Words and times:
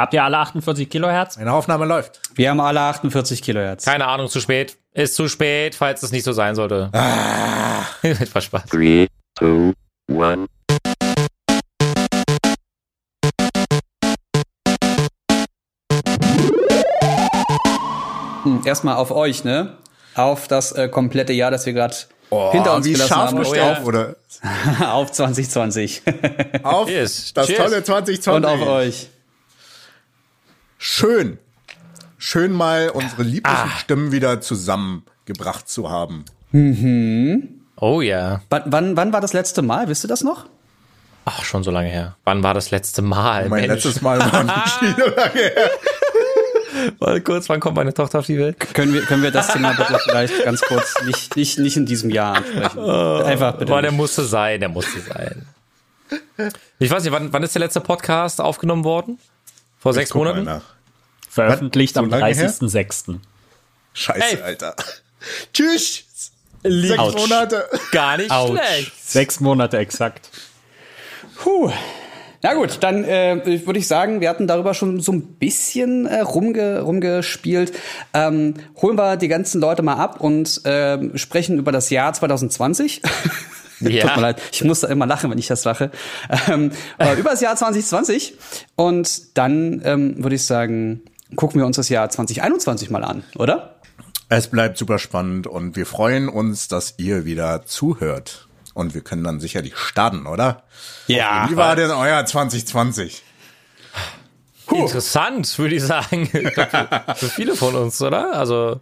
Habt 0.00 0.14
ihr 0.14 0.24
alle 0.24 0.38
48 0.38 0.88
Kilohertz? 0.88 1.36
Eine 1.36 1.52
Aufnahme 1.52 1.84
läuft. 1.84 2.22
Wir 2.34 2.48
haben 2.48 2.60
alle 2.60 2.80
48 2.80 3.42
Kilohertz. 3.42 3.84
Keine 3.84 4.06
Ahnung, 4.06 4.28
zu 4.28 4.40
spät. 4.40 4.78
Ist 4.94 5.14
zu 5.14 5.28
spät, 5.28 5.74
falls 5.74 6.02
es 6.02 6.10
nicht 6.10 6.24
so 6.24 6.32
sein 6.32 6.54
sollte. 6.54 6.88
Ah. 6.94 7.82
Etwas 8.02 8.44
Spaß. 8.44 8.64
Three, 8.70 9.08
two, 9.38 9.74
one. 10.10 10.46
Hm, 18.44 18.62
Erstmal 18.64 18.96
auf 18.96 19.10
euch, 19.10 19.44
ne? 19.44 19.76
Auf 20.14 20.48
das 20.48 20.72
äh, 20.72 20.88
komplette 20.88 21.34
Jahr, 21.34 21.50
das 21.50 21.66
wir 21.66 21.74
gerade 21.74 21.94
hinter 22.52 22.74
uns 22.74 22.86
wie 22.86 22.92
gelassen 22.92 23.08
scharf 23.12 23.30
haben. 23.32 23.38
gestellt 23.40 23.78
ja. 23.80 23.84
wurde. 23.84 24.16
auf 24.80 25.12
2020. 25.12 26.02
Auf 26.62 26.88
Cheers. 26.88 27.34
das 27.34 27.46
Cheers. 27.48 27.58
tolle 27.58 27.84
2020. 27.84 28.28
Und 28.32 28.46
auf 28.46 28.66
euch. 28.66 29.10
Schön. 30.82 31.38
Schön 32.16 32.52
mal 32.52 32.88
unsere 32.88 33.22
lieblichen 33.22 33.68
Ah. 33.70 33.78
Stimmen 33.78 34.12
wieder 34.12 34.40
zusammengebracht 34.40 35.68
zu 35.68 35.90
haben. 35.90 36.24
Oh 37.76 38.00
ja. 38.00 38.40
Wann, 38.48 38.62
wann, 38.66 38.96
wann 38.96 39.12
war 39.12 39.20
das 39.20 39.34
letzte 39.34 39.60
Mal? 39.60 39.88
Wisst 39.88 40.04
ihr 40.06 40.08
das 40.08 40.22
noch? 40.22 40.46
Ach, 41.26 41.44
schon 41.44 41.62
so 41.62 41.70
lange 41.70 41.88
her. 41.90 42.16
Wann 42.24 42.42
war 42.42 42.54
das 42.54 42.70
letzte 42.70 43.02
Mal? 43.02 43.50
Mein 43.50 43.66
Mensch. 43.66 43.84
letztes 43.84 44.00
Mal 44.00 44.20
war 44.20 44.42
nicht 44.42 44.96
so 44.98 45.06
lange 45.10 45.32
her. 45.34 45.70
Mal 46.98 47.20
kurz, 47.20 47.50
wann 47.50 47.60
kommt 47.60 47.76
meine 47.76 47.92
Tochter 47.92 48.20
auf 48.20 48.26
die 48.26 48.38
Welt? 48.38 48.58
Können 48.72 48.94
wir, 48.94 49.02
können 49.02 49.22
wir 49.22 49.30
das 49.30 49.48
Thema 49.52 49.74
bitte 49.74 49.98
vielleicht 50.02 50.44
ganz 50.44 50.62
kurz 50.62 50.94
nicht, 51.04 51.36
nicht, 51.36 51.58
nicht 51.58 51.76
in 51.76 51.84
diesem 51.84 52.08
Jahr 52.08 52.36
ansprechen? 52.36 52.78
Einfach 53.26 53.52
bitte. 53.52 53.66
Boah, 53.70 53.82
der 53.82 53.92
musste 53.92 54.24
sein, 54.24 54.60
der 54.60 54.70
musste 54.70 54.98
sein. 55.00 55.46
Ich 56.78 56.90
weiß 56.90 57.02
nicht, 57.04 57.12
wann, 57.12 57.30
wann 57.34 57.42
ist 57.42 57.54
der 57.54 57.60
letzte 57.60 57.80
Podcast 57.82 58.40
aufgenommen 58.40 58.84
worden? 58.84 59.18
Vor 59.80 59.92
sechs 59.94 60.10
Guck 60.10 60.22
mal 60.24 60.28
Monaten? 60.34 60.44
nach. 60.46 60.62
Veröffentlicht 61.28 61.94
So 61.96 62.02
her? 62.02 62.10
30.06. 62.10 63.16
Scheiße, 63.94 64.20
Ey. 64.38 64.42
Alter. 64.42 64.76
Tschüss. 65.52 66.04
Sechs 66.62 66.98
Autsch. 66.98 67.16
Monate. 67.16 67.68
Gar 67.90 68.18
nicht 68.18 68.30
Autsch. 68.30 68.50
schlecht. 68.60 68.92
Sechs 69.10 69.40
Monate 69.40 69.78
exakt. 69.78 70.28
Puh. 71.36 71.72
Na 72.42 72.54
gut, 72.54 72.78
dann 72.80 73.04
äh, 73.04 73.66
würde 73.66 73.78
ich 73.78 73.86
sagen, 73.86 74.20
wir 74.22 74.30
hatten 74.30 74.46
darüber 74.46 74.72
schon 74.72 75.00
so 75.00 75.12
ein 75.12 75.34
bisschen 75.34 76.06
äh, 76.06 76.20
rumge 76.20 76.80
rumgespielt. 76.80 77.72
Ähm, 78.14 78.54
holen 78.80 78.96
wir 78.96 79.16
die 79.18 79.28
ganzen 79.28 79.60
Leute 79.60 79.82
mal 79.82 79.96
ab 79.96 80.20
und 80.20 80.60
ähm, 80.64 81.16
sprechen 81.18 81.58
über 81.58 81.70
das 81.72 81.90
Jahr 81.90 82.12
2020. 82.14 83.02
Ja. 83.80 84.06
Tut 84.06 84.16
mir 84.16 84.22
leid, 84.22 84.42
ich 84.52 84.62
muss 84.64 84.80
da 84.80 84.88
immer 84.88 85.06
lachen, 85.06 85.30
wenn 85.30 85.38
ich 85.38 85.46
das 85.46 85.64
lache. 85.64 85.90
Ähm, 86.48 86.70
äh, 86.98 87.14
über 87.18 87.30
das 87.30 87.40
Jahr 87.40 87.56
2020. 87.56 88.34
Und 88.76 89.36
dann 89.38 89.80
ähm, 89.84 90.22
würde 90.22 90.36
ich 90.36 90.44
sagen, 90.44 91.02
gucken 91.36 91.60
wir 91.60 91.66
uns 91.66 91.76
das 91.76 91.88
Jahr 91.88 92.08
2021 92.08 92.90
mal 92.90 93.04
an, 93.04 93.24
oder? 93.36 93.76
Es 94.28 94.48
bleibt 94.48 94.78
super 94.78 94.98
spannend 94.98 95.46
und 95.46 95.76
wir 95.76 95.86
freuen 95.86 96.28
uns, 96.28 96.68
dass 96.68 96.94
ihr 96.98 97.24
wieder 97.24 97.64
zuhört. 97.64 98.48
Und 98.74 98.94
wir 98.94 99.00
können 99.00 99.24
dann 99.24 99.40
sicherlich 99.40 99.76
starten, 99.76 100.26
oder? 100.26 100.62
Ja. 101.08 101.48
Wie 101.50 101.56
war 101.56 101.74
denn 101.74 101.90
euer 101.90 102.24
2020? 102.24 103.24
Interessant, 104.70 105.58
würde 105.58 105.74
ich 105.74 105.82
sagen. 105.82 106.26
Für 107.16 107.28
viele 107.28 107.56
von 107.56 107.74
uns, 107.74 108.00
oder? 108.00 108.32
Also, 108.34 108.80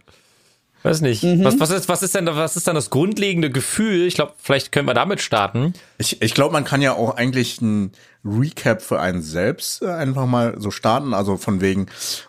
weiß 0.83 1.01
nicht. 1.01 1.23
Was, 1.23 1.59
was, 1.59 1.69
ist, 1.71 1.89
was, 1.89 2.03
ist 2.03 2.15
denn, 2.15 2.25
was 2.25 2.55
ist 2.55 2.67
dann 2.67 2.75
das 2.75 2.89
grundlegende 2.89 3.49
Gefühl? 3.49 4.05
Ich 4.07 4.15
glaube, 4.15 4.33
vielleicht 4.37 4.71
können 4.71 4.87
wir 4.87 4.93
damit 4.93 5.21
starten. 5.21 5.73
Ich, 5.97 6.21
ich 6.21 6.33
glaube, 6.33 6.53
man 6.53 6.63
kann 6.63 6.81
ja 6.81 6.93
auch 6.93 7.15
eigentlich 7.15 7.61
ein 7.61 7.91
Recap 8.23 8.81
für 8.81 8.99
einen 8.99 9.21
selbst 9.21 9.81
äh, 9.81 9.87
einfach 9.89 10.25
mal 10.25 10.55
so 10.59 10.71
starten. 10.71 11.13
Also 11.13 11.37
von 11.37 11.61
wegen, 11.61 11.87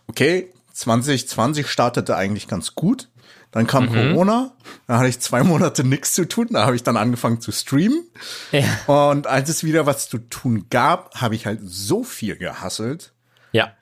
okay, 0.09 0.51
2020 0.73 1.67
startete 1.69 2.17
eigentlich 2.17 2.49
ganz 2.49 2.75
gut. 2.75 3.09
Dann 3.53 3.67
kam 3.67 3.89
Corona, 3.93 4.53
da 4.87 4.99
hatte 4.99 5.09
ich 5.09 5.19
zwei 5.19 5.43
Monate 5.43 5.83
nichts 5.83 6.15
zu 6.15 6.25
tun, 6.25 6.47
da 6.53 6.67
habe 6.67 6.77
ich 6.77 6.85
dann 6.85 6.97
angefangen 6.97 7.41
zu 7.41 7.51
streamen. 7.51 8.05
Ja. 8.53 8.63
Und 9.11 9.27
als 9.27 9.49
es 9.49 9.65
wieder 9.65 9.87
was 9.87 10.09
zu 10.09 10.19
tun 10.19 10.67
gab, 10.71 11.21
habe 11.21 11.35
ich 11.35 11.47
halt 11.47 11.59
so 11.65 12.05
viel 12.05 12.37
gehasselt, 12.37 13.13
Ja. 13.51 13.73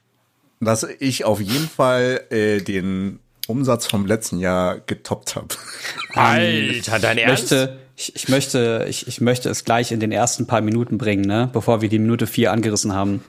dass 0.58 0.84
ich 0.84 1.26
auf 1.26 1.42
jeden 1.42 1.68
Fall 1.68 2.22
äh, 2.30 2.60
den 2.62 3.18
Umsatz 3.48 3.86
vom 3.86 4.06
letzten 4.06 4.38
Jahr 4.38 4.78
getoppt 4.78 5.36
habe. 5.36 5.48
Alter, 6.14 6.98
dein 6.98 7.18
Ich 7.18 7.24
Ernst? 7.24 7.50
möchte, 7.50 7.78
ich, 7.96 8.14
ich 8.14 8.28
möchte, 8.28 8.86
ich, 8.88 9.08
ich 9.08 9.20
möchte 9.20 9.48
es 9.48 9.64
gleich 9.64 9.90
in 9.90 10.00
den 10.00 10.12
ersten 10.12 10.46
paar 10.46 10.60
Minuten 10.60 10.98
bringen, 10.98 11.22
ne? 11.24 11.48
Bevor 11.52 11.80
wir 11.80 11.88
die 11.88 11.98
Minute 11.98 12.26
vier 12.26 12.52
angerissen 12.52 12.92
haben. 12.94 13.24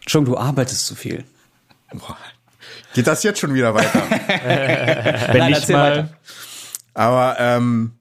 Entschuldigung, 0.00 0.34
du 0.36 0.40
arbeitest 0.40 0.86
zu 0.86 0.94
viel. 0.94 1.24
Boah. 1.92 2.16
Geht 2.94 3.06
das 3.06 3.22
jetzt 3.22 3.40
schon 3.40 3.54
wieder 3.54 3.74
weiter? 3.74 4.02
Wenn 5.30 5.38
Nein, 5.38 5.52
ich 5.52 5.58
erzähl 5.58 5.76
mal, 5.76 5.90
weiter. 5.98 6.08
Aber 6.94 7.36
ähm, 7.38 7.92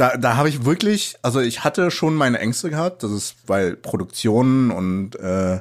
da, 0.00 0.16
da 0.16 0.36
habe 0.36 0.48
ich 0.48 0.64
wirklich, 0.64 1.16
also 1.20 1.40
ich 1.40 1.62
hatte 1.62 1.90
schon 1.90 2.14
meine 2.14 2.38
Ängste 2.38 2.70
gehabt, 2.70 3.02
das 3.02 3.10
ist, 3.10 3.34
weil 3.46 3.76
Produktionen 3.76 4.70
und 4.70 5.14
äh, 5.16 5.60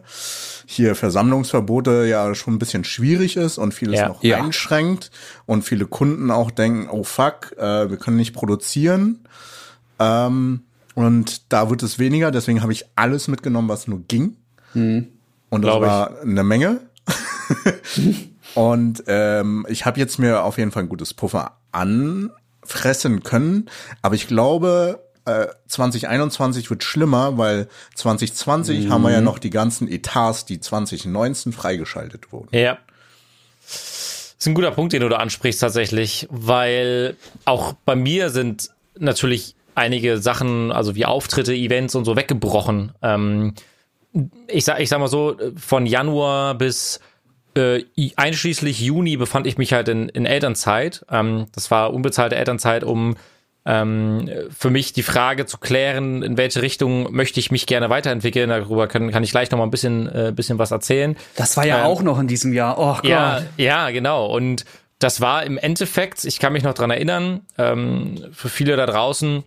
hier 0.66 0.95
Versammlungsverbote 0.95 2.05
ja 2.05 2.33
schon 2.35 2.53
ein 2.53 2.59
bisschen 2.59 2.85
schwierig 2.85 3.35
ist 3.35 3.57
und 3.57 3.73
vieles 3.73 4.00
Ja. 4.00 4.07
noch 4.07 4.23
Ja. 4.23 4.38
einschränkt 4.38 5.11
und 5.45 5.63
viele 5.63 5.85
Kunden 5.88 6.31
auch 6.31 6.51
denken, 6.51 6.88
oh 6.89 7.03
fuck, 7.03 7.51
äh, 7.57 7.89
wir 7.89 7.97
können 7.97 8.16
nicht 8.17 8.33
produzieren. 8.33 9.27
Ähm, 10.00 10.61
und 10.95 11.51
da 11.51 11.69
wird 11.69 11.83
es 11.83 12.00
weniger, 12.00 12.31
deswegen 12.31 12.61
habe 12.61 12.71
ich 12.71 12.85
alles 12.95 13.27
mitgenommen, 13.27 13.67
was 13.67 13.88
nur 13.89 14.00
ging. 14.07 14.38
Und 15.50 15.61
das 15.63 15.71
Glaub 15.71 15.81
ich. 15.83 15.88
war 15.89 16.21
eine 16.21 16.44
Menge. 16.44 16.79
Und 18.56 19.03
ähm, 19.07 19.66
ich 19.69 19.85
habe 19.85 20.00
jetzt 20.00 20.17
mir 20.19 20.44
auf 20.44 20.57
jeden 20.57 20.71
Fall 20.71 20.83
ein 20.83 20.89
gutes 20.89 21.13
Puffer 21.13 21.57
anfressen 22.69 23.24
können. 23.24 23.69
Aber 24.02 24.16
ich 24.16 24.28
glaube, 24.28 25.03
äh, 25.25 25.47
2021 25.68 26.69
wird 26.69 26.84
schlimmer, 26.84 27.38
weil 27.38 27.68
2020 27.96 28.90
haben 28.90 29.02
wir 29.03 29.12
ja 29.12 29.22
noch 29.22 29.40
die 29.40 29.50
ganzen 29.50 29.88
Etats, 29.88 30.46
die 30.46 30.59
2019 30.59 31.52
freigeschaltet 31.52 32.31
wurden. 32.31 32.56
Ja. 32.56 32.78
Das 33.62 34.35
ist 34.40 34.47
ein 34.47 34.53
guter 34.53 34.72
Punkt, 34.72 34.94
den 34.94 35.02
du 35.02 35.09
da 35.09 35.18
ansprichst 35.18 35.59
tatsächlich, 35.59 36.28
weil 36.31 37.18
auch 37.46 37.74
bei 37.85 37.96
mir 37.96 38.30
sind 38.30 38.69
natürlich 38.97 39.56
einige 39.75 40.18
Sachen, 40.18 40.72
also 40.72 40.96
wie 40.96 41.06
Auftritte, 41.06 41.53
Events 41.53 41.96
und 41.96 42.06
so 42.06 42.16
weggebrochen. 42.16 42.94
Ähm, 43.01 43.53
ich 44.47 44.66
sag, 44.66 44.80
ich 44.80 44.90
sag 44.90 45.00
mal 45.00 45.07
so, 45.07 45.38
von 45.57 45.86
Januar 45.86 46.56
bis 46.56 47.00
äh, 47.56 47.84
einschließlich 48.16 48.80
Juni 48.80 49.18
befand 49.18 49.48
ich 49.48 49.58
mich 49.58 49.74
halt 49.74 49.88
in, 49.88 50.10
in 50.10 50.26
Elternzeit. 50.26 51.06
Ähm, 51.12 51.48
das 51.54 51.72
war 51.72 51.94
unbezahlte 51.94 52.36
Elternzeit, 52.36 52.84
um 52.84 53.16
ähm, 53.66 54.30
für 54.58 54.70
mich 54.70 54.94
die 54.94 55.04
Frage 55.04 55.46
zu 55.46 55.58
klären, 55.58 56.24
in 56.24 56.38
welche 56.38 56.62
Richtung 56.62 57.12
möchte 57.14 57.40
ich 57.40 57.52
mich 57.52 57.66
gerne 57.66 57.90
weiterentwickeln. 57.90 58.50
Darüber 58.50 58.88
kann, 58.88 59.12
kann 59.12 59.24
ich 59.24 59.32
gleich 59.32 59.52
noch 59.52 59.58
mal 59.58 59.66
ein 59.66 59.72
bisschen, 59.72 60.08
äh, 60.08 60.32
bisschen 60.34 60.58
was 60.60 60.72
erzählen. 60.72 61.18
Das 61.36 61.58
war 61.58 61.66
ja 61.66 61.80
Ähm, 61.80 61.86
auch 61.86 62.02
noch 62.02 62.20
in 62.20 62.28
diesem 62.28 62.54
Jahr. 62.54 62.80
Oh 62.80 62.94
Gott. 62.96 63.04
Ja, 63.06 63.44
ja, 63.58 63.90
genau. 63.92 64.28
Und 64.28 64.66
das 65.00 65.22
war 65.22 65.44
im 65.44 65.58
Endeffekt, 65.58 66.26
ich 66.26 66.40
kann 66.40 66.54
mich 66.54 66.64
noch 66.64 66.74
dran 66.74 66.90
erinnern, 66.92 67.42
ähm, 67.58 68.26
für 68.31 68.50
viele 68.50 68.76
da 68.76 68.86
draußen, 68.86 69.44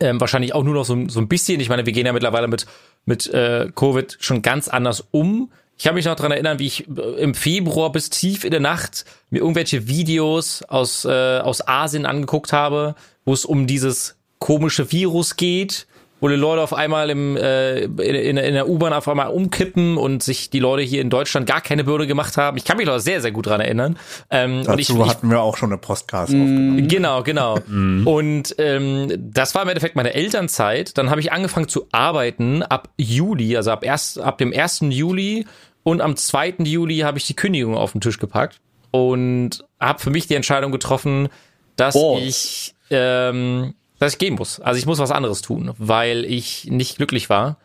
ähm, 0.00 0.20
wahrscheinlich 0.20 0.54
auch 0.54 0.64
nur 0.64 0.74
noch 0.74 0.84
so, 0.84 1.08
so 1.08 1.20
ein 1.20 1.28
bisschen. 1.28 1.60
Ich 1.60 1.68
meine, 1.68 1.86
wir 1.86 1.92
gehen 1.92 2.06
ja 2.06 2.12
mittlerweile 2.12 2.48
mit, 2.48 2.66
mit 3.04 3.32
äh, 3.32 3.70
Covid 3.74 4.16
schon 4.20 4.42
ganz 4.42 4.68
anders 4.68 5.06
um. 5.10 5.50
Ich 5.78 5.84
kann 5.84 5.94
mich 5.94 6.06
noch 6.06 6.16
dran 6.16 6.32
erinnern, 6.32 6.58
wie 6.58 6.66
ich 6.66 6.88
äh, 6.88 7.00
im 7.20 7.34
Februar 7.34 7.92
bis 7.92 8.10
tief 8.10 8.44
in 8.44 8.50
der 8.50 8.60
Nacht 8.60 9.04
mir 9.30 9.40
irgendwelche 9.40 9.88
Videos 9.88 10.62
aus, 10.62 11.04
äh, 11.04 11.38
aus 11.38 11.66
Asien 11.66 12.06
angeguckt 12.06 12.52
habe, 12.52 12.94
wo 13.24 13.32
es 13.32 13.44
um 13.44 13.66
dieses 13.66 14.16
komische 14.38 14.90
Virus 14.90 15.36
geht, 15.36 15.86
wo 16.20 16.28
die 16.28 16.34
Leute 16.34 16.62
auf 16.62 16.72
einmal 16.72 17.10
im, 17.10 17.36
äh, 17.36 17.80
in, 17.80 17.98
in, 17.98 18.36
in 18.38 18.54
der 18.54 18.68
U-Bahn 18.68 18.94
auf 18.94 19.06
einmal 19.06 19.28
umkippen 19.28 19.98
und 19.98 20.22
sich 20.22 20.48
die 20.48 20.60
Leute 20.60 20.82
hier 20.82 21.02
in 21.02 21.10
Deutschland 21.10 21.46
gar 21.46 21.60
keine 21.60 21.84
Bürde 21.84 22.06
gemacht 22.06 22.38
haben. 22.38 22.56
Ich 22.56 22.64
kann 22.64 22.78
mich 22.78 22.86
noch 22.86 22.98
sehr, 22.98 23.20
sehr 23.20 23.32
gut 23.32 23.46
dran 23.46 23.60
erinnern. 23.60 23.98
Ähm, 24.30 24.62
und 24.66 24.78
ich, 24.78 24.86
Dazu 24.86 25.02
ich, 25.02 25.08
hatten 25.08 25.30
wir 25.30 25.40
auch 25.42 25.58
schon 25.58 25.70
eine 25.70 25.78
Podcast 25.78 26.30
aufgenommen. 26.30 26.88
Genau, 26.88 27.22
genau. 27.22 27.58
Und 28.04 28.54
ähm, 28.58 29.12
das 29.18 29.54
war 29.54 29.62
im 29.62 29.68
Endeffekt 29.68 29.94
meine 29.94 30.14
Elternzeit. 30.14 30.96
Dann 30.96 31.10
habe 31.10 31.20
ich 31.20 31.32
angefangen 31.32 31.68
zu 31.68 31.86
arbeiten 31.92 32.62
ab 32.62 32.88
Juli, 32.96 33.56
also 33.56 33.70
ab, 33.70 33.84
erst, 33.84 34.18
ab 34.18 34.38
dem 34.38 34.54
1. 34.54 34.80
Juli 34.88 35.44
und 35.86 36.00
am 36.00 36.16
2. 36.16 36.56
Juli 36.64 36.98
habe 36.98 37.16
ich 37.16 37.28
die 37.28 37.36
Kündigung 37.36 37.76
auf 37.76 37.92
den 37.92 38.00
Tisch 38.00 38.18
gepackt 38.18 38.60
und 38.90 39.64
habe 39.78 40.00
für 40.00 40.10
mich 40.10 40.26
die 40.26 40.34
Entscheidung 40.34 40.72
getroffen, 40.72 41.28
dass 41.76 41.94
Oh. 41.94 42.18
ich 42.20 42.74
ähm, 42.90 43.74
dass 44.00 44.14
ich 44.14 44.18
gehen 44.18 44.34
muss. 44.34 44.58
Also 44.58 44.78
ich 44.80 44.86
muss 44.86 44.98
was 44.98 45.12
anderes 45.12 45.42
tun, 45.42 45.74
weil 45.78 46.24
ich 46.24 46.64
nicht 46.64 46.96
glücklich 46.96 47.30
war 47.30 47.58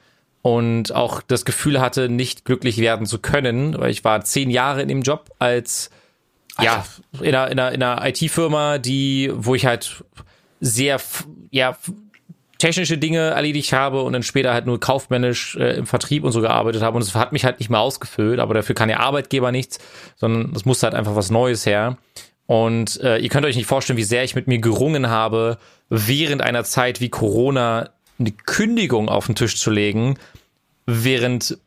und 0.44 0.94
auch 0.94 1.24
das 1.24 1.46
Gefühl 1.46 1.82
hatte, 1.82 2.10
nicht 2.10 2.46
glücklich 2.46 2.78
werden 2.78 3.08
zu 3.08 3.18
können, 3.18 3.76
weil 3.80 3.90
ich 3.90 4.04
war 4.04 4.24
zehn 4.24 4.52
Jahre 4.52 4.84
in 4.84 4.88
dem 4.88 5.02
Job 5.02 5.32
als 5.40 5.90
ja, 6.62 6.86
in 7.22 7.34
einer, 7.34 7.48
in 7.50 7.60
einer, 7.60 7.72
in 7.72 7.82
einer 7.82 8.08
IT-Firma, 8.08 8.78
die, 8.78 9.32
wo 9.34 9.56
ich 9.56 9.66
halt 9.66 10.04
sehr, 10.60 11.02
ja, 11.50 11.76
technische 12.62 12.98
Dinge 12.98 13.32
erledigt 13.32 13.74
habe 13.74 14.04
und 14.04 14.14
dann 14.14 14.24
später 14.24 14.54
halt 14.54 14.68
nur 14.68 14.80
kaufmännisch 14.80 15.56
äh, 15.56 15.78
im 15.78 15.88
Vertrieb 15.88 16.24
und 16.24 16.32
so 16.32 16.42
gearbeitet 16.42 16.84
habe 16.84 16.96
und 16.96 17.02
es 17.02 17.16
hat 17.16 17.32
mich 17.32 17.44
halt 17.44 17.60
nicht 17.60 17.70
mehr 17.70 17.80
ausgefüllt, 17.80 18.40
aber 18.40 18.54
dafür 18.54 18.76
kann 18.76 18.88
der 18.88 19.00
Arbeitgeber 19.00 19.52
nichts, 19.52 19.80
sondern 20.16 20.54
es 20.56 20.64
musste 20.64 20.86
halt 20.86 20.96
einfach 20.96 21.16
was 21.16 21.32
Neues 21.32 21.66
her. 21.66 21.98
Und 22.46 23.02
äh, 23.02 23.18
ihr 23.18 23.30
könnt 23.30 23.46
euch 23.46 23.56
nicht 23.56 23.66
vorstellen, 23.66 23.98
wie 23.98 24.04
sehr 24.04 24.24
ich 24.24 24.36
mit 24.36 24.48
mir 24.48 24.60
gerungen 24.60 25.10
habe, 25.10 25.58
während 25.90 26.42
einer 26.42 26.64
Zeit 26.64 27.02
wie 27.02 27.10
Corona 27.10 27.90
eine 28.20 28.32
Kündigung 28.32 29.10
auf 29.10 29.26
den 29.26 29.36
Tisch 29.36 29.58
zu 29.58 29.72
legen, 29.72 30.18
während 30.86 31.58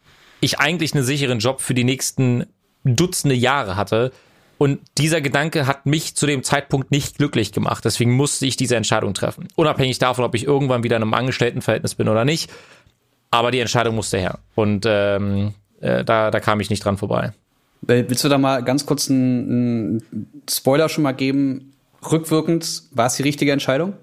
ich 0.41 0.61
eigentlich 0.61 0.95
einen 0.95 1.05
sicheren 1.05 1.41
Job 1.41 1.61
für 1.61 1.75
die 1.75 1.85
nächsten 1.85 2.47
Dutzende 2.85 3.35
Jahre 3.35 3.77
hatte. 3.77 4.13
Und 4.59 4.81
dieser 4.99 5.21
Gedanke 5.21 5.67
hat 5.67 5.87
mich 5.87 6.15
zu 6.15 6.27
dem 6.27 6.43
Zeitpunkt 6.43 6.91
nicht 6.91 7.19
glücklich 7.19 7.53
gemacht. 7.53 7.85
Deswegen 7.85 8.13
musste 8.13 8.47
ich 8.47 8.57
diese 8.57 8.77
Entscheidung 8.77 9.15
treffen. 9.15 9.49
Unabhängig 9.57 9.99
davon, 9.99 10.25
ob 10.25 10.35
ich 10.35 10.45
irgendwann 10.45 10.83
wieder 10.85 10.97
in 10.97 11.03
einem 11.03 11.15
Angestelltenverhältnis 11.15 11.97
bin 11.97 12.09
oder 12.09 12.25
nicht. 12.25 12.51
Aber 13.31 13.51
die 13.51 13.59
Entscheidung 13.59 13.97
musste 13.97 14.19
her. 14.19 14.39
Und 14.55 14.85
ähm, 14.87 15.55
äh, 15.81 16.05
da, 16.05 16.31
da 16.31 16.41
kam 16.41 16.61
ich 16.61 16.71
nicht 16.71 16.85
dran 16.85 16.97
vorbei. 16.97 17.33
Willst 17.83 18.25
du 18.25 18.29
da 18.29 18.39
mal 18.39 18.63
ganz 18.63 18.87
kurz 18.87 19.11
einen, 19.11 20.01
einen 20.11 20.43
Spoiler 20.49 20.89
schon 20.89 21.03
mal 21.03 21.13
geben? 21.13 21.75
Rückwirkend, 22.11 22.85
war 22.93 23.07
es 23.07 23.17
die 23.17 23.23
richtige 23.23 23.53
Entscheidung? 23.53 23.95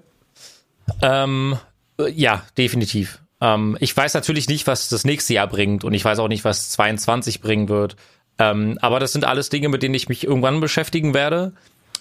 Ähm, 1.00 1.56
äh, 1.98 2.10
ja, 2.10 2.42
definitiv. 2.56 3.22
Ähm, 3.40 3.76
ich 3.80 3.96
weiß 3.96 4.14
natürlich 4.14 4.48
nicht, 4.48 4.66
was 4.66 4.88
das 4.88 5.04
nächste 5.04 5.34
Jahr 5.34 5.48
bringt 5.48 5.84
und 5.84 5.94
ich 5.94 6.04
weiß 6.04 6.18
auch 6.18 6.28
nicht, 6.28 6.44
was 6.44 6.70
22 6.70 7.40
bringen 7.40 7.68
wird. 7.68 7.96
Ähm, 8.38 8.78
aber 8.80 9.00
das 9.00 9.12
sind 9.12 9.24
alles 9.24 9.48
Dinge, 9.48 9.68
mit 9.68 9.82
denen 9.82 9.94
ich 9.94 10.08
mich 10.08 10.24
irgendwann 10.24 10.60
beschäftigen 10.60 11.14
werde. 11.14 11.52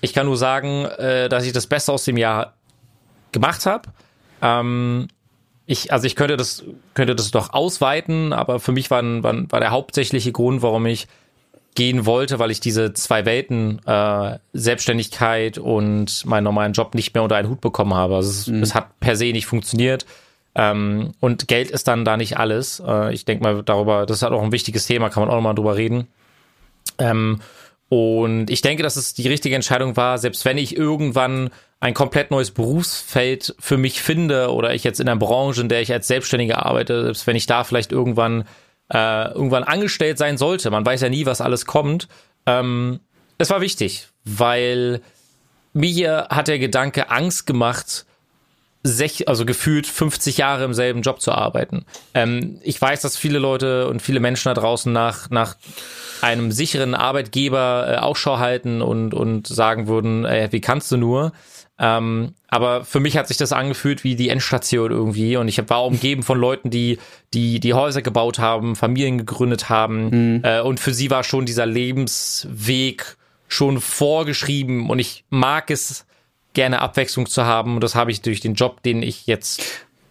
Ich 0.02 0.14
kann 0.14 0.26
nur 0.26 0.38
sagen, 0.38 0.86
äh, 0.86 1.30
dass 1.30 1.46
ich 1.46 1.54
das 1.54 1.68
Beste 1.68 1.92
aus 1.92 2.06
dem 2.06 2.18
Jahr 2.18 2.54
gemacht 3.32 3.66
habe. 3.66 3.90
Ähm, 4.42 5.08
ich, 5.66 5.92
also 5.94 6.06
ich 6.08 6.16
könnte 6.16 6.38
das, 6.38 6.64
könnte 6.94 7.16
das 7.16 7.32
doch 7.32 7.54
ausweiten, 7.54 8.34
aber 8.34 8.60
für 8.60 8.72
mich 8.72 8.90
war, 8.92 9.04
war, 9.24 9.52
war 9.52 9.60
der 9.60 9.72
hauptsächliche 9.72 10.32
Grund, 10.32 10.62
warum 10.62 10.86
ich 10.86 11.08
gehen 11.76 12.06
wollte, 12.06 12.40
weil 12.40 12.52
ich 12.52 12.60
diese 12.60 12.94
zwei 12.94 13.26
Welten, 13.26 13.80
äh, 13.86 14.40
Selbstständigkeit 14.54 15.58
und 15.58 16.26
meinen 16.26 16.44
normalen 16.44 16.74
Job 16.74 16.96
nicht 16.96 17.14
mehr 17.14 17.24
unter 17.24 17.38
einen 17.38 17.50
Hut 17.50 17.62
bekommen 17.62 17.94
habe. 17.94 18.16
Also 18.16 18.30
es, 18.30 18.48
mhm. 18.48 18.64
es 18.64 18.76
hat 18.76 19.00
per 19.00 19.16
se 19.16 19.32
nicht 19.32 19.46
funktioniert. 19.46 20.06
Ähm, 20.54 21.14
und 21.22 21.48
Geld 21.48 21.72
ist 21.72 21.88
dann 21.88 22.04
da 22.04 22.18
nicht 22.18 22.38
alles. 22.38 22.82
Äh, 22.86 23.14
ich 23.14 23.24
denke 23.24 23.44
mal 23.44 23.64
darüber, 23.64 24.06
das 24.06 24.18
ist 24.18 24.24
halt 24.24 24.34
auch 24.34 24.44
ein 24.44 24.52
wichtiges 24.52 24.86
Thema, 24.86 25.10
kann 25.10 25.22
man 25.24 25.30
auch 25.30 25.36
nochmal 25.36 25.56
drüber 25.56 25.78
reden. 25.78 26.08
Ähm, 27.02 27.42
und 27.90 28.50
ich 28.50 28.62
denke, 28.62 28.84
dass 28.84 28.96
es 28.96 29.14
die 29.14 29.28
richtige 29.28 29.56
Entscheidung 29.56 29.98
war, 29.98 30.18
selbst 30.18 30.46
wenn 30.46 30.58
ich 30.58 30.78
irgendwann 30.78 31.50
ein 31.82 31.94
komplett 31.94 32.32
neues 32.32 32.52
Berufsfeld 32.52 33.56
für 33.60 33.78
mich 33.78 34.02
finde 34.02 34.54
oder 34.54 34.74
ich 34.74 34.84
jetzt 34.84 35.00
in 35.00 35.10
einer 35.10 35.20
Branche, 35.20 35.62
in 35.62 35.70
der 35.70 35.82
ich 35.82 35.92
als 35.92 36.08
Selbstständiger 36.08 36.66
arbeite, 36.66 37.04
selbst 37.04 37.28
wenn 37.28 37.36
ich 37.36 37.48
da 37.48 37.64
vielleicht 37.64 37.92
irgendwann 37.92 38.46
äh, 38.94 39.32
irgendwann 39.34 39.64
angestellt 39.64 40.18
sein 40.18 40.38
sollte, 40.38 40.70
man 40.70 40.86
weiß 40.86 41.02
ja 41.02 41.10
nie, 41.10 41.26
was 41.26 41.42
alles 41.42 41.66
kommt. 41.66 42.08
Ähm, 42.46 43.00
es 43.38 43.50
war 43.50 43.62
wichtig, 43.62 44.08
weil 44.24 45.02
mir 45.74 46.28
hat 46.30 46.48
der 46.48 46.60
Gedanke 46.60 47.10
Angst 47.10 47.48
gemacht, 47.48 48.06
sech, 48.84 49.28
also 49.28 49.46
gefühlt 49.46 49.86
50 49.88 50.38
Jahre 50.38 50.64
im 50.64 50.74
selben 50.74 51.02
Job 51.02 51.22
zu 51.22 51.32
arbeiten. 51.32 51.86
Ähm, 52.14 52.60
ich 52.64 52.82
weiß, 52.82 53.02
dass 53.02 53.18
viele 53.18 53.40
Leute 53.40 53.88
und 53.88 54.02
viele 54.02 54.20
Menschen 54.20 54.50
da 54.50 54.54
draußen 54.54 54.92
nach, 54.92 55.30
nach 55.30 55.56
einem 56.22 56.52
sicheren 56.52 56.96
Arbeitgeber 56.96 57.86
äh, 57.88 57.96
Ausschau 57.98 58.40
halten 58.40 58.82
und, 58.82 59.14
und 59.14 59.48
sagen 59.48 59.88
würden, 59.88 60.26
äh, 60.26 60.50
wie 60.52 60.62
kannst 60.62 60.92
du 60.92 60.98
nur? 60.98 61.32
Ähm, 61.80 62.36
aber 62.48 62.86
für 62.86 63.00
mich 63.00 63.18
hat 63.18 63.28
sich 63.28 63.38
das 63.38 63.54
angefühlt 63.54 64.04
wie 64.04 64.16
die 64.16 64.30
Endstation 64.30 64.92
irgendwie 64.92 65.36
und 65.38 65.48
ich 65.48 65.58
war 65.68 65.84
umgeben 65.84 66.22
von 66.22 66.40
Leuten, 66.40 66.70
die 66.70 67.00
die 67.34 67.60
die 67.60 67.74
Häuser 67.74 68.04
gebaut 68.04 68.38
haben, 68.38 68.76
Familien 68.76 69.18
gegründet 69.18 69.70
haben 69.70 70.36
mhm. 70.36 70.42
äh, 70.44 70.62
und 70.62 70.80
für 70.80 70.94
sie 70.94 71.10
war 71.10 71.24
schon 71.24 71.48
dieser 71.48 71.66
Lebensweg 71.66 73.18
schon 73.48 73.82
vorgeschrieben 73.82 74.92
und 74.92 75.00
ich 75.00 75.26
mag 75.32 75.72
es 75.72 76.06
gerne 76.54 76.82
Abwechslung 76.82 77.28
zu 77.28 77.46
haben 77.46 77.76
und 77.76 77.84
das 77.84 77.96
habe 77.96 78.12
ich 78.12 78.22
durch 78.22 78.40
den 78.40 78.56
Job, 78.56 78.84
den 78.84 79.04
ich 79.04 79.28
jetzt 79.28 79.64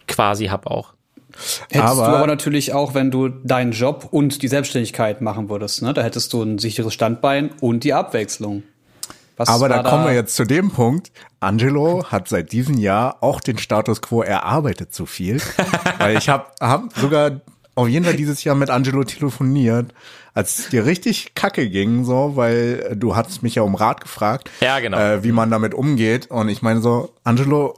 quasi 0.07 0.47
habe 0.47 0.69
auch. 0.69 0.93
Hättest 1.69 1.83
aber, 1.83 2.07
du 2.07 2.15
aber 2.17 2.27
natürlich 2.27 2.73
auch, 2.73 2.93
wenn 2.93 3.09
du 3.09 3.29
deinen 3.29 3.71
Job 3.71 4.07
und 4.11 4.41
die 4.41 4.47
Selbstständigkeit 4.47 5.21
machen 5.21 5.49
würdest, 5.49 5.81
ne? 5.81 5.93
Da 5.93 6.01
hättest 6.01 6.33
du 6.33 6.43
ein 6.43 6.57
sicheres 6.57 6.93
Standbein 6.93 7.51
und 7.61 7.83
die 7.83 7.93
Abwechslung. 7.93 8.63
Was 9.37 9.49
aber 9.49 9.69
da 9.69 9.81
kommen 9.81 10.05
wir 10.05 10.13
jetzt 10.13 10.35
zu 10.35 10.43
dem 10.43 10.71
Punkt. 10.71 11.11
Angelo 11.39 12.05
hat 12.05 12.27
seit 12.27 12.51
diesem 12.51 12.77
Jahr 12.77 13.17
auch 13.21 13.39
den 13.39 13.57
Status 13.57 14.01
quo 14.01 14.21
erarbeitet 14.21 14.93
zu 14.93 15.05
viel. 15.05 15.41
Weil 15.97 16.17
ich 16.17 16.29
habe 16.29 16.45
hab 16.59 16.95
sogar 16.97 17.41
auf 17.81 17.89
jeden 17.89 18.05
Fall 18.05 18.15
dieses 18.15 18.43
Jahr 18.43 18.55
mit 18.55 18.69
Angelo 18.69 19.03
telefoniert, 19.03 19.93
als 20.33 20.59
es 20.59 20.69
dir 20.69 20.85
richtig 20.85 21.33
kacke 21.35 21.69
ging, 21.69 22.05
so, 22.05 22.35
weil 22.35 22.95
du 22.95 23.15
hattest 23.15 23.43
mich 23.43 23.55
ja 23.55 23.63
um 23.63 23.75
Rat 23.75 24.01
gefragt, 24.01 24.49
ja, 24.61 24.79
genau. 24.79 24.97
äh, 24.97 25.23
wie 25.23 25.31
man 25.31 25.49
damit 25.49 25.73
umgeht. 25.73 26.29
Und 26.29 26.49
ich 26.49 26.61
meine 26.61 26.81
so, 26.81 27.13
Angelo, 27.23 27.77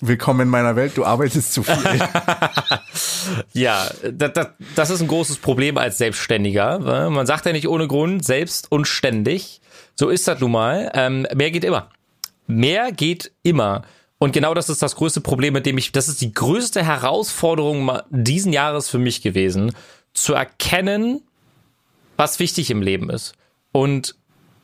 willkommen 0.00 0.42
in 0.42 0.48
meiner 0.48 0.76
Welt, 0.76 0.96
du 0.96 1.04
arbeitest 1.04 1.52
zu 1.52 1.62
viel. 1.62 1.76
ja, 3.52 3.88
das, 4.10 4.32
das, 4.32 4.48
das 4.74 4.90
ist 4.90 5.00
ein 5.00 5.08
großes 5.08 5.38
Problem 5.38 5.76
als 5.76 5.98
Selbstständiger. 5.98 7.08
Man 7.10 7.26
sagt 7.26 7.46
ja 7.46 7.52
nicht 7.52 7.68
ohne 7.68 7.88
Grund 7.88 8.24
selbst 8.24 8.70
und 8.70 8.86
ständig. 8.86 9.60
So 9.94 10.08
ist 10.08 10.26
das 10.28 10.40
nun 10.40 10.52
mal. 10.52 10.90
Ähm, 10.94 11.26
mehr 11.34 11.50
geht 11.50 11.64
immer. 11.64 11.90
Mehr 12.46 12.92
geht 12.92 13.32
immer. 13.42 13.82
Und 14.22 14.30
genau 14.30 14.54
das 14.54 14.68
ist 14.68 14.80
das 14.80 14.94
größte 14.94 15.20
Problem, 15.20 15.52
mit 15.52 15.66
dem 15.66 15.76
ich, 15.78 15.90
das 15.90 16.06
ist 16.06 16.20
die 16.20 16.32
größte 16.32 16.84
Herausforderung 16.84 17.90
diesen 18.10 18.52
Jahres 18.52 18.88
für 18.88 18.98
mich 18.98 19.20
gewesen, 19.20 19.74
zu 20.14 20.32
erkennen, 20.32 21.22
was 22.16 22.38
wichtig 22.38 22.70
im 22.70 22.82
Leben 22.82 23.10
ist. 23.10 23.32
Und 23.72 24.14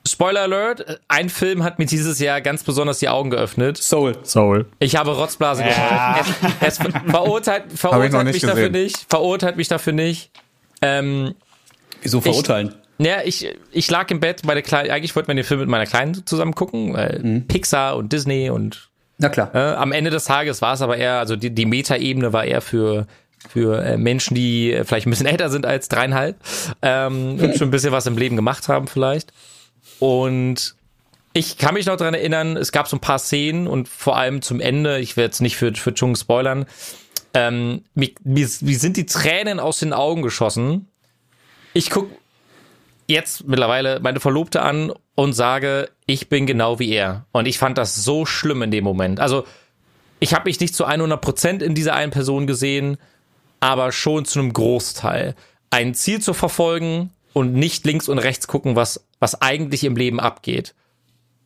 Spoiler 0.07 0.43
Alert, 0.43 1.01
ein 1.09 1.29
Film 1.29 1.65
hat 1.65 1.81
mir 1.81 1.87
dieses 1.87 2.21
Jahr 2.21 2.41
ganz 2.41 2.63
besonders 2.63 3.01
die 3.01 3.09
Augen 3.09 3.31
geöffnet. 3.31 3.79
Soul. 3.79 4.17
Soul. 4.23 4.67
Ich 4.79 4.95
habe 4.95 5.17
Rotzblase 5.17 5.65
ja. 5.65 6.21
Es, 6.61 6.79
es 6.79 6.87
verurteilt, 7.11 7.65
verurteilt 7.75 8.27
mich 8.27 8.35
gesehen. 8.35 8.51
dafür 8.51 8.71
nicht. 8.71 9.07
Verurteilt 9.09 9.57
mich 9.57 9.67
dafür 9.67 9.93
nicht. 9.93 10.31
Ähm, 10.83 11.35
Wieso 12.03 12.21
verurteilen? 12.21 12.77
Ich, 12.99 13.07
ja, 13.07 13.23
ich, 13.25 13.57
ich 13.73 13.91
lag 13.91 14.09
im 14.13 14.21
Bett, 14.21 14.45
meine 14.45 14.63
Kleine, 14.63 14.93
eigentlich 14.93 15.17
wollte 15.17 15.29
man 15.29 15.37
den 15.37 15.45
Film 15.45 15.59
mit 15.59 15.69
meiner 15.69 15.87
Kleinen 15.87 16.25
zusammen 16.25 16.55
gucken, 16.55 16.95
weil 16.95 17.19
mhm. 17.21 17.49
Pixar 17.49 17.97
und 17.97 18.13
Disney 18.13 18.51
und 18.51 18.88
Na 19.19 19.29
klar. 19.29 19.55
Äh, 19.55 19.75
am 19.75 19.93
Ende 19.93 20.11
des 20.11 20.25
Tages 20.25 20.63
war 20.63 20.75
es 20.75 20.83
aber 20.83 20.97
eher, 20.97 21.19
also 21.19 21.37
die, 21.37 21.51
die 21.51 21.67
Meta-Ebene 21.67 22.33
war 22.33 22.45
eher 22.45 22.61
für 22.61 23.07
für 23.49 23.83
äh, 23.85 23.97
Menschen, 23.97 24.35
die 24.35 24.73
äh, 24.73 24.85
vielleicht 24.85 25.07
ein 25.07 25.11
bisschen 25.11 25.27
älter 25.29 25.51
sind 25.51 25.67
als 25.67 25.89
dreieinhalb 25.89 26.37
ähm, 26.83 27.39
und 27.41 27.57
schon 27.57 27.69
ein 27.69 27.71
bisschen 27.71 27.93
was 27.93 28.07
im 28.07 28.19
Leben 28.19 28.37
gemacht 28.37 28.69
haben 28.69 28.89
vielleicht. 28.89 29.33
Und 30.01 30.75
ich 31.33 31.59
kann 31.59 31.75
mich 31.75 31.87
noch 31.87 31.97
dran 31.97 32.15
erinnern, 32.15 32.57
es 32.57 32.73
gab 32.73 32.89
so 32.89 32.97
ein 32.97 33.01
paar 33.01 33.19
Szenen 33.19 33.67
und 33.67 33.89
vor 33.89 34.17
allem 34.17 34.43
zum 34.43 34.61
Ende, 34.61 34.99
ich 34.99 35.17
werde 35.17 35.27
jetzt 35.27 35.41
nicht 35.41 35.57
für, 35.57 35.75
für 35.75 35.95
Chung 35.95 36.17
spoilern, 36.17 36.67
ähm, 37.35 37.85
mir, 37.95 38.11
mir, 38.25 38.49
mir 38.61 38.79
sind 38.79 38.97
die 38.97 39.07
Tränen 39.07 39.61
aus 39.61 39.79
den 39.79 39.93
Augen 39.93 40.23
geschossen. 40.23 40.89
Ich 41.75 41.91
guck 41.91 42.11
jetzt 43.09 43.47
mittlerweile 43.47 44.01
meine 44.01 44.21
Verlobte 44.21 44.63
an 44.63 44.93
und 45.15 45.33
sage, 45.33 45.91
ich 46.07 46.29
bin 46.29 46.47
genau 46.47 46.79
wie 46.79 46.91
er. 46.91 47.27
Und 47.33 47.47
ich 47.47 47.59
fand 47.59 47.79
das 47.79 47.97
so 47.97 48.27
schlimm 48.27 48.63
in 48.63 48.71
dem 48.71 48.85
Moment. 48.85 49.21
Also, 49.21 49.45
ich 50.21 50.35
habe 50.35 50.49
mich 50.49 50.61
nicht 50.61 50.75
zu 50.75 50.87
100% 50.87 51.63
in 51.63 51.75
dieser 51.75 51.95
einen 51.95 52.13
Person 52.13 52.47
gesehen, 52.47 52.99
aber 53.61 53.93
schon 53.93 54.25
zu 54.25 54.39
einem 54.39 54.53
Großteil. 54.53 55.35
Ein 55.71 55.95
Ziel 55.95 56.21
zu 56.21 56.35
verfolgen, 56.35 57.11
und 57.39 57.55
nicht 57.55 57.87
links 57.87 58.09
und 58.09 58.19
rechts 58.19 58.49
gucken, 58.49 58.77
was, 58.77 59.07
was 59.21 59.41
eigentlich 59.41 59.85
im 59.85 59.97
Leben 59.97 60.21
abgeht. 60.21 60.75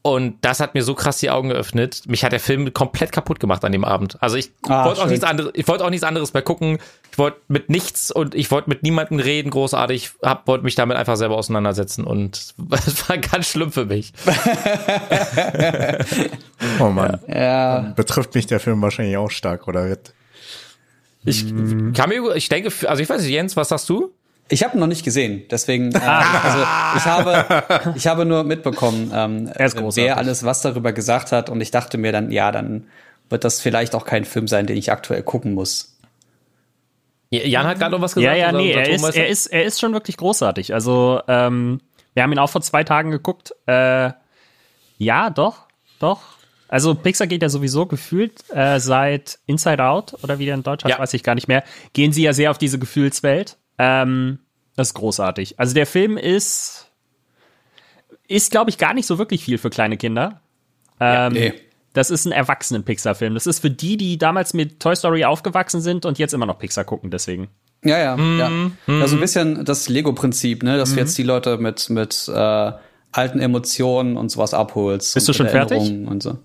Und 0.04 0.44
das 0.44 0.58
hat 0.58 0.74
mir 0.74 0.82
so 0.82 0.94
krass 0.94 1.18
die 1.18 1.30
Augen 1.30 1.50
geöffnet. 1.50 2.02
Mich 2.08 2.24
hat 2.24 2.32
der 2.32 2.40
Film 2.40 2.74
komplett 2.74 3.12
kaputt 3.12 3.38
gemacht 3.38 3.64
an 3.64 3.70
dem 3.70 3.84
Abend. 3.84 4.20
Also 4.20 4.36
ich 4.36 4.50
ah, 4.66 4.84
wollte 4.84 5.00
auch 5.00 5.06
nichts 5.06 5.24
anderes, 5.24 5.52
ich 5.54 5.68
wollte 5.68 5.84
auch 5.84 5.90
nichts 5.90 6.02
anderes 6.02 6.34
mehr 6.34 6.42
gucken. 6.42 6.78
Ich 7.12 7.18
wollte 7.18 7.38
mit 7.46 7.70
nichts 7.70 8.10
und 8.10 8.34
ich 8.34 8.50
wollte 8.50 8.68
mit 8.68 8.82
niemandem 8.82 9.20
reden, 9.20 9.50
großartig. 9.50 10.10
Hab, 10.20 10.48
wollte 10.48 10.64
mich 10.64 10.74
damit 10.74 10.96
einfach 10.96 11.16
selber 11.16 11.36
auseinandersetzen 11.36 12.02
und 12.02 12.52
es 12.72 13.08
war 13.08 13.18
ganz 13.18 13.46
schlimm 13.46 13.70
für 13.70 13.84
mich. 13.84 14.12
oh 16.80 16.88
Mann. 16.88 17.20
Ja. 17.28 17.92
Betrifft 17.94 18.34
mich 18.34 18.48
der 18.48 18.58
Film 18.58 18.82
wahrscheinlich 18.82 19.16
auch 19.16 19.30
stark, 19.30 19.68
oder? 19.68 19.98
Ich 21.24 21.46
kann 21.94 22.08
mir, 22.08 22.34
ich 22.34 22.48
denke, 22.48 22.72
also 22.88 23.00
ich 23.00 23.08
weiß 23.08 23.22
nicht, 23.22 23.30
Jens, 23.30 23.56
was 23.56 23.68
sagst 23.68 23.88
du? 23.88 24.12
Ich 24.48 24.62
habe 24.62 24.78
noch 24.78 24.86
nicht 24.86 25.04
gesehen, 25.04 25.44
deswegen. 25.50 25.92
Äh, 25.94 25.98
also 25.98 26.58
ich 26.96 27.04
habe, 27.04 27.92
ich 27.96 28.06
habe 28.06 28.24
nur 28.24 28.44
mitbekommen, 28.44 29.10
ähm, 29.14 29.50
wer 29.56 30.16
alles 30.18 30.44
was 30.44 30.62
darüber 30.62 30.92
gesagt 30.92 31.32
hat, 31.32 31.48
und 31.48 31.60
ich 31.60 31.70
dachte 31.70 31.96
mir 31.98 32.12
dann, 32.12 32.30
ja, 32.30 32.52
dann 32.52 32.86
wird 33.30 33.44
das 33.44 33.60
vielleicht 33.60 33.94
auch 33.94 34.04
kein 34.04 34.24
Film 34.24 34.46
sein, 34.46 34.66
den 34.66 34.76
ich 34.76 34.92
aktuell 34.92 35.22
gucken 35.22 35.54
muss. 35.54 35.96
Jan 37.30 37.66
hat 37.66 37.78
gerade 37.78 37.92
noch 37.92 38.02
was 38.02 38.14
gesagt. 38.14 38.36
Ja, 38.36 38.50
ja, 38.50 38.52
nee, 38.52 38.72
er 38.72 38.90
ist, 38.90 39.16
er 39.16 39.26
ist, 39.28 39.46
er 39.46 39.64
ist 39.64 39.80
schon 39.80 39.94
wirklich 39.94 40.18
großartig. 40.18 40.74
Also 40.74 41.22
ähm, 41.28 41.80
wir 42.12 42.22
haben 42.22 42.32
ihn 42.32 42.38
auch 42.38 42.50
vor 42.50 42.60
zwei 42.60 42.84
Tagen 42.84 43.10
geguckt. 43.10 43.54
Äh, 43.66 44.10
ja, 44.98 45.30
doch, 45.30 45.66
doch. 45.98 46.20
Also 46.68 46.94
Pixar 46.94 47.26
geht 47.26 47.42
ja 47.42 47.48
sowieso 47.48 47.86
gefühlt 47.86 48.44
äh, 48.50 48.78
seit 48.80 49.38
Inside 49.46 49.82
Out 49.84 50.14
oder 50.22 50.38
wie 50.38 50.46
der 50.46 50.54
in 50.54 50.62
Deutschland, 50.62 50.94
Ja. 50.94 50.98
weiß 50.98 51.14
ich 51.14 51.22
gar 51.22 51.34
nicht 51.34 51.48
mehr, 51.48 51.64
gehen 51.94 52.12
sie 52.12 52.22
ja 52.22 52.32
sehr 52.32 52.50
auf 52.50 52.58
diese 52.58 52.78
Gefühlswelt. 52.78 53.56
Ähm, 53.78 54.38
das 54.76 54.88
ist 54.88 54.94
großartig. 54.94 55.58
Also 55.58 55.74
der 55.74 55.86
Film 55.86 56.16
ist, 56.16 56.90
ist 58.28 58.50
glaube 58.50 58.70
ich, 58.70 58.78
gar 58.78 58.94
nicht 58.94 59.06
so 59.06 59.18
wirklich 59.18 59.44
viel 59.44 59.58
für 59.58 59.70
kleine 59.70 59.96
Kinder. 59.96 60.40
Ähm, 61.00 61.32
nee. 61.32 61.54
Das 61.92 62.10
ist 62.10 62.24
ein 62.24 62.32
Erwachsenen-Pixar-Film. 62.32 63.34
Das 63.34 63.46
ist 63.46 63.60
für 63.60 63.70
die, 63.70 63.98
die 63.98 64.16
damals 64.16 64.54
mit 64.54 64.80
Toy 64.80 64.96
Story 64.96 65.24
aufgewachsen 65.24 65.82
sind 65.82 66.06
und 66.06 66.18
jetzt 66.18 66.32
immer 66.32 66.46
noch 66.46 66.58
Pixar 66.58 66.84
gucken, 66.84 67.10
deswegen. 67.10 67.48
Ja, 67.84 67.98
ja, 67.98 68.16
ja. 68.16 68.48
Mhm. 68.48 68.76
Also 68.86 69.16
ein 69.16 69.20
bisschen 69.20 69.64
das 69.64 69.88
Lego-Prinzip, 69.88 70.62
ne, 70.62 70.78
dass 70.78 70.94
du 70.94 71.00
jetzt 71.00 71.18
die 71.18 71.22
Leute 71.24 71.58
mit, 71.58 71.90
mit 71.90 72.30
äh, 72.32 72.72
alten 73.10 73.40
Emotionen 73.40 74.16
und 74.16 74.30
sowas 74.30 74.54
abholst. 74.54 75.14
Bist 75.14 75.28
und 75.28 75.34
du 75.34 75.36
schon 75.36 75.48
fertig? 75.48 75.78
Und 76.06 76.22
so. 76.22 76.38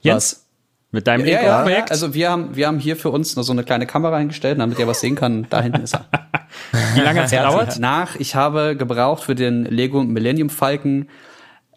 Jens, 0.00 0.47
mit 0.90 1.06
deinem 1.06 1.26
Ja, 1.26 1.40
Lego-Projekt? 1.40 1.90
also 1.90 2.14
wir 2.14 2.30
haben, 2.30 2.56
wir 2.56 2.66
haben 2.66 2.78
hier 2.78 2.96
für 2.96 3.10
uns 3.10 3.36
nur 3.36 3.44
so 3.44 3.52
eine 3.52 3.64
kleine 3.64 3.86
Kamera 3.86 4.16
eingestellt, 4.16 4.58
damit 4.58 4.78
ihr 4.78 4.86
was 4.86 5.00
sehen 5.00 5.14
kann. 5.14 5.46
Da 5.50 5.62
hinten 5.62 5.82
ist 5.82 5.94
er. 5.94 6.06
wie 6.94 7.00
lange 7.00 7.22
hat's 7.22 7.30
gedauert? 7.30 7.78
Nach, 7.78 8.16
ich 8.16 8.34
habe 8.34 8.76
gebraucht 8.76 9.22
für 9.24 9.34
den 9.34 9.64
Lego 9.64 10.02
Millennium 10.02 10.50
Falcon, 10.50 11.08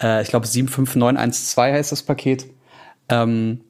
äh, 0.01 0.22
ich 0.22 0.30
glaube 0.30 0.48
75912 0.48 1.74
heißt 1.74 1.91
das 1.91 2.03
Paket, 2.03 2.48
ähm, 3.10 3.62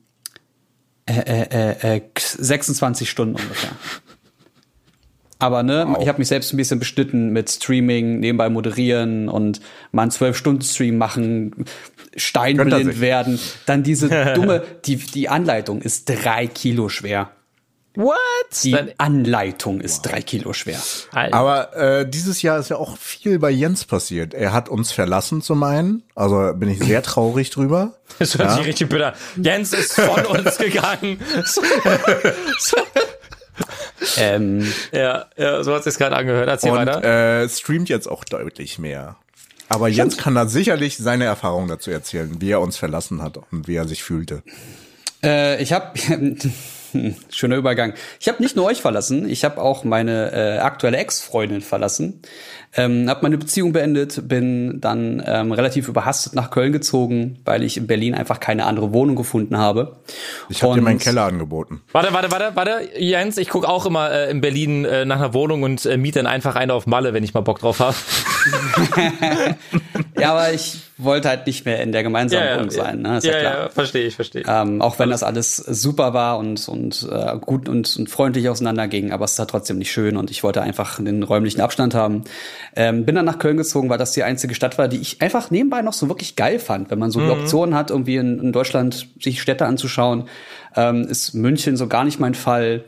äh, 1.08 1.14
äh, 1.20 1.98
äh, 1.98 2.02
26 2.18 3.10
Stunden 3.10 3.36
ungefähr. 3.36 3.72
Aber 5.40 5.64
ne, 5.64 5.98
ich 6.00 6.08
habe 6.08 6.20
mich 6.20 6.28
selbst 6.28 6.54
ein 6.54 6.58
bisschen 6.58 6.78
beschnitten 6.78 7.32
mit 7.32 7.50
Streaming, 7.50 8.20
nebenbei 8.20 8.48
moderieren 8.48 9.28
und 9.28 9.60
mal 9.92 10.04
einen 10.04 10.12
12-Stunden-Stream 10.12 11.00
machen, 11.00 11.66
steinblind 12.16 13.00
werden. 13.00 13.40
Dann 13.66 13.84
diese 13.84 14.10
dumme, 14.36 14.64
die, 14.86 14.98
die 14.98 15.30
Anleitung 15.30 15.82
ist 15.82 16.06
drei 16.06 16.48
Kilo 16.48 16.90
schwer. 16.90 17.32
What? 17.96 18.16
Die 18.64 18.72
Dann, 18.72 18.92
Anleitung 18.98 19.82
ist 19.82 20.04
drei 20.04 20.22
Kilo 20.22 20.54
schwer. 20.54 20.80
Alter. 21.12 21.36
Aber 21.36 21.76
äh, 21.76 22.10
dieses 22.10 22.42
Jahr 22.42 22.58
ist 22.58 22.70
ja 22.70 22.78
auch 22.78 22.98
viel 22.98 23.38
bei 23.38 23.50
Jens 23.50 23.84
passiert. 23.84 24.34
Er 24.34 24.54
hat 24.54 24.70
uns 24.70 24.94
verlassen 24.94 25.42
zum 25.42 25.62
einen, 25.64 26.04
also 26.16 26.54
bin 26.56 26.70
ich 26.70 26.80
sehr 26.80 27.04
traurig 27.04 27.50
drüber. 27.50 27.96
Das 28.20 28.38
hört 28.38 28.52
sich 28.52 28.66
richtig 28.66 28.90
bitter. 28.90 29.14
Jens 29.38 29.74
ist 29.74 29.94
von 29.94 30.26
uns 30.38 30.58
gegangen. 30.58 31.20
Ähm, 34.18 34.72
ja, 34.92 35.26
ja, 35.38 35.64
so 35.64 35.74
hat 35.74 35.88
es 35.88 35.98
gerade 35.98 36.16
angehört. 36.16 36.48
Erzähl 36.48 36.72
Und 36.72 36.78
weiter. 36.78 37.42
äh, 37.44 37.50
streamt 37.50 37.90
jetzt 37.90 38.08
auch 38.08 38.24
deutlich 38.24 38.80
mehr. 38.80 39.18
Aber 39.72 39.88
Jens 39.88 40.18
kann 40.18 40.36
da 40.36 40.48
sicherlich 40.48 40.98
seine 40.98 41.24
Erfahrungen 41.24 41.70
dazu 41.70 41.92
erzählen, 41.92 42.42
wie 42.42 42.52
er 42.52 42.60
uns 42.60 42.76
verlassen 42.76 43.22
hat 43.22 43.38
und 43.52 43.70
wie 43.70 43.76
er 43.76 43.88
sich 43.88 44.04
fühlte. 44.04 44.44
Äh, 45.24 45.62
ich 45.64 45.72
habe 45.72 45.94
schöner 47.30 47.56
Übergang. 47.56 47.94
Ich 48.20 48.28
habe 48.28 48.42
nicht 48.42 48.56
nur 48.58 48.66
euch 48.66 48.82
verlassen, 48.82 49.30
ich 49.30 49.46
habe 49.46 49.62
auch 49.62 49.84
meine 49.84 50.34
äh, 50.34 50.58
aktuelle 50.60 50.98
Ex-Freundin 50.98 51.62
verlassen. 51.62 52.22
Ähm, 52.74 53.10
habe 53.10 53.24
meine 53.24 53.38
Beziehung 53.38 53.74
beendet, 53.74 54.30
bin 54.30 54.80
dann 54.80 55.22
ähm, 55.26 55.52
relativ 55.52 55.90
überhastet 55.90 56.36
nach 56.36 56.52
Köln 56.52 56.72
gezogen, 56.72 57.40
weil 57.44 57.64
ich 57.64 57.76
in 57.76 57.86
Berlin 57.86 58.16
einfach 58.16 58.40
keine 58.40 58.66
andere 58.66 58.94
Wohnung 58.94 59.18
gefunden 59.18 59.58
habe. 59.58 59.98
Ich 60.48 60.64
habe 60.64 60.76
dir 60.76 60.82
meinen 60.82 61.00
Keller 61.00 61.26
angeboten. 61.26 61.82
Warte, 61.92 62.14
warte, 62.14 62.32
warte, 62.32 62.52
warte, 62.56 62.90
Jens, 62.98 63.38
ich 63.38 63.50
guck 63.50 63.66
auch 63.66 63.86
immer 63.86 64.12
äh, 64.12 64.32
in 64.32 64.40
Berlin 64.40 64.86
äh, 64.86 65.04
nach 65.04 65.18
einer 65.18 65.34
Wohnung 65.34 65.64
und 65.64 65.86
äh, 65.86 65.98
miete 65.98 66.20
dann 66.20 66.28
einfach 66.28 66.56
eine 66.56 66.74
auf 66.74 66.88
Malle, 66.88 67.14
wenn 67.14 67.26
ich 67.26 67.34
mal 67.34 67.42
Bock 67.42 67.60
drauf 67.60 67.80
habe. 67.80 67.96
Ja, 70.20 70.34
aber 70.34 70.54
ich 70.54 70.82
wollte 70.98 71.30
halt 71.30 71.48
nicht 71.48 71.66
mehr 71.66 71.82
in 71.82 71.92
der 71.92 72.04
gemeinsamen 72.04 72.58
Wohnung 72.58 72.70
sein, 72.70 73.02
ne? 73.02 73.18
Ist 73.18 73.24
ja, 73.24 73.34
ja, 73.34 73.40
klar. 73.40 73.60
ja, 73.64 73.70
verstehe 73.70 74.06
ich, 74.06 74.16
verstehe. 74.16 74.44
Ähm, 74.48 74.82
auch 74.82 75.00
wenn 75.00 75.10
das 75.10 75.24
alles 75.24 75.56
super 75.56 76.14
war 76.14 76.38
und, 76.38 76.68
und 76.68 77.08
äh, 77.12 77.38
gut 77.40 77.68
und, 77.68 77.96
und 77.98 78.10
freundlich 78.10 78.50
auseinanderging, 78.50 79.12
aber 79.12 79.26
es 79.26 79.40
war 79.40 79.48
trotzdem 79.48 79.80
nicht 79.80 79.92
schön 79.92 80.16
und 80.16 80.30
ich 80.30 80.44
wollte 80.44 80.62
einfach 80.62 81.00
den 81.04 81.24
räumlichen 81.24 81.62
Abstand 81.62 81.96
haben. 81.96 82.24
Ähm, 82.76 83.06
bin 83.06 83.16
dann 83.16 83.26
nach 83.26 83.40
Köln 83.40 83.58
gezogen, 83.58 83.90
weil 83.90 83.98
das 83.98 84.12
die 84.12 84.24
einzige 84.24 84.54
Stadt 84.54 84.78
war, 84.78 84.88
die 84.88 84.98
ich 84.98 85.22
einfach 85.22 85.50
nebenbei 85.50 85.82
noch 85.82 85.94
so 85.94 86.08
wirklich 86.08 86.36
geil 86.36 86.60
fand. 86.60 86.92
Wenn 86.92 87.00
man 87.00 87.10
so 87.10 87.20
die 87.20 87.30
Option 87.30 87.74
hat, 87.74 87.90
irgendwie 87.90 88.18
in, 88.18 88.40
in 88.40 88.52
Deutschland 88.52 89.08
sich 89.20 89.42
Städte 89.42 89.66
anzuschauen, 89.66 90.26
ähm, 90.76 91.08
ist 91.08 91.34
München 91.34 91.78
so 91.78 91.88
gar 91.88 92.04
nicht 92.04 92.20
mein 92.20 92.36
Fall. 92.36 92.84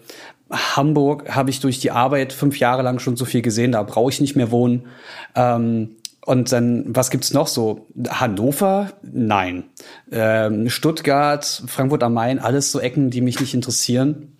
Hamburg 0.54 1.30
habe 1.36 1.50
ich 1.50 1.60
durch 1.60 1.80
die 1.80 1.92
Arbeit 1.92 2.32
fünf 2.32 2.60
Jahre 2.60 2.84
lang 2.84 3.00
schon 3.00 3.18
so 3.18 3.26
viel 3.26 3.42
gesehen, 3.42 3.74
da 3.74 3.84
brauche 3.84 4.12
ich 4.12 4.22
nicht 4.22 4.36
mehr 4.36 4.52
wohnen. 4.52 4.88
Ähm, 5.36 5.96
und 6.26 6.52
dann, 6.52 6.86
was 6.88 7.10
gibt's 7.10 7.34
noch 7.34 7.48
so? 7.48 7.88
Hannover? 8.08 8.94
Nein. 9.02 9.66
Ähm, 10.12 10.70
Stuttgart, 10.70 11.64
Frankfurt 11.68 12.04
am 12.04 12.14
Main, 12.14 12.40
alles 12.40 12.72
so 12.72 12.80
Ecken, 12.80 13.10
die 13.10 13.22
mich 13.22 13.40
nicht 13.42 13.54
interessieren. 13.54 14.38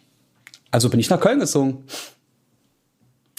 Also 0.72 0.90
bin 0.90 1.00
ich 1.00 1.10
nach 1.10 1.20
Köln 1.20 1.40
gezogen. 1.40 1.84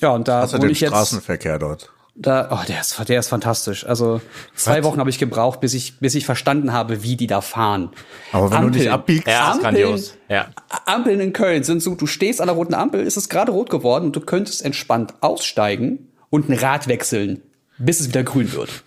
Ja, 0.01 0.11
und 0.11 0.29
da 0.29 0.51
wohne 0.53 0.71
ich 0.71 0.81
jetzt. 0.81 0.91
Straßenverkehr 0.91 1.59
dort. 1.59 1.94
Da, 2.17 2.49
oh, 2.53 2.65
der 2.69 2.81
ist, 2.81 3.09
der 3.09 3.19
ist 3.19 3.27
fantastisch. 3.29 3.85
Also 3.85 4.21
zwei 4.55 4.85
Wochen 4.85 5.01
habe 5.01 5.11
ich 5.11 5.19
gebraucht, 5.19 5.59
bis 5.61 5.75
ich, 5.75 5.99
bis 5.99 6.15
ich 6.15 6.25
verstanden 6.25 6.73
habe, 6.73 7.03
wie 7.03 7.17
die 7.17 7.27
da 7.27 7.41
fahren. 7.41 7.91
Aber 8.31 8.53
wenn 8.53 8.63
du 8.63 8.71
dich 8.71 8.89
abbiegst, 8.91 9.27
ja, 9.27 9.51
ist 9.51 9.57
Ampeln- 9.57 9.63
grandios. 9.63 10.15
Ja. 10.29 10.47
Ampeln 10.87 11.19
in 11.21 11.33
Köln 11.33 11.65
sind 11.65 11.83
so, 11.83 11.97
du 11.97 12.07
stehst 12.07 12.41
an 12.41 12.47
der 12.47 12.55
roten 12.55 12.75
Ampel, 12.75 13.01
ist 13.05 13.17
es 13.17 13.29
gerade 13.29 13.51
rot 13.51 13.69
geworden 13.69 14.05
und 14.07 14.17
du 14.17 14.21
könntest 14.21 14.65
entspannt 14.65 15.15
aussteigen 15.23 16.09
und 16.31 16.49
ein 16.49 16.57
Rad 16.57 16.87
wechseln, 16.87 17.43
bis 17.79 17.99
es 17.99 18.09
wieder 18.09 18.23
grün 18.23 18.53
wird. 18.53 18.71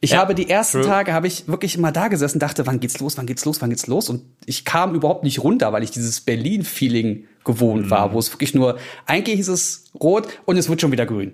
Ich 0.00 0.10
Ja, 0.10 0.18
habe 0.18 0.34
die 0.34 0.50
ersten 0.50 0.82
true. 0.82 0.86
Tage 0.90 1.14
habe 1.14 1.26
ich 1.26 1.48
wirklich 1.48 1.76
immer 1.78 1.90
da 1.90 2.08
gesessen, 2.08 2.38
dachte, 2.38 2.66
wann 2.66 2.78
geht's 2.78 3.00
los, 3.00 3.16
wann 3.16 3.24
geht's 3.24 3.46
los, 3.46 3.62
wann 3.62 3.70
geht's 3.70 3.86
los 3.86 4.10
und 4.10 4.22
ich 4.44 4.66
kam 4.66 4.94
überhaupt 4.94 5.24
nicht 5.24 5.42
runter, 5.42 5.72
weil 5.72 5.82
ich 5.82 5.92
dieses 5.92 6.20
Berlin-Feeling 6.20 7.24
gewohnt 7.42 7.88
war, 7.88 8.12
wo 8.12 8.18
es 8.18 8.30
wirklich 8.30 8.54
nur 8.54 8.76
eigentlich 9.06 9.40
ist 9.40 9.48
es 9.48 9.84
rot 9.98 10.28
und 10.44 10.58
es 10.58 10.68
wird 10.68 10.82
schon 10.82 10.92
wieder 10.92 11.06
grün 11.06 11.32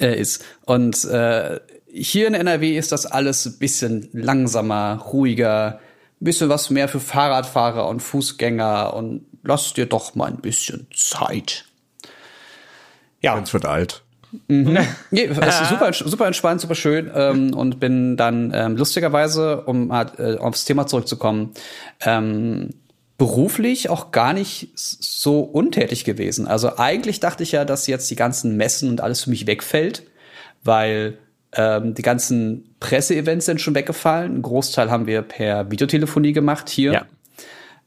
äh, 0.00 0.18
ist. 0.18 0.44
Und 0.64 1.04
äh, 1.04 1.60
hier 1.92 2.26
in 2.26 2.34
NRW 2.34 2.76
ist 2.76 2.92
das 2.92 3.06
alles 3.06 3.46
ein 3.46 3.58
bisschen 3.58 4.08
langsamer, 4.12 4.98
ruhiger, 5.12 5.80
ein 6.20 6.24
bisschen 6.24 6.48
was 6.48 6.70
mehr 6.70 6.88
für 6.88 7.00
Fahrradfahrer 7.00 7.88
und 7.88 8.00
Fußgänger 8.00 8.94
und 8.94 9.26
lass 9.42 9.74
dir 9.74 9.86
doch 9.86 10.14
mal 10.14 10.30
ein 10.30 10.40
bisschen 10.40 10.86
Zeit. 10.94 11.66
Ja, 13.20 13.38
es 13.38 13.52
wird 13.52 13.66
alt. 13.66 14.02
Nee, 14.48 14.88
es 15.10 15.60
ist 15.60 15.68
super, 15.68 15.92
super 15.92 16.26
entspannt, 16.26 16.62
super 16.62 16.74
schön 16.74 17.10
ähm, 17.14 17.52
und 17.52 17.78
bin 17.80 18.16
dann 18.16 18.50
ähm, 18.54 18.76
lustigerweise, 18.76 19.60
um 19.62 19.92
halt, 19.92 20.18
äh, 20.18 20.38
aufs 20.38 20.64
Thema 20.64 20.86
zurückzukommen, 20.86 21.52
ähm, 22.00 22.70
beruflich 23.22 23.88
auch 23.88 24.10
gar 24.10 24.32
nicht 24.32 24.70
so 24.74 25.42
untätig 25.42 26.02
gewesen. 26.02 26.48
Also 26.48 26.76
eigentlich 26.78 27.20
dachte 27.20 27.44
ich 27.44 27.52
ja, 27.52 27.64
dass 27.64 27.86
jetzt 27.86 28.10
die 28.10 28.16
ganzen 28.16 28.56
Messen 28.56 28.88
und 28.88 29.00
alles 29.00 29.22
für 29.22 29.30
mich 29.30 29.46
wegfällt, 29.46 30.02
weil 30.64 31.18
ähm, 31.52 31.94
die 31.94 32.02
ganzen 32.02 32.74
Presseevents 32.80 33.46
sind 33.46 33.60
schon 33.60 33.76
weggefallen. 33.76 34.38
Ein 34.38 34.42
Großteil 34.42 34.90
haben 34.90 35.06
wir 35.06 35.22
per 35.22 35.70
Videotelefonie 35.70 36.32
gemacht 36.32 36.68
hier. 36.68 36.92
Ja. 36.94 37.06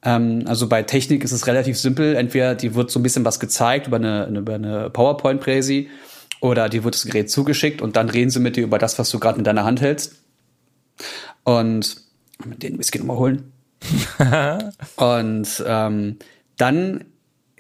Ähm, 0.04 0.44
also 0.46 0.70
bei 0.70 0.84
Technik 0.84 1.26
ist 1.26 1.34
es 1.34 1.48
relativ 1.48 1.78
simpel. 1.78 2.16
Entweder 2.16 2.56
die 2.56 2.74
wird 2.74 2.90
so 2.90 3.02
ein 3.02 3.04
bisschen 3.04 3.26
was 3.26 3.42
gezeigt 3.42 3.88
über 3.88 3.98
eine, 3.98 4.28
über 4.28 4.56
eine 4.56 4.90
PowerPoint-Präsi 4.90 5.90
oder 6.40 6.70
dir 6.70 6.86
wird 6.86 6.96
das 6.96 7.04
Gerät 7.04 7.30
zugeschickt 7.30 7.82
und 7.82 7.98
dann 7.98 8.08
reden 8.08 8.30
sie 8.30 8.40
mit 8.40 8.56
dir 8.56 8.64
über 8.64 8.78
das, 8.78 8.98
was 9.00 9.10
du 9.10 9.20
gerade 9.20 9.40
in 9.40 9.44
deiner 9.44 9.66
Hand 9.66 9.82
hältst. 9.82 10.16
Und 11.44 11.98
den 12.40 12.80
Whisky 12.80 13.00
nochmal 13.00 13.18
holen. 13.18 13.52
und 14.98 15.64
ähm, 15.68 16.18
dann 16.58 17.06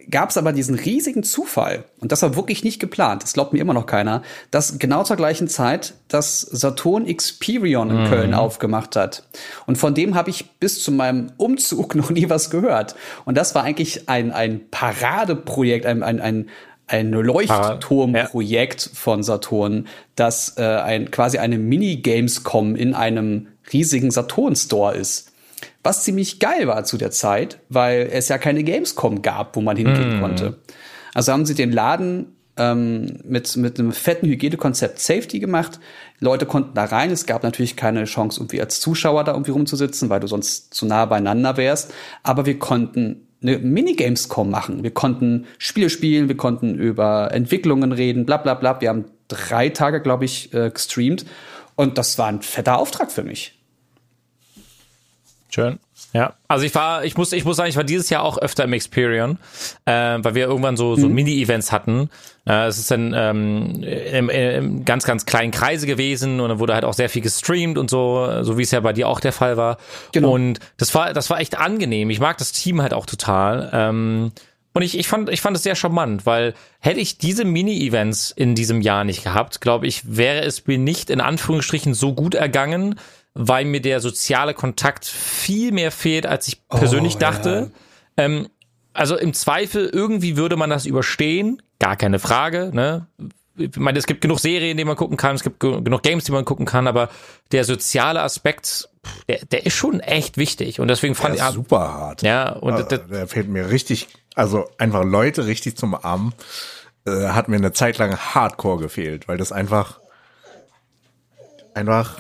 gab 0.09 0.29
es 0.29 0.37
aber 0.37 0.51
diesen 0.51 0.75
riesigen 0.75 1.23
Zufall, 1.23 1.85
und 1.99 2.11
das 2.11 2.21
war 2.21 2.35
wirklich 2.35 2.63
nicht 2.63 2.79
geplant, 2.79 3.23
das 3.23 3.33
glaubt 3.33 3.53
mir 3.53 3.59
immer 3.59 3.73
noch 3.73 3.85
keiner, 3.85 4.21
dass 4.51 4.77
genau 4.77 5.03
zur 5.03 5.15
gleichen 5.15 5.47
Zeit 5.47 5.95
das 6.07 6.41
Saturn 6.41 7.05
Xperion 7.05 7.89
in 7.89 8.09
Köln 8.09 8.33
aufgemacht 8.33 8.95
hat. 8.95 9.23
Und 9.65 9.77
von 9.77 9.93
dem 9.93 10.15
habe 10.15 10.29
ich 10.29 10.51
bis 10.59 10.83
zu 10.83 10.91
meinem 10.91 11.31
Umzug 11.37 11.95
noch 11.95 12.11
nie 12.11 12.29
was 12.29 12.49
gehört. 12.49 12.95
Und 13.25 13.35
das 13.35 13.55
war 13.55 13.63
eigentlich 13.63 14.09
ein, 14.09 14.31
ein 14.31 14.69
Paradeprojekt, 14.69 15.85
ein, 15.85 16.03
ein, 16.03 16.19
ein, 16.19 16.49
ein 16.87 17.11
Leuchtturmprojekt 17.11 18.91
von 18.93 19.23
Saturn, 19.23 19.87
das 20.15 20.57
äh, 20.57 20.63
ein, 20.63 21.09
quasi 21.09 21.39
eine 21.39 21.57
Mini-Gamescom 21.57 22.75
in 22.75 22.93
einem 22.93 23.47
riesigen 23.73 24.11
Saturn-Store 24.11 24.95
ist. 24.95 25.31
Was 25.85 26.03
ziemlich 26.03 26.39
geil 26.39 26.65
war 26.65 26.83
zu 26.83 26.97
der 26.97 27.11
Zeit, 27.11 27.59
weil 27.69 28.09
es 28.11 28.27
ja 28.27 28.39
keine 28.39 28.63
Gamescom 28.63 29.21
gab, 29.21 29.55
wo 29.55 29.61
man 29.61 29.77
hingehen 29.77 30.19
konnte. 30.19 30.57
Also 31.13 31.31
haben 31.31 31.45
sie 31.45 31.53
den 31.53 31.71
Laden 31.71 32.35
ähm, 32.57 33.19
mit, 33.23 33.55
mit 33.55 33.79
einem 33.79 33.91
fetten 33.91 34.27
Hygienekonzept 34.27 34.99
Safety 34.99 35.37
gemacht. 35.37 35.79
Leute 36.19 36.47
konnten 36.47 36.73
da 36.73 36.85
rein. 36.85 37.11
Es 37.11 37.27
gab 37.27 37.43
natürlich 37.43 37.75
keine 37.75 38.05
Chance, 38.05 38.39
irgendwie 38.39 38.61
als 38.61 38.79
Zuschauer 38.79 39.25
da 39.25 39.33
irgendwie 39.33 39.51
rumzusitzen, 39.51 40.09
weil 40.09 40.19
du 40.19 40.25
sonst 40.25 40.73
zu 40.73 40.87
nah 40.87 41.05
beieinander 41.05 41.55
wärst. 41.55 41.93
Aber 42.23 42.47
wir 42.47 42.57
konnten 42.57 43.27
eine 43.43 43.59
Minigamescom 43.59 44.49
machen. 44.49 44.81
Wir 44.81 44.91
konnten 44.91 45.45
Spiele 45.59 45.91
spielen, 45.91 46.29
wir 46.29 46.37
konnten 46.37 46.73
über 46.73 47.31
Entwicklungen 47.31 47.91
reden, 47.91 48.25
bla 48.25 48.37
bla 48.37 48.55
bla. 48.55 48.81
Wir 48.81 48.89
haben 48.89 49.05
drei 49.27 49.69
Tage, 49.69 50.01
glaube 50.01 50.25
ich, 50.25 50.51
äh, 50.51 50.71
gestreamt. 50.71 51.27
Und 51.75 51.99
das 51.99 52.17
war 52.17 52.25
ein 52.25 52.41
fetter 52.41 52.79
Auftrag 52.79 53.11
für 53.11 53.23
mich. 53.23 53.59
Schön. 55.49 55.79
Ja, 56.11 56.33
also 56.47 56.65
ich 56.65 56.75
war, 56.75 57.05
ich 57.05 57.15
muss, 57.15 57.31
ich 57.31 57.45
muss 57.45 57.57
sagen, 57.57 57.69
ich 57.69 57.77
war 57.77 57.83
dieses 57.83 58.09
Jahr 58.09 58.23
auch 58.23 58.37
öfter 58.37 58.65
im 58.65 58.73
Experion, 58.73 59.37
äh, 59.85 59.91
weil 59.91 60.35
wir 60.35 60.45
irgendwann 60.45 60.75
so, 60.75 60.95
so 60.95 61.07
Mini-Events 61.07 61.71
hatten. 61.71 62.09
Äh, 62.45 62.67
es 62.67 62.77
ist 62.77 62.91
dann 62.91 63.13
ähm, 63.15 63.83
im, 63.83 64.29
im 64.29 64.85
ganz, 64.85 65.05
ganz 65.05 65.25
kleinen 65.25 65.51
Kreise 65.51 65.87
gewesen 65.87 66.39
und 66.41 66.49
dann 66.49 66.59
wurde 66.59 66.73
halt 66.73 66.83
auch 66.83 66.93
sehr 66.93 67.09
viel 67.09 67.21
gestreamt 67.21 67.77
und 67.77 67.89
so, 67.89 68.43
so 68.43 68.57
wie 68.57 68.63
es 68.63 68.71
ja 68.71 68.79
bei 68.81 68.91
dir 68.91 69.07
auch 69.07 69.19
der 69.19 69.31
Fall 69.31 69.55
war. 69.55 69.77
Genau. 70.11 70.31
Und 70.31 70.59
das 70.77 70.93
war, 70.93 71.13
das 71.13 71.29
war 71.29 71.39
echt 71.39 71.57
angenehm. 71.57 72.09
Ich 72.09 72.19
mag 72.19 72.37
das 72.37 72.51
Team 72.51 72.81
halt 72.81 72.93
auch 72.93 73.05
total. 73.05 73.69
Ähm, 73.71 74.31
und 74.73 74.81
ich, 74.81 74.99
ich 74.99 75.07
fand, 75.07 75.29
ich 75.29 75.39
fand 75.39 75.55
es 75.55 75.63
sehr 75.63 75.75
charmant, 75.75 76.25
weil 76.25 76.53
hätte 76.79 76.99
ich 76.99 77.17
diese 77.17 77.45
Mini-Events 77.45 78.31
in 78.31 78.55
diesem 78.55 78.81
Jahr 78.81 79.05
nicht 79.05 79.23
gehabt, 79.23 79.61
glaube 79.61 79.87
ich, 79.87 80.17
wäre 80.17 80.43
es 80.43 80.67
mir 80.67 80.77
nicht 80.77 81.09
in 81.09 81.21
Anführungsstrichen 81.21 81.93
so 81.93 82.13
gut 82.13 82.35
ergangen, 82.35 82.99
weil 83.35 83.65
mir 83.65 83.81
der 83.81 83.99
soziale 83.99 84.53
Kontakt 84.53 85.05
viel 85.05 85.71
mehr 85.71 85.91
fehlt, 85.91 86.25
als 86.25 86.47
ich 86.47 86.67
persönlich 86.69 87.17
dachte. 87.17 87.71
Ähm, 88.17 88.47
also 88.93 89.17
im 89.17 89.33
Zweifel 89.33 89.89
irgendwie 89.91 90.37
würde 90.37 90.55
man 90.55 90.69
das 90.69 90.85
überstehen, 90.85 91.61
gar 91.79 91.97
keine 91.97 92.17
Frage. 92.19 92.71
Ne? 92.73 93.07
Ich 93.57 93.75
meine, 93.75 93.99
es 93.99 94.05
gibt 94.07 94.21
genug 94.21 94.39
Serien, 94.39 94.77
die 94.77 94.85
man 94.85 94.95
gucken 94.95 95.17
kann, 95.17 95.35
es 95.35 95.43
gibt 95.43 95.59
ge- 95.59 95.81
genug 95.81 96.01
Games, 96.01 96.23
die 96.23 96.31
man 96.31 96.45
gucken 96.45 96.65
kann, 96.65 96.87
aber 96.87 97.09
der 97.51 97.65
soziale 97.65 98.21
Aspekt, 98.21 98.87
der, 99.27 99.39
der 99.51 99.65
ist 99.65 99.73
schon 99.73 99.99
echt 99.99 100.37
wichtig 100.37 100.79
und 100.79 100.87
deswegen 100.87 101.13
fand 101.15 101.35
Der 101.35 101.43
ich 101.43 101.49
ist 101.49 101.55
super 101.55 101.93
hart. 101.93 102.21
ja 102.21 102.53
und 102.53 102.73
Also, 102.73 102.85
das, 102.87 103.07
der 103.07 103.27
fehlt 103.27 103.49
mir 103.49 103.69
richtig, 103.69 104.07
also 104.33 104.69
einfach 104.77 105.03
Leute 105.03 105.45
richtig 105.45 105.75
zum 105.77 105.93
Armen, 105.93 106.33
äh, 107.05 107.27
hat 107.29 107.49
mir 107.49 107.57
eine 107.57 107.71
Zeit 107.73 107.97
lang 107.97 108.15
hardcore 108.17 108.79
gefehlt, 108.81 109.27
weil 109.27 109.37
das 109.37 109.51
einfach, 109.51 109.99
einfach, 111.73 112.19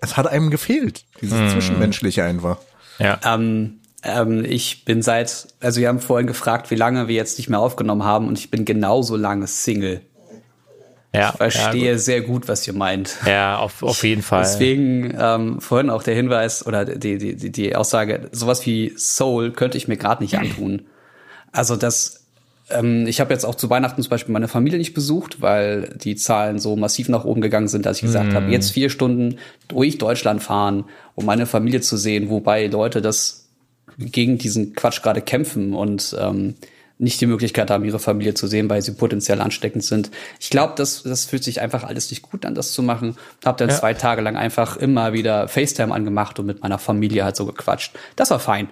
es 0.00 0.16
hat 0.16 0.26
einem 0.26 0.50
gefehlt. 0.50 1.04
Dieses 1.20 1.38
Hm. 1.38 1.48
Zwischenmenschliche 1.50 2.24
einfach. 2.24 2.58
ja. 2.98 3.18
Ähm, 3.24 3.78
ähm, 4.04 4.44
ich 4.44 4.84
bin 4.84 5.00
seit, 5.00 5.46
also 5.60 5.80
wir 5.80 5.86
haben 5.88 6.00
vorhin 6.00 6.26
gefragt, 6.26 6.70
wie 6.72 6.74
lange 6.74 7.06
wir 7.06 7.14
jetzt 7.14 7.38
nicht 7.38 7.48
mehr 7.48 7.60
aufgenommen 7.60 8.02
haben 8.02 8.26
und 8.26 8.36
ich 8.38 8.50
bin 8.50 8.64
genauso 8.64 9.16
lange 9.16 9.46
Single. 9.46 10.00
ja, 11.14 11.30
Verstehe 11.32 11.98
sehr 11.98 12.22
gut, 12.22 12.48
was 12.48 12.66
ihr 12.66 12.72
meint. 12.72 13.18
Ja, 13.26 13.30
ja 13.32 13.58
auf, 13.58 13.82
auf 13.82 14.02
jeden 14.02 14.22
Fall. 14.22 14.42
Deswegen 14.42 15.14
ähm, 15.16 15.60
vorhin 15.60 15.88
auch 15.88 16.02
der 16.02 16.14
Hinweis 16.16 16.66
oder 16.66 16.84
die, 16.84 17.16
die, 17.18 17.36
die, 17.36 17.52
die 17.52 17.76
Aussage, 17.76 18.28
sowas 18.32 18.66
wie 18.66 18.92
Soul 18.96 19.52
könnte 19.52 19.78
ich 19.78 19.86
mir 19.86 19.96
gerade 19.96 20.22
nicht 20.22 20.34
antun. 20.38 20.86
Also 21.52 21.76
das, 21.76 22.21
ähm, 22.70 23.06
ich 23.06 23.20
habe 23.20 23.32
jetzt 23.32 23.44
auch 23.44 23.54
zu 23.54 23.68
Weihnachten 23.70 24.02
zum 24.02 24.10
Beispiel 24.10 24.32
meine 24.32 24.48
Familie 24.48 24.78
nicht 24.78 24.94
besucht, 24.94 25.40
weil 25.40 25.96
die 26.02 26.16
Zahlen 26.16 26.58
so 26.58 26.76
massiv 26.76 27.08
nach 27.08 27.24
oben 27.24 27.40
gegangen 27.40 27.68
sind, 27.68 27.86
dass 27.86 27.98
ich 27.98 28.02
gesagt 28.02 28.34
habe, 28.34 28.50
jetzt 28.50 28.70
vier 28.70 28.90
Stunden 28.90 29.38
durch 29.68 29.98
Deutschland 29.98 30.42
fahren, 30.42 30.84
um 31.14 31.24
meine 31.24 31.46
Familie 31.46 31.80
zu 31.80 31.96
sehen, 31.96 32.30
wobei 32.30 32.66
Leute 32.66 33.02
das 33.02 33.48
gegen 33.98 34.38
diesen 34.38 34.74
Quatsch 34.74 35.02
gerade 35.02 35.20
kämpfen 35.20 35.74
und 35.74 36.16
ähm, 36.18 36.54
nicht 36.98 37.20
die 37.20 37.26
Möglichkeit 37.26 37.70
haben, 37.70 37.84
ihre 37.84 37.98
Familie 37.98 38.34
zu 38.34 38.46
sehen, 38.46 38.70
weil 38.70 38.80
sie 38.80 38.92
potenziell 38.92 39.40
ansteckend 39.40 39.82
sind. 39.84 40.10
Ich 40.38 40.50
glaube, 40.50 40.74
das, 40.76 41.02
das 41.02 41.24
fühlt 41.24 41.42
sich 41.42 41.60
einfach 41.60 41.82
alles 41.82 42.10
nicht 42.10 42.22
gut 42.22 42.46
an, 42.46 42.54
das 42.54 42.72
zu 42.72 42.82
machen. 42.82 43.16
Hab 43.44 43.58
dann 43.58 43.70
Ja. 43.70 43.74
zwei 43.74 43.92
Tage 43.92 44.22
lang 44.22 44.36
einfach 44.36 44.76
immer 44.76 45.12
wieder 45.12 45.48
FaceTime 45.48 45.92
angemacht 45.92 46.38
und 46.38 46.46
mit 46.46 46.62
meiner 46.62 46.78
Familie 46.78 47.24
halt 47.24 47.34
so 47.34 47.44
gequatscht. 47.44 47.92
Das 48.14 48.30
war 48.30 48.38
fein. 48.38 48.68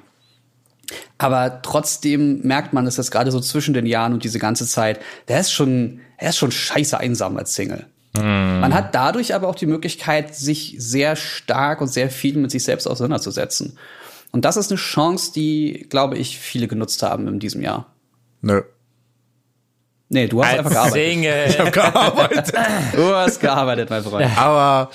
Aber 1.18 1.62
trotzdem 1.62 2.40
merkt 2.42 2.72
man 2.72 2.86
es 2.86 2.96
jetzt 2.96 3.10
gerade 3.10 3.30
so 3.30 3.40
zwischen 3.40 3.74
den 3.74 3.86
Jahren 3.86 4.12
und 4.12 4.24
diese 4.24 4.38
ganze 4.38 4.66
Zeit, 4.66 5.00
der 5.28 5.40
ist 5.40 5.52
schon, 5.52 6.00
er 6.16 6.30
ist 6.30 6.38
schon 6.38 6.52
scheiße 6.52 6.98
einsam 6.98 7.36
als 7.36 7.54
Single. 7.54 7.86
Man 8.12 8.74
hat 8.74 8.94
dadurch 8.94 9.34
aber 9.34 9.46
auch 9.48 9.54
die 9.54 9.66
Möglichkeit, 9.66 10.34
sich 10.34 10.74
sehr 10.78 11.14
stark 11.14 11.80
und 11.80 11.86
sehr 11.86 12.10
viel 12.10 12.36
mit 12.36 12.50
sich 12.50 12.64
selbst 12.64 12.88
auseinanderzusetzen. 12.88 13.78
Und 14.32 14.44
das 14.44 14.56
ist 14.56 14.70
eine 14.70 14.78
Chance, 14.78 15.32
die, 15.32 15.86
glaube 15.88 16.18
ich, 16.18 16.38
viele 16.38 16.66
genutzt 16.66 17.02
haben 17.02 17.28
in 17.28 17.38
diesem 17.38 17.62
Jahr. 17.62 17.86
Nö. 18.42 18.62
Nee, 20.12 20.26
du 20.26 20.42
hast 20.44 20.58
einfach 20.58 20.70
gearbeitet. 20.72 21.10
Single. 21.10 21.70
gearbeitet. 21.70 22.52
Du 22.94 23.14
hast 23.14 23.38
gearbeitet, 23.40 23.90
mein 23.90 24.02
Freund. 24.02 24.28
Aber 24.36 24.90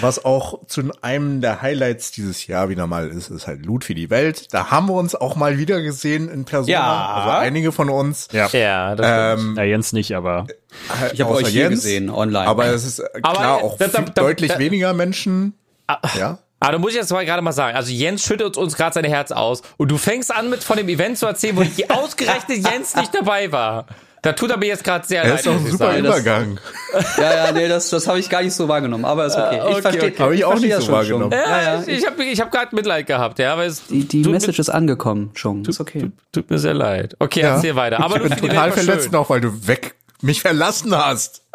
was 0.00 0.24
auch 0.24 0.64
zu 0.66 0.90
einem 1.02 1.42
der 1.42 1.60
Highlights 1.60 2.12
dieses 2.12 2.46
Jahr 2.46 2.70
wieder 2.70 2.86
mal 2.86 3.08
ist, 3.08 3.28
ist 3.30 3.46
halt 3.46 3.66
Loot 3.66 3.84
für 3.84 3.94
die 3.94 4.08
Welt. 4.08 4.52
Da 4.54 4.70
haben 4.70 4.88
wir 4.88 4.94
uns 4.94 5.14
auch 5.14 5.36
mal 5.36 5.58
wieder 5.58 5.82
gesehen 5.82 6.30
in 6.30 6.46
Person. 6.46 6.70
Ja. 6.70 7.06
Also 7.14 7.30
einige 7.30 7.72
von 7.72 7.90
uns. 7.90 8.28
Ja. 8.32 8.48
Ja, 8.52 8.94
das 8.96 9.38
Ähm, 9.38 9.54
Ja, 9.58 9.64
Jens 9.64 9.92
nicht, 9.92 10.16
aber 10.16 10.46
Ich 11.12 11.20
habe 11.20 11.32
euch 11.34 11.48
hier 11.48 11.68
gesehen, 11.68 12.08
online. 12.08 12.46
Aber 12.46 12.64
es 12.66 12.84
ist 12.84 13.00
äh, 13.00 13.04
Aber, 13.22 13.34
klar 13.38 13.56
auch 13.62 13.76
da- 13.76 13.88
da- 13.88 13.98
viel, 13.98 14.06
da- 14.14 14.22
deutlich 14.22 14.52
da- 14.52 14.58
weniger 14.58 14.94
Menschen. 14.94 15.52
Ja. 16.18 16.38
Aber 16.60 16.72
da 16.72 16.78
muss 16.78 16.92
ich 16.92 16.96
jetzt 16.96 17.12
mal 17.12 17.26
gerade 17.26 17.42
mal 17.42 17.52
sagen, 17.52 17.76
also 17.76 17.92
Jens 17.92 18.22
schüttet 18.24 18.56
uns 18.56 18.74
gerade 18.76 18.94
sein 18.94 19.04
Herz 19.04 19.30
aus 19.30 19.60
und 19.76 19.90
du 19.90 19.98
fängst 19.98 20.34
an 20.34 20.48
mit 20.48 20.64
von 20.64 20.78
dem 20.78 20.88
Event 20.88 21.18
zu 21.18 21.26
erzählen, 21.26 21.54
wo 21.58 21.62
die 21.62 21.90
ausgerechnet 21.90 22.66
Jens 22.66 22.96
nicht 22.96 23.14
dabei 23.14 23.52
war. 23.52 23.84
Da 24.24 24.32
tut 24.32 24.50
er 24.50 24.56
mir 24.56 24.66
jetzt 24.66 24.82
gerade 24.82 25.06
sehr 25.06 25.22
Er 25.22 25.28
leid. 25.30 25.38
ist 25.38 25.46
doch 25.46 25.52
ein 25.52 25.66
super 25.66 25.76
sagen. 25.92 26.02
das- 26.04 26.18
Übergang. 26.20 26.58
ja, 27.18 27.34
ja, 27.46 27.52
nee, 27.52 27.68
das, 27.68 27.90
das 27.90 28.08
habe 28.08 28.18
ich 28.18 28.28
gar 28.30 28.42
nicht 28.42 28.54
so 28.54 28.66
wahrgenommen. 28.68 29.04
Aber 29.04 29.26
ist 29.26 29.36
okay. 29.36 29.60
okay, 29.60 29.72
Ich 29.76 29.82
verstehe. 29.82 30.02
okay. 30.10 30.22
Hab 30.22 30.30
ich 30.32 30.44
auch 30.44 30.54
nicht 30.58 30.72
das 30.72 30.80
so 30.80 30.86
schon. 30.86 30.94
wahrgenommen. 30.94 31.32
Ja, 31.32 31.62
ja. 31.62 31.82
Ich, 31.82 31.88
ich 31.98 32.06
habe 32.06 32.24
ich 32.24 32.40
hab 32.40 32.50
gerade 32.50 32.74
Mitleid 32.74 33.06
gehabt, 33.06 33.38
ja, 33.38 33.52
aber 33.52 33.64
es 33.66 33.86
Die, 33.86 34.04
die 34.08 34.22
tut, 34.22 34.32
Message 34.32 34.58
ist 34.58 34.70
angekommen, 34.70 35.30
schon. 35.34 35.64
Ist 35.64 35.80
okay. 35.80 36.04
mir, 36.04 36.12
tut 36.32 36.50
mir 36.50 36.58
sehr 36.58 36.74
leid. 36.74 37.14
Okay, 37.20 37.42
Ja. 37.42 37.54
erzähl 37.56 37.76
weiter. 37.76 38.00
Aber 38.00 38.16
ich 38.16 38.22
du 38.22 38.28
bin 38.40 38.48
total 38.48 38.72
verletzt 38.72 39.04
schön. 39.04 39.12
noch, 39.12 39.28
weil 39.30 39.40
du 39.40 39.66
weg 39.68 39.94
mich 40.22 40.40
verlassen 40.40 40.96
hast. 40.96 41.42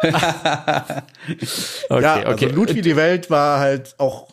Okay, 1.88 2.02
ja, 2.02 2.16
okay. 2.30 2.46
also 2.46 2.46
Loot 2.56 2.74
wie 2.74 2.82
die 2.82 2.96
Welt 2.96 3.30
war 3.30 3.58
halt 3.60 3.94
auch 3.98 4.28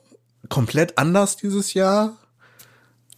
komplett 0.49 0.97
anders 0.97 1.37
dieses 1.37 1.73
Jahr. 1.73 2.13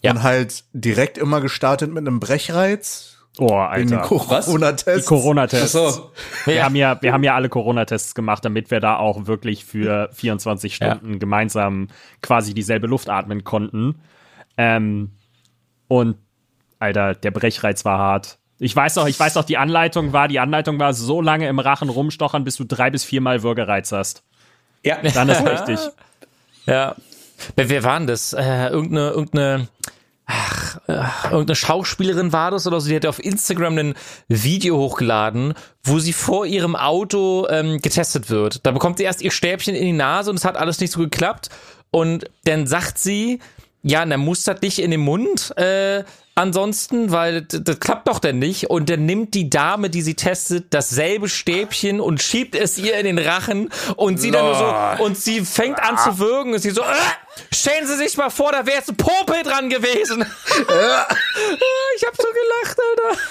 Ja. 0.02 0.12
Und 0.12 0.24
halt 0.24 0.64
direkt 0.74 1.18
immer 1.18 1.42
gestartet 1.42 1.90
mit 1.92 2.08
einem 2.08 2.20
Brechreiz. 2.20 3.18
Oh, 3.38 3.54
Alter. 3.54 4.00
Corona-Tests. 4.00 5.06
Corona-Tests. 5.08 5.72
So. 5.72 6.12
Wir 6.46 6.56
Ja. 6.56 6.64
haben 6.66 6.76
ja, 6.76 7.02
wir 7.02 7.14
haben 7.14 7.24
ja 7.24 7.36
alle 7.36 7.50
Corona-Tests 7.50 8.16
gemacht, 8.16 8.44
damit 8.44 8.72
wir 8.72 8.80
da 8.80 8.98
auch 8.98 9.28
wirklich 9.28 9.66
für 9.66 10.10
24 10.14 10.76
Stunden 10.76 11.20
gemeinsam 11.20 11.88
quasi 12.22 12.54
dieselbe 12.54 12.88
Luft 12.88 13.10
atmen 13.10 13.44
konnten. 13.44 14.02
Ähm, 14.58 15.12
und 15.88 16.18
Alter, 16.80 17.14
der 17.14 17.32
Brechreiz 17.32 17.86
war 17.86 17.98
hart. 17.98 18.38
Ich 18.58 18.76
weiß 18.76 18.98
noch, 18.98 19.08
ich 19.08 19.18
weiß 19.20 19.36
noch, 19.36 19.46
die 19.46 19.58
Anleitung 19.58 20.12
war, 20.12 20.28
die 20.28 20.40
Anleitung 20.40 20.80
war 20.80 20.94
so 20.94 21.22
lange 21.22 21.48
im 21.48 21.60
Rachen 21.60 21.88
rumstochern, 21.90 22.44
bis 22.44 22.58
du 22.58 22.66
drei 22.66 22.90
bis 22.90 23.06
viermal 23.06 23.42
Würgereiz 23.44 23.92
hast. 23.92 24.24
Ja. 24.84 24.98
Dann 25.14 25.30
ist 25.30 25.46
richtig. 25.46 25.80
Ja. 26.66 26.96
Wer, 27.56 27.70
wer 27.70 27.84
war 27.84 27.98
denn 27.98 28.08
das? 28.08 28.34
Äh, 28.34 28.68
irgendeine, 28.68 29.10
irgendeine, 29.12 29.68
ach, 30.30 30.80
ach, 30.88 31.32
irgendeine 31.32 31.56
Schauspielerin 31.56 32.32
war 32.32 32.52
das 32.52 32.68
oder 32.68 32.80
so, 32.80 32.90
die 32.90 32.96
hat 32.96 33.06
auf 33.06 33.24
Instagram 33.24 33.78
ein 33.78 33.94
Video 34.28 34.78
hochgeladen, 34.78 35.56
wo 35.84 36.00
sie 36.00 36.14
vor 36.14 36.46
ihrem 36.46 36.76
Auto 36.76 37.48
ähm, 37.50 37.82
getestet 37.82 38.30
wird. 38.30 38.66
Da 38.66 38.72
bekommt 38.72 39.00
sie 39.00 39.04
erst 39.04 39.22
ihr 39.22 39.32
Stäbchen 39.32 39.76
in 39.76 39.86
die 39.86 39.92
Nase 39.92 40.30
und 40.30 40.38
es 40.38 40.46
hat 40.46 40.56
alles 40.56 40.80
nicht 40.80 40.94
so 40.94 41.00
geklappt. 41.00 41.50
Und 41.92 42.30
dann 42.46 42.68
sagt 42.68 43.00
sie, 43.00 43.40
ja, 43.82 44.06
dann 44.06 44.20
mustert 44.20 44.62
dich 44.62 44.82
in 44.82 44.92
den 44.92 45.00
Mund, 45.02 45.58
äh, 45.58 46.04
ansonsten, 46.40 47.12
weil 47.12 47.44
das, 47.44 47.64
das 47.64 47.80
klappt 47.80 48.08
doch 48.08 48.20
denn 48.20 48.40
nicht. 48.40 48.70
Und 48.70 48.90
dann 48.90 49.06
nimmt 49.06 49.34
die 49.34 49.50
Dame, 49.50 49.90
die 49.90 50.02
sie 50.02 50.16
testet, 50.16 50.74
dasselbe 50.74 51.30
Stäbchen 51.30 52.00
und 52.00 52.22
schiebt 52.22 52.56
es 52.56 52.78
ihr 52.78 52.98
in 52.98 53.06
den 53.06 53.20
Rachen 53.20 53.70
und 53.96 54.20
sie 54.20 54.32
dann 54.32 54.46
nur 54.46 54.56
so, 54.56 55.04
und 55.04 55.18
sie 55.18 55.42
fängt 55.42 55.80
an 55.80 55.98
zu 55.98 56.18
würgen 56.18 56.54
und 56.54 56.60
sie 56.60 56.72
so, 56.72 56.82
äh, 56.82 56.86
stellen 57.54 57.86
Sie 57.86 57.96
sich 57.96 58.18
mal 58.18 58.30
vor, 58.30 58.52
da 58.52 58.66
wäre 58.66 58.78
jetzt 58.78 58.90
ein 58.90 58.98
Popel 58.98 59.44
dran 59.44 59.70
gewesen. 59.70 60.26
ich 61.96 62.06
hab 62.06 62.16
so 62.16 62.28
gelacht, 62.28 62.78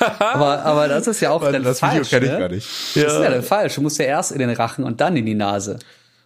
Alter. 0.01 0.25
Aber, 0.35 0.65
aber 0.65 0.89
das 0.89 1.07
ist 1.07 1.21
ja 1.21 1.31
auch 1.31 1.43
dann 1.43 1.63
Das 1.63 1.83
Video 1.83 1.97
falsch. 1.97 2.11
kenne 2.11 2.27
ich 2.27 2.33
ne? 2.33 2.39
gar 2.39 2.49
nicht. 2.49 2.69
Das 2.95 3.13
ist 3.15 3.21
ja 3.21 3.31
dann 3.31 3.43
falsch. 3.43 3.75
Du 3.75 3.83
musst 3.83 3.99
ja 3.99 4.05
erst 4.05 4.33
in 4.33 4.39
den 4.39 4.51
Rachen 4.51 4.85
und 4.85 5.01
dann 5.01 5.17
in 5.17 5.27
die 5.27 5.35
Nase. 5.35 5.79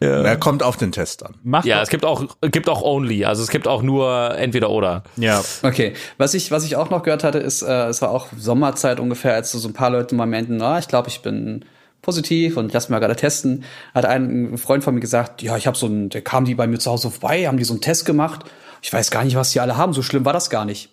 Er 0.05 0.37
kommt 0.37 0.63
auf 0.63 0.77
den 0.77 0.93
Test 0.93 1.25
an. 1.25 1.35
Mach 1.43 1.65
Ja, 1.65 1.77
doch. 1.77 1.83
es 1.83 1.89
gibt 1.89 2.05
auch, 2.05 2.25
gibt 2.41 2.69
auch 2.69 2.83
Only, 2.83 3.25
also 3.25 3.43
es 3.43 3.51
gibt 3.51 3.69
auch 3.69 3.83
nur 3.83 4.37
entweder 4.37 4.71
oder. 4.71 5.05
ja. 5.17 5.43
Okay, 5.63 5.95
was 6.19 6.35
ich, 6.35 6.51
was 6.51 6.65
ich 6.65 6.77
auch 6.77 6.91
noch 6.91 7.03
gehört 7.03 7.25
hatte, 7.25 7.39
ist, 7.39 7.63
äh, 7.63 7.87
es 7.87 8.03
war 8.03 8.11
auch 8.11 8.29
Sommerzeit 8.37 9.01
ungefähr, 9.01 9.35
als 9.35 9.53
so 9.53 9.59
so 9.59 9.69
ein 9.69 9.75
paar 9.75 9.91
Leute 9.91 10.15
mal 10.15 10.27
meinten, 10.27 10.61
ah, 10.63 10.79
ich 10.79 10.89
glaube, 10.89 11.09
ich 11.09 11.23
bin 11.23 11.65
positiv 12.03 12.57
und 12.57 12.73
lass 12.73 12.89
mal 12.89 12.99
gerade 12.99 13.17
testen. 13.17 13.65
Hat 13.95 14.05
ein 14.05 14.59
Freund 14.59 14.85
von 14.85 14.95
mir 14.95 15.01
gesagt, 15.01 15.41
ja, 15.41 15.57
ich 15.57 15.67
habe 15.67 15.79
so 15.79 15.87
ein, 15.87 16.09
der 16.11 16.23
kam 16.23 16.45
die 16.45 16.55
bei 16.55 16.67
mir 16.67 16.79
zu 16.79 16.91
Hause 16.91 17.11
vorbei, 17.11 17.47
haben 17.47 17.57
die 17.57 17.65
so 17.65 17.73
einen 17.73 17.81
Test 17.81 18.05
gemacht. 18.05 18.45
Ich 18.83 18.93
weiß 18.93 19.11
gar 19.11 19.25
nicht, 19.25 19.37
was 19.37 19.53
die 19.53 19.61
alle 19.61 19.77
haben. 19.77 19.93
So 19.93 20.03
schlimm 20.03 20.25
war 20.25 20.33
das 20.33 20.51
gar 20.51 20.65
nicht. 20.65 20.91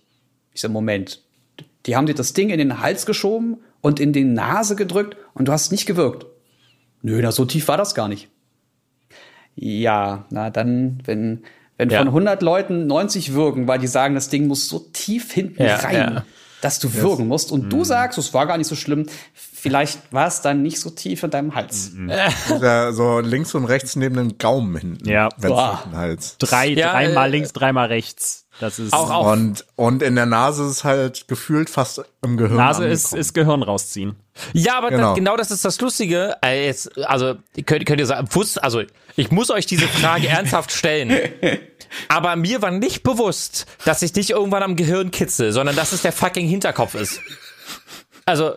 Ich 0.54 0.62
sag, 0.62 0.72
Moment, 0.72 1.22
die 1.86 1.96
haben 1.96 2.06
dir 2.06 2.14
das 2.14 2.34
Ding 2.34 2.50
in 2.50 2.60
den 2.60 2.80
Hals 2.80 3.06
geschoben 3.06 3.58
und 3.82 4.00
in 4.00 4.14
die 4.14 4.24
Nase 4.24 4.76
gedrückt 4.76 5.18
und 5.34 5.48
du 5.48 5.52
hast 5.52 5.72
nicht 5.72 5.86
gewirkt. 5.86 6.26
Nö, 7.02 7.20
na, 7.22 7.32
so 7.32 7.46
tief 7.46 7.68
war 7.68 7.78
das 7.78 7.96
gar 7.96 8.08
nicht. 8.08 8.30
Ja, 9.62 10.26
na 10.30 10.50
dann, 10.50 11.00
wenn, 11.06 11.44
wenn 11.78 11.90
Ja. 11.90 12.00
von 12.00 12.08
100 12.10 12.42
Leuten 12.42 12.88
90 12.88 13.34
würgen, 13.34 13.68
weil 13.68 13.80
die 13.80 13.88
sagen, 13.88 14.16
das 14.16 14.30
Ding 14.30 14.48
muss 14.48 14.68
so 14.70 14.80
tief 14.94 15.32
hinten 15.34 15.62
Ja, 15.64 15.76
rein, 15.78 15.96
ja. 15.96 16.26
dass 16.62 16.80
du 16.80 16.94
würgen 16.94 17.28
musst 17.28 17.52
und 17.52 17.66
Mhm. 17.66 17.70
du 17.70 17.84
sagst, 17.84 18.18
es 18.18 18.34
war 18.34 18.48
gar 18.48 18.58
nicht 18.58 18.68
so 18.68 18.76
schlimm, 18.76 19.06
vielleicht 19.34 20.14
war 20.14 20.28
es 20.28 20.42
dann 20.42 20.62
nicht 20.62 20.80
so 20.80 20.90
tief 20.90 21.24
in 21.24 21.30
deinem 21.32 21.56
Hals. 21.56 21.92
Mhm. 21.94 22.10
Ja, 22.62 22.92
so 22.94 23.20
links 23.20 23.54
und 23.54 23.66
rechts 23.66 23.96
neben 23.98 24.16
dem 24.16 24.38
Gaumen 24.38 24.78
hinten. 24.78 25.08
Ja. 25.10 25.28
Den 25.44 25.54
Hals. 25.56 26.38
Drei, 26.40 26.68
Ja, 26.70 26.94
dreimal 26.94 27.28
äh, 27.28 27.32
links, 27.32 27.52
dreimal 27.54 27.88
rechts. 27.88 28.46
Das 28.60 28.78
ist 28.78 28.92
Auch, 28.94 29.10
auch. 29.10 29.32
Und, 29.32 29.66
und 29.78 30.04
in 30.04 30.16
der 30.16 30.26
Nase 30.26 30.66
ist 30.66 30.84
halt 30.84 31.28
gefühlt 31.30 31.70
fast 31.70 32.02
im 32.22 32.36
Gehirn. 32.36 32.58
Nase 32.58 32.86
ist, 32.88 33.06
angekommen. 33.06 33.22
ist 33.22 33.34
Gehirn 33.34 33.64
rausziehen. 33.64 34.16
Ja, 34.54 34.78
aber 34.78 34.90
Genau. 34.90 35.02
genau. 35.02 35.14
genau 35.16 35.38
das 35.38 35.50
ist 35.52 35.64
das 35.64 35.80
Lustige. 35.80 36.36
Äh, 36.42 36.74
also 37.06 37.36
könnt, 37.66 37.86
könnt 37.86 38.00
ihr 38.02 38.06
sagen, 38.06 38.28
wusst, 38.32 38.62
also 38.62 38.82
ich 39.16 39.32
muss 39.32 39.50
euch 39.50 39.66
diese 39.66 39.88
Frage 39.88 40.28
ernsthaft 40.30 40.72
stellen. 40.72 41.18
Aber 42.10 42.36
mir 42.36 42.62
war 42.62 42.72
nicht 42.72 43.04
bewusst, 43.04 43.66
dass 43.86 44.02
ich 44.02 44.14
nicht 44.14 44.30
irgendwann 44.32 44.62
am 44.64 44.76
Gehirn 44.76 45.12
kitzel, 45.12 45.54
sondern 45.54 45.76
dass 45.78 45.94
es 45.94 46.02
der 46.02 46.12
fucking 46.12 46.48
Hinterkopf 46.48 46.96
ist. 46.96 47.22
Also, 48.26 48.56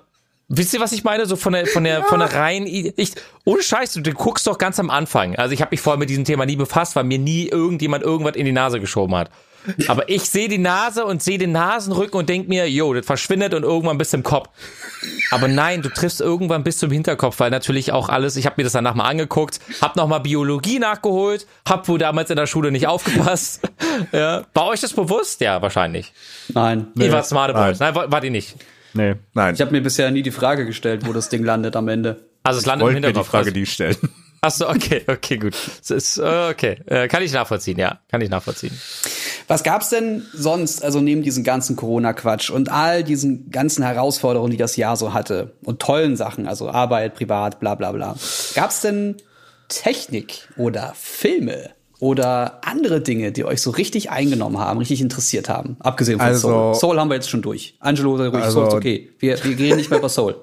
wisst 0.49 0.75
ihr, 0.75 0.81
was 0.81 0.93
ich 0.93 1.05
meine? 1.05 1.27
So 1.27 1.37
von 1.37 1.53
der, 1.53 1.67
von 1.67 1.85
der, 1.85 2.03
von 2.05 2.19
der 2.19 2.35
rein, 2.35 2.67
ich, 2.67 3.13
ohne 3.45 3.63
Scheiß, 3.63 3.93
du, 3.95 4.01
du 4.01 4.13
guckst 4.13 4.47
doch 4.49 4.59
ganz 4.59 4.79
am 4.81 4.91
Anfang. 4.91 5.37
Also 5.37 5.55
ich 5.55 5.61
habe 5.63 5.71
mich 5.71 5.81
vorher 5.81 5.99
mit 5.99 6.11
diesem 6.11 6.25
Thema 6.25 6.45
nie 6.45 6.57
befasst, 6.57 6.97
weil 6.97 7.05
mir 7.05 7.19
nie 7.19 7.47
irgendjemand 7.49 8.03
irgendwas 8.05 8.35
in 8.37 8.45
die 8.45 8.53
Nase 8.53 8.81
geschoben 8.81 9.15
hat. 9.15 9.31
Aber 9.89 10.09
ich 10.09 10.23
sehe 10.23 10.49
die 10.49 10.59
Nase 10.59 11.05
und 11.05 11.23
sehe 11.23 11.39
den 11.39 11.53
Nasenrücken 11.53 12.19
und 12.19 12.29
denk 12.29 12.49
mir, 12.49 12.69
yo, 12.69 12.95
das 12.95 13.07
verschwindet 13.07 13.55
und 13.55 13.63
irgendwann 13.63 13.99
bis 13.99 14.11
zum 14.11 14.23
Kopf. 14.23 14.49
Aber 15.31 15.49
nein, 15.49 15.83
du 15.83 15.89
triffst 15.89 16.21
irgendwann 16.21 16.65
bis 16.65 16.79
zum 16.79 16.91
Hinterkopf, 16.91 17.41
weil 17.41 17.51
natürlich 17.51 17.93
auch 17.93 18.09
alles, 18.09 18.37
ich 18.37 18.47
habe 18.47 18.57
mir 18.59 18.65
das 18.65 18.73
danach 18.73 18.95
mal 18.95 19.05
angeguckt, 19.05 19.61
hab 19.81 19.97
nochmal 19.97 20.21
Biologie 20.21 20.79
nachgeholt, 20.79 21.47
hab 21.69 21.89
wohl 21.89 21.99
damals 21.99 22.31
in 22.31 22.37
der 22.37 22.47
Schule 22.47 22.71
nicht 22.73 22.87
aufgepasst. 22.87 23.61
ja. 24.13 24.45
War 24.55 24.67
euch 24.67 24.81
das 24.81 24.93
bewusst? 24.93 25.41
Ja, 25.41 25.63
wahrscheinlich. 25.63 26.13
Nein. 26.49 26.89
Ihr 26.97 27.13
wart 27.13 27.27
smarte 27.27 27.55
Boys. 27.55 27.79
Nein, 27.81 27.95
war, 27.95 28.11
wart 28.11 28.25
ihr 28.25 28.31
nicht. 28.31 28.57
Nee. 28.95 29.15
Nein, 29.35 29.55
Ich 29.55 29.61
habe 29.61 29.71
mir 29.71 29.83
bisher 29.83 30.11
nie 30.11 30.23
die 30.23 30.31
Frage 30.31 30.67
gestellt, 30.67 31.07
wo 31.07 31.13
das 31.13 31.29
Ding 31.29 31.45
landet 31.45 31.77
am 31.77 31.89
Ende. 31.89 32.25
Also 32.43 32.59
es 32.59 32.67
landet 32.67 32.83
im 32.83 32.87
wollte 32.87 32.95
mir 32.97 33.01
die 33.01 33.07
Hinterkopf. 33.07 33.31
Frage 33.31 33.53
die 33.53 33.67
stellen. 33.67 33.97
Ach 34.45 34.51
so, 34.51 34.69
okay, 34.69 35.03
okay, 35.07 35.39
gut. 35.39 35.55
Das 35.79 35.91
ist, 35.91 36.19
okay, 36.19 36.79
äh, 36.87 37.07
kann 37.07 37.23
ich 37.23 37.33
nachvollziehen, 37.33 37.79
ja, 37.79 38.01
kann 38.11 38.21
ich 38.21 38.29
nachvollziehen. 38.29 38.73
Was 39.47 39.63
gab's 39.63 39.89
denn 39.91 40.27
sonst, 40.35 40.83
also 40.83 41.01
neben 41.01 41.23
diesem 41.23 41.45
ganzen 41.45 41.77
Corona-Quatsch 41.77 42.51
und 42.51 42.69
all 42.69 43.05
diesen 43.05 43.51
ganzen 43.53 43.85
Herausforderungen, 43.85 44.51
die 44.51 44.57
das 44.57 44.75
Jahr 44.75 44.97
so 44.97 45.15
hatte 45.15 45.53
und 45.65 45.79
tollen 45.81 46.17
Sachen, 46.17 46.49
also 46.49 46.69
Arbeit, 46.69 47.15
privat, 47.15 47.61
bla 47.61 47.77
bla 47.77 47.93
bla. 47.93 48.17
Gab's 48.57 48.81
denn 48.81 49.17
Technik 49.69 50.49
oder 50.57 50.93
Filme 50.97 51.71
oder 52.01 52.61
andere 52.65 53.01
Dinge, 53.01 53.31
die 53.31 53.45
euch 53.45 53.63
so 53.63 53.71
richtig 53.71 54.11
eingenommen 54.11 54.59
haben, 54.59 54.79
richtig 54.81 55.01
interessiert 55.03 55.49
haben? 55.49 55.77
Abgesehen 55.79 56.19
von 56.19 56.27
Also- 56.27 56.49
Soul. 56.49 56.75
Soul 56.75 56.99
haben 57.01 57.09
wir 57.11 57.15
jetzt 57.15 57.31
schon 57.31 57.43
durch. 57.43 57.77
Angelo, 57.79 58.17
ruhig, 58.17 58.35
Also- 58.35 58.59
Soul 58.63 58.69
ist 58.69 58.75
okay. 58.75 59.11
Wir, 59.21 59.43
wir 59.45 59.55
gehen 59.55 59.77
nicht 59.77 59.89
mehr 59.91 60.01
über 60.01 60.09
Soul. 60.09 60.35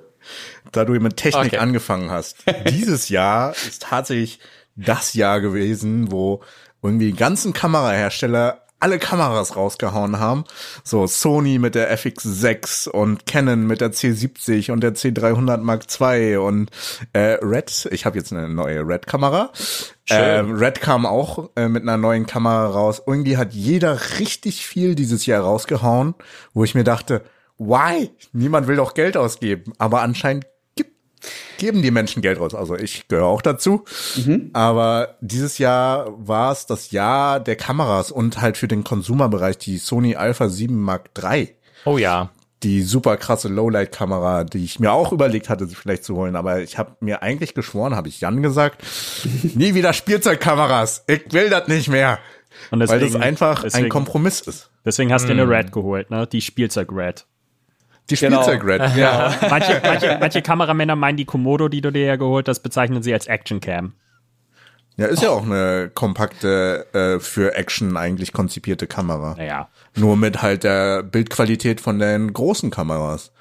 Da 0.72 0.86
du 0.86 0.94
mit 1.00 1.18
Technik 1.18 1.48
Okay. 1.54 1.58
angefangen 1.58 2.12
hast. 2.12 2.38
Dieses 2.70 3.10
Jahr 3.10 3.52
ist 3.68 3.84
tatsächlich 3.84 4.40
das 4.76 5.14
Jahr 5.14 5.42
gewesen, 5.42 6.12
wo 6.12 6.42
irgendwie 6.82 7.12
die 7.12 7.18
ganzen 7.18 7.54
Kamerahersteller 7.54 8.62
alle 8.82 8.98
Kameras 8.98 9.58
rausgehauen 9.58 10.20
haben. 10.20 10.46
So 10.86 11.06
Sony 11.06 11.60
mit 11.60 11.76
der 11.76 11.94
FX6 11.98 12.88
und 12.88 13.26
Canon 13.26 13.68
mit 13.68 13.82
der 13.82 13.92
C70 13.92 14.72
und 14.72 14.80
der 14.82 14.96
C300 14.96 15.58
Mark 15.58 15.84
II 16.00 16.38
und 16.38 16.70
äh, 17.12 17.38
Red. 17.42 17.90
Ich 17.92 18.06
habe 18.06 18.18
jetzt 18.18 18.32
eine 18.32 18.48
neue 18.48 18.88
Red-Kamera. 18.88 19.52
Ähm, 20.10 20.56
Red 20.56 20.80
kam 20.80 21.06
auch 21.06 21.50
äh, 21.58 21.68
mit 21.68 21.84
einer 21.84 21.98
neuen 21.98 22.26
Kamera 22.26 22.68
raus. 22.68 23.02
Irgendwie 23.06 23.36
hat 23.36 23.54
jeder 23.54 24.00
richtig 24.20 24.66
viel 24.66 24.96
dieses 24.96 25.26
Jahr 25.26 25.44
rausgehauen, 25.44 26.16
wo 26.54 26.64
ich 26.64 26.74
mir 26.74 26.86
dachte, 26.86 27.24
why? 27.60 28.10
Niemand 28.34 28.68
will 28.68 28.78
doch 28.78 28.94
Geld 28.96 29.18
ausgeben. 29.18 29.74
Aber 29.78 30.02
anscheinend 30.02 30.48
gibt, 30.76 30.96
geben 31.58 31.82
die 31.82 31.92
Menschen 31.92 32.22
Geld 32.22 32.40
raus. 32.40 32.56
Also 32.56 32.76
ich 32.76 33.08
gehöre 33.08 33.26
auch 33.26 33.42
dazu. 33.42 33.84
Aber 34.54 35.18
dieses 35.22 35.58
Jahr 35.60 36.08
war 36.18 36.52
es 36.52 36.66
das 36.66 36.92
Jahr 36.92 37.40
der 37.40 37.58
Kameras 37.58 38.12
und 38.12 38.42
halt 38.42 38.58
für 38.58 38.68
den 38.68 38.84
Konsumerbereich 38.84 39.58
die 39.58 39.78
Sony 39.78 40.16
Alpha 40.16 40.50
7 40.50 40.76
Mark 40.76 41.12
III. 41.22 41.56
Oh 41.86 41.98
ja. 41.98 42.32
Die 42.64 42.82
super 42.82 43.16
krasse 43.16 43.48
Lowlight-Kamera, 43.48 44.44
die 44.44 44.66
ich 44.66 44.82
mir 44.82 44.92
auch 44.92 45.14
überlegt 45.14 45.48
hatte, 45.48 45.66
sie 45.66 45.76
vielleicht 45.76 46.04
zu 46.04 46.16
holen. 46.18 46.36
Aber 46.36 46.60
ich 46.60 46.78
habe 46.78 46.98
mir 47.00 47.22
eigentlich 47.22 47.54
geschworen, 47.54 47.96
habe 47.96 48.10
ich 48.10 48.20
Jan 48.20 48.44
gesagt, 48.44 48.84
nie 49.56 49.76
wieder 49.76 49.94
Spielzeugkameras. 49.94 51.06
Ich 51.08 51.32
will 51.32 51.50
das 51.50 51.68
nicht 51.70 51.88
mehr. 51.88 52.20
Und 52.72 52.80
weil 52.80 53.00
deswegen, 53.00 53.14
das 53.14 53.22
einfach 53.22 53.62
deswegen, 53.64 53.86
ein 53.86 53.90
Kompromiss 53.90 54.42
ist. 54.42 54.72
Deswegen 54.84 55.14
hast 55.14 55.28
du 55.28 55.32
eine 55.32 55.48
Red 55.48 55.72
geholt, 55.72 56.10
ne? 56.10 56.28
Die 56.28 56.42
Spielzeug-Red. 56.42 57.26
Die 58.10 58.16
Genau. 58.16 58.42
Spielzeug-Red. 58.42 58.96
Ja. 58.96 59.36
Manche, 59.50 59.82
manche, 59.84 60.18
manche 60.20 60.42
Kameramänner 60.42 60.96
meinen 60.96 61.18
die 61.18 61.26
Komodo, 61.26 61.68
die 61.68 61.82
du 61.82 61.92
dir 61.92 62.06
ja 62.06 62.16
geholt 62.16 62.48
hast, 62.48 62.62
bezeichnen 62.62 63.04
sie 63.04 63.14
als 63.14 63.28
Action 63.28 63.60
Cam. 63.60 63.94
ja, 64.98 65.06
ist 65.08 65.22
ja 65.22 65.30
auch 65.30 65.44
eine 65.44 65.92
kompakte, 65.94 66.88
äh, 66.94 67.20
für 67.20 67.56
Action 67.56 67.98
eigentlich 67.98 68.34
konzipierte 68.34 68.88
Kamera. 68.88 69.36
Naja. 69.38 69.70
Nur 69.96 70.18
mit 70.18 70.42
halt 70.42 70.64
der 70.64 71.04
Bildqualität 71.04 71.82
von 71.82 72.00
den 72.00 72.34
großen 72.34 72.72
Kameras. 72.72 73.32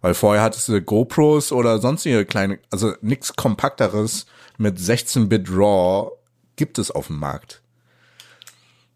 Weil 0.00 0.14
vorher 0.14 0.42
hattest 0.42 0.68
du 0.68 0.80
GoPros 0.80 1.50
oder 1.50 1.78
sonstige 1.78 2.24
kleine, 2.24 2.58
also 2.70 2.92
nichts 3.00 3.34
kompakteres 3.34 4.26
mit 4.56 4.78
16-Bit 4.78 5.48
RAW 5.50 6.10
gibt 6.56 6.78
es 6.78 6.90
auf 6.90 7.06
dem 7.08 7.18
Markt. 7.18 7.62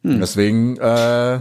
Deswegen 0.04 0.76
äh, 0.78 1.40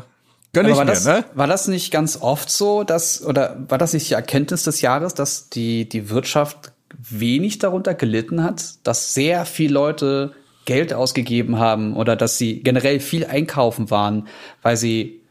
gönn 0.54 0.68
ich 0.68 0.76
war 0.76 0.86
mir, 0.86 0.92
das, 0.92 1.06
ne? 1.06 1.26
war 1.34 1.48
das 1.48 1.68
nicht 1.68 1.92
ganz 1.92 2.18
oft 2.22 2.50
so, 2.50 2.84
dass, 2.84 3.24
oder 3.24 3.58
war 3.68 3.78
das 3.78 3.94
nicht 3.94 4.10
die 4.10 4.14
Erkenntnis 4.14 4.64
des 4.64 4.82
Jahres, 4.82 5.14
dass 5.14 5.50
die, 5.50 5.88
die 5.88 6.10
Wirtschaft 6.10 6.72
wenig 6.98 7.60
darunter 7.60 7.94
gelitten 7.94 8.44
hat, 8.44 8.76
dass 8.84 9.14
sehr 9.14 9.46
viele 9.46 9.74
Leute 9.74 10.34
Geld 10.66 10.94
ausgegeben 10.94 11.58
haben 11.60 11.96
oder 11.96 12.16
dass 12.16 12.38
sie 12.38 12.62
generell 12.62 13.00
viel 13.00 13.26
einkaufen 13.26 13.90
waren, 13.90 14.28
weil 14.62 14.78
sie 14.78 15.22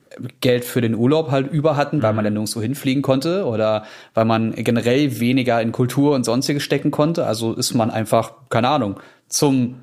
Geld 0.40 0.64
für 0.64 0.80
den 0.80 0.94
Urlaub 0.94 1.30
halt 1.30 1.52
über 1.52 1.76
hatten, 1.76 2.02
weil 2.02 2.12
man 2.12 2.24
dann 2.24 2.34
nirgendwo 2.34 2.60
hinfliegen 2.60 3.02
konnte 3.02 3.46
oder 3.46 3.84
weil 4.14 4.24
man 4.24 4.52
generell 4.54 5.20
weniger 5.20 5.62
in 5.62 5.70
Kultur 5.70 6.14
und 6.14 6.24
sonstiges 6.24 6.64
stecken 6.64 6.90
konnte. 6.90 7.26
Also 7.26 7.52
ist 7.52 7.74
man 7.74 7.90
einfach, 7.90 8.32
keine 8.48 8.68
Ahnung, 8.68 8.98
zum 9.28 9.76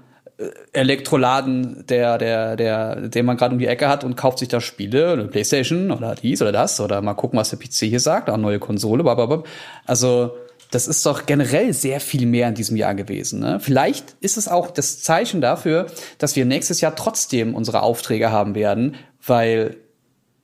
Elektroladen, 0.74 1.86
der, 1.88 2.18
der, 2.18 2.56
der, 2.56 3.08
den 3.10 3.26
man 3.26 3.38
gerade 3.38 3.54
um 3.54 3.60
die 3.60 3.68
Ecke 3.68 3.88
hat 3.88 4.04
und 4.04 4.16
kauft 4.16 4.40
sich 4.40 4.48
da 4.48 4.62
Spiele, 4.62 5.14
eine 5.14 5.26
Playstation 5.26 5.92
oder 5.92 6.16
dies 6.16 6.42
oder 6.42 6.52
das 6.52 6.80
oder 6.80 7.02
mal 7.02 7.16
gucken, 7.16 7.40
was 7.40 7.50
der 7.50 7.58
PC 7.58 7.90
hier 7.90 8.00
sagt, 8.00 8.30
auch 8.30 8.38
neue 8.38 8.60
Konsole, 8.60 9.04
blablabla. 9.04 9.44
Also, 9.86 10.36
das 10.70 10.88
ist 10.88 11.06
doch 11.06 11.26
generell 11.26 11.74
sehr 11.74 12.00
viel 12.00 12.26
mehr 12.26 12.50
in 12.50 12.54
diesem 12.56 12.76
Jahr 12.76 12.94
gewesen. 12.94 13.40
Ne? 13.40 13.60
Vielleicht 13.60 14.16
ist 14.20 14.38
es 14.38 14.48
auch 14.48 14.70
das 14.70 15.02
Zeichen 15.02 15.40
dafür, 15.42 15.88
dass 16.18 16.36
wir 16.36 16.46
nächstes 16.46 16.82
Jahr 16.82 16.96
trotzdem 16.96 17.56
unsere 17.56 17.82
Aufträge 17.82 18.32
haben 18.32 18.54
werden, 18.54 18.96
weil 19.26 19.78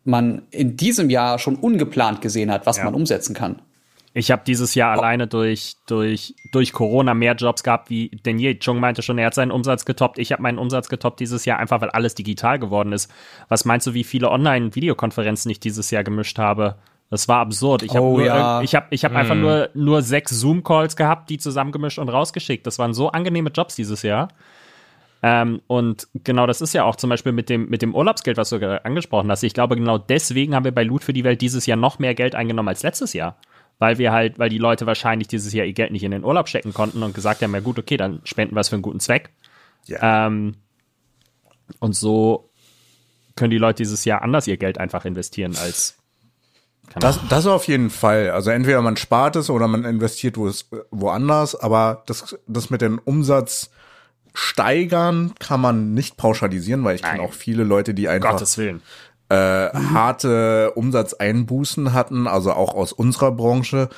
man 0.05 0.43
in 0.49 0.77
diesem 0.77 1.09
Jahr 1.09 1.39
schon 1.39 1.55
ungeplant 1.55 2.21
gesehen 2.21 2.51
hat, 2.51 2.65
was 2.65 2.77
Ja. 2.77 2.85
man 2.85 2.93
umsetzen 2.95 3.33
kann. 3.35 3.61
Ich 4.15 4.29
habe 4.29 4.43
dieses 4.45 4.75
Jahr 4.75 4.91
alleine 4.91 5.25
durch, 5.25 5.77
durch, 5.87 6.35
durch 6.51 6.71
Corona 6.71 7.15
mehr 7.15 7.33
Jobs 7.33 7.63
gehabt 7.63 7.89
wie 7.89 8.09
denn 8.09 8.37
je. 8.37 8.59
Chung 8.59 8.79
meinte 8.79 9.01
schon, 9.01 9.17
er 9.17 9.27
hat 9.27 9.33
seinen 9.33 9.51
Umsatz 9.51 9.85
getoppt. 9.85 10.19
Ich 10.19 10.31
habe 10.31 10.43
meinen 10.43 10.59
Umsatz 10.59 10.87
getoppt 10.87 11.19
dieses 11.19 11.45
Jahr, 11.45 11.57
einfach 11.57 11.81
weil 11.81 11.89
alles 11.89 12.13
digital 12.13 12.59
geworden 12.59 12.91
ist. 12.93 13.11
Was 13.49 13.65
meinst 13.65 13.87
du, 13.87 13.95
wie 13.95 14.03
viele 14.03 14.29
Online-Videokonferenzen 14.29 15.49
ich 15.49 15.59
dieses 15.59 15.89
Jahr 15.89 16.03
gemischt 16.03 16.37
habe? 16.37 16.75
Das 17.09 17.27
war 17.27 17.39
absurd. 17.39 17.83
Ich 17.83 17.95
habe 17.95 18.05
Oh, 18.05 18.17
nur, 18.17 18.25
ja. 18.25 18.61
ich 18.61 18.75
hab, 18.75 18.91
ich 18.91 19.03
hab 19.03 19.15
einfach 19.15 19.35
nur, 19.35 19.69
nur 19.73 20.01
sechs 20.03 20.31
Zoom-Calls 20.31 20.95
gehabt, 20.95 21.29
die 21.29 21.37
zusammengemischt 21.37 21.97
und 21.99 22.09
rausgeschickt. 22.09 22.65
Das 22.67 22.79
waren 22.79 22.93
so 22.93 23.09
angenehme 23.09 23.49
Jobs 23.49 23.75
dieses 23.75 24.03
Jahr. 24.03 24.29
Ähm, 25.23 25.61
und 25.67 26.07
genau 26.23 26.45
das 26.47 26.61
ist 26.61 26.73
ja 26.73 26.83
auch 26.83 26.97
zum 26.97 27.09
Beispiel 27.09 27.31
mit 27.31 27.49
dem, 27.49 27.69
mit 27.69 27.81
dem 27.81 27.95
Urlaubsgeld, 27.95 28.37
was 28.37 28.49
du 28.49 28.59
gerade 28.59 28.83
angesprochen 28.83 29.31
hast. 29.31 29.41
Ich 29.43 29.53
glaube, 29.53 29.75
genau 29.75 29.97
deswegen 29.97 30.53
haben 30.53 30.65
wir 30.65 30.73
bei 30.73 30.83
Loot 30.83 31.03
für 31.03 31.13
die 31.13 31.23
Welt 31.23 31.41
dieses 31.41 31.65
Jahr 31.65 31.77
noch 31.77 31.97
mehr 31.97 32.13
Geld 32.13 32.35
eingenommen 32.35 32.69
als 32.69 32.83
letztes 32.83 33.13
Jahr. 33.13 33.37
Weil 33.83 33.97
wir 33.97 34.13
halt, 34.13 34.39
weil 34.39 34.47
die 34.47 34.59
Leute 34.59 34.85
wahrscheinlich 34.85 35.27
dieses 35.27 35.51
Jahr 35.51 35.65
ihr 35.65 35.73
Geld 35.73 35.91
nicht 35.91 36.03
in 36.03 36.11
den 36.11 36.23
Urlaub 36.23 36.47
stecken 36.47 36.73
konnten 36.73 37.03
und 37.03 37.13
gesagt 37.13 37.41
haben, 37.41 37.53
ja 37.53 37.59
gut, 37.59 37.77
okay, 37.77 37.97
dann 37.97 38.21
spenden 38.23 38.55
wir 38.55 38.61
es 38.61 38.69
für 38.69 38.77
einen 38.77 38.81
guten 38.81 39.01
Zweck. 39.01 39.29
Ja. 39.87 40.27
Ähm, 40.27 40.55
und 41.79 41.93
so 41.93 42.49
können 43.35 43.51
die 43.51 43.57
Leute 43.57 43.83
dieses 43.83 44.05
Jahr 44.05 44.21
anders 44.21 44.47
ihr 44.47 44.55
Geld 44.55 44.77
einfach 44.77 45.03
investieren 45.03 45.57
als 45.57 45.97
Das, 46.97 47.19
das 47.27 47.45
auf 47.45 47.67
jeden 47.67 47.89
Fall. 47.89 48.29
Also 48.29 48.51
entweder 48.51 48.81
man 48.81 48.95
spart 48.95 49.35
es 49.35 49.49
oder 49.49 49.67
man 49.67 49.83
investiert 49.83 50.37
wo 50.37 50.47
es, 50.47 50.69
woanders, 50.89 51.53
aber 51.53 52.03
das, 52.05 52.39
das 52.47 52.69
mit 52.69 52.79
dem 52.79 53.01
Umsatz 53.03 53.69
steigern 54.33 55.33
kann 55.39 55.59
man 55.59 55.93
nicht 55.93 56.15
pauschalisieren, 56.15 56.85
weil 56.85 56.95
ich 56.95 57.03
kenne 57.03 57.21
auch 57.21 57.33
viele 57.33 57.65
Leute, 57.65 57.93
die 57.93 58.07
einfach 58.07 58.31
Gottes 58.31 58.57
Willen. 58.57 58.81
Äh, 59.33 59.69
harte 59.73 60.71
Umsatzeinbußen 60.75 61.93
hatten, 61.93 62.27
also 62.27 62.53
auch 62.53 62.75
aus 62.75 62.93
unserer 62.93 63.31
Branche, 63.31 63.89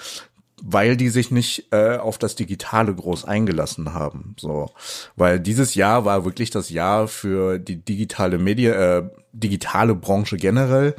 weil 0.64 0.96
die 0.96 1.10
sich 1.10 1.30
nicht 1.30 1.74
äh, 1.74 1.98
auf 1.98 2.18
das 2.18 2.36
Digitale 2.36 2.96
groß 2.96 3.26
eingelassen 3.26 3.94
haben. 3.94 4.36
So, 4.40 4.70
weil 5.18 5.40
dieses 5.42 5.76
Jahr 5.76 6.06
war 6.06 6.24
wirklich 6.24 6.52
das 6.52 6.70
Jahr 6.70 7.10
für 7.10 7.60
die 7.60 7.84
digitale 7.84 8.38
Media, 8.38 9.00
äh, 9.00 9.10
digitale 9.34 9.94
Branche 9.96 10.38
generell. 10.38 10.94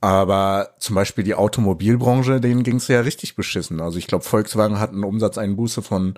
Aber 0.00 0.70
zum 0.78 0.96
Beispiel 0.96 1.24
die 1.24 1.34
Automobilbranche, 1.34 2.40
denen 2.40 2.64
ging 2.64 2.76
es 2.76 2.88
ja 2.88 3.00
richtig 3.00 3.36
beschissen. 3.36 3.80
Also 3.80 3.98
ich 3.98 4.06
glaube, 4.06 4.24
Volkswagen 4.24 4.78
hat 4.80 4.90
einen 4.90 5.04
Umsatzeinbuße 5.04 5.82
von 5.82 6.14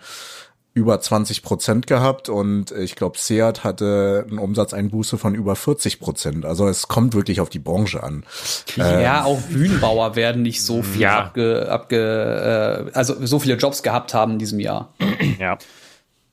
über 0.79 1.01
20 1.01 1.43
Prozent 1.43 1.87
gehabt 1.87 2.29
und 2.29 2.71
ich 2.71 2.95
glaube, 2.97 3.19
Seat 3.19 3.65
hatte 3.65 4.25
einen 4.29 4.39
Umsatzeinbuße 4.39 5.19
von 5.19 5.35
über 5.35 5.57
40 5.57 6.01
Prozent. 6.01 6.45
Also 6.45 6.69
es 6.69 6.89
kommt 6.89 7.15
wirklich 7.15 7.41
auf 7.41 7.51
die 7.51 7.59
Branche 7.59 8.03
an. 8.03 8.25
Ja, 8.77 9.25
auch 9.25 9.41
Bühnenbauer 9.43 10.17
werden 10.17 10.43
nicht 10.43 10.63
so 10.63 10.83
viel 10.83 11.03
Ja. 11.03 11.19
abge, 11.19 11.69
abge 11.71 12.89
äh, 12.89 12.97
also 12.97 13.15
so 13.27 13.39
viele 13.39 13.57
Jobs 13.57 13.83
gehabt 13.83 14.15
haben 14.15 14.33
in 14.33 14.39
diesem 14.39 14.61
Jahr. 14.61 14.95
Ja. 15.39 15.59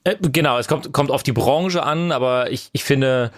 Äh, 0.04 0.14
Genau, 0.20 0.58
es 0.58 0.68
kommt, 0.68 0.92
kommt 0.92 1.10
auf 1.10 1.24
die 1.24 1.32
Branche 1.32 1.82
an, 1.82 2.12
aber 2.12 2.50
ich, 2.52 2.68
ich 2.72 2.84
finde, 2.84 3.32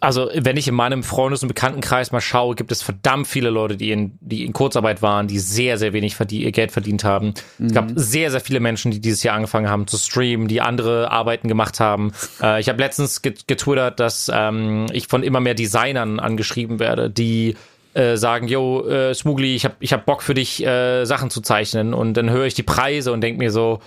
also 0.00 0.30
wenn 0.34 0.56
ich 0.56 0.68
in 0.68 0.74
meinem 0.74 1.02
Freundes- 1.02 1.42
und 1.42 1.48
Bekanntenkreis 1.48 2.12
mal 2.12 2.20
schaue, 2.20 2.54
gibt 2.54 2.72
es 2.72 2.82
verdammt 2.82 3.26
viele 3.26 3.50
Leute, 3.50 3.76
die 3.76 3.90
in, 3.90 4.18
die 4.20 4.44
in 4.44 4.52
Kurzarbeit 4.52 5.02
waren, 5.02 5.28
die 5.28 5.38
sehr, 5.38 5.78
sehr 5.78 5.92
wenig 5.92 6.16
verdien, 6.16 6.50
Geld 6.52 6.72
verdient 6.72 7.04
haben. 7.04 7.34
Es 7.64 7.72
gab 7.72 7.90
sehr, 7.94 8.30
sehr 8.30 8.40
viele 8.40 8.60
Menschen, 8.60 8.90
die 8.90 9.00
dieses 9.00 9.22
Jahr 9.22 9.36
angefangen 9.36 9.68
haben 9.68 9.86
zu 9.86 9.96
streamen, 9.96 10.48
die 10.48 10.60
andere 10.60 11.10
Arbeiten 11.10 11.48
gemacht 11.48 11.80
haben. 11.80 12.12
Äh, 12.40 12.60
ich 12.60 12.68
habe 12.68 12.78
letztens 12.78 13.22
get 13.22 13.48
getwittert, 13.48 13.98
dass 13.98 14.30
ähm, 14.32 14.86
ich 14.92 15.08
von 15.08 15.24
immer 15.24 15.40
mehr 15.40 15.54
Designern 15.54 16.20
angeschrieben 16.20 16.78
werde, 16.78 17.10
die 17.10 17.56
äh, 17.94 18.16
sagen, 18.16 18.46
yo, 18.46 18.86
äh, 18.86 19.12
Smugly, 19.12 19.56
ich 19.56 19.64
hab, 19.64 19.76
ich 19.80 19.92
hab 19.92 20.06
Bock 20.06 20.22
für 20.22 20.34
dich, 20.34 20.64
äh, 20.64 21.04
Sachen 21.04 21.30
zu 21.30 21.40
zeichnen. 21.40 21.94
Und 21.94 22.14
dann 22.14 22.30
höre 22.30 22.46
ich 22.46 22.54
die 22.54 22.62
Preise 22.62 23.12
und 23.12 23.22
denk 23.22 23.38
mir 23.38 23.50
so, 23.50 23.80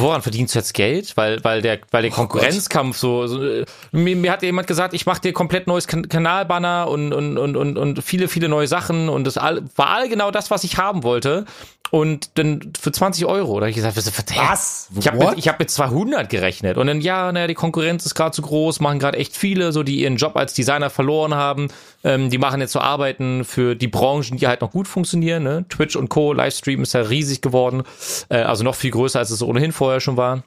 woran 0.00 0.22
verdienst 0.22 0.54
du 0.54 0.58
jetzt 0.58 0.74
Geld? 0.74 1.16
Weil, 1.16 1.42
weil 1.44 1.62
der, 1.62 1.78
weil 1.90 2.02
der 2.02 2.10
Konkurrenzkampf 2.10 2.96
so, 2.96 3.26
so 3.26 3.44
äh, 3.44 3.64
mir, 3.92 4.16
mir 4.16 4.32
hat 4.32 4.42
jemand 4.42 4.66
gesagt, 4.66 4.94
ich 4.94 5.06
mache 5.06 5.20
dir 5.20 5.32
komplett 5.32 5.66
neues 5.66 5.86
kan 5.86 6.08
Kanalbanner 6.08 6.88
und, 6.88 7.12
und, 7.12 7.38
und, 7.38 7.56
und, 7.56 7.78
und 7.78 8.02
viele, 8.02 8.28
viele 8.28 8.48
neue 8.48 8.66
Sachen 8.66 9.08
und 9.08 9.24
das 9.24 9.38
all, 9.38 9.62
war 9.76 9.88
all 9.88 10.08
genau 10.08 10.30
das, 10.30 10.50
was 10.50 10.64
ich 10.64 10.78
haben 10.78 11.02
wollte. 11.02 11.44
Und 11.90 12.38
dann 12.38 12.72
für 12.80 12.90
20 12.90 13.24
Euro. 13.26 13.60
Da 13.60 13.66
hab 13.66 13.70
ich 13.70 13.76
gesagt, 13.76 13.96
was? 13.96 14.06
Was? 14.26 14.88
Ich 14.98 15.06
habe 15.06 15.18
mit, 15.18 15.38
ich 15.38 15.46
hab 15.46 15.60
mit 15.60 15.70
200 15.70 16.28
gerechnet. 16.28 16.76
Und 16.76 16.88
dann, 16.88 17.00
ja, 17.00 17.30
naja, 17.30 17.46
die 17.46 17.54
Konkurrenz 17.54 18.04
ist 18.04 18.16
gerade 18.16 18.32
zu 18.32 18.42
groß, 18.42 18.80
machen 18.80 18.98
gerade 18.98 19.18
echt 19.18 19.36
viele, 19.36 19.70
so 19.70 19.84
die 19.84 20.00
ihren 20.00 20.16
Job 20.16 20.36
als 20.36 20.54
Designer 20.54 20.90
verloren 20.90 21.34
haben. 21.34 21.68
Ähm, 22.04 22.30
die 22.30 22.38
machen 22.38 22.60
jetzt 22.60 22.72
so 22.72 22.80
Arbeiten 22.80 23.44
für 23.44 23.74
die 23.74 23.88
Branchen, 23.88 24.36
die 24.36 24.46
halt 24.46 24.60
noch 24.60 24.70
gut 24.70 24.86
funktionieren. 24.86 25.42
Ne? 25.42 25.64
Twitch 25.68 25.96
und 25.96 26.10
Co. 26.10 26.32
Livestream 26.32 26.82
ist 26.82 26.92
ja 26.92 27.00
riesig 27.00 27.40
geworden. 27.40 27.82
Äh, 28.28 28.38
also 28.38 28.62
noch 28.62 28.74
viel 28.74 28.90
größer, 28.90 29.18
als 29.18 29.30
es 29.30 29.42
ohnehin 29.42 29.72
vorher 29.72 30.00
schon 30.00 30.16
war. 30.16 30.44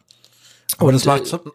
Aber 0.77 0.91
das 0.91 1.05
Und, 1.05 1.31
macht. 1.31 1.33
äh, 1.33 1.49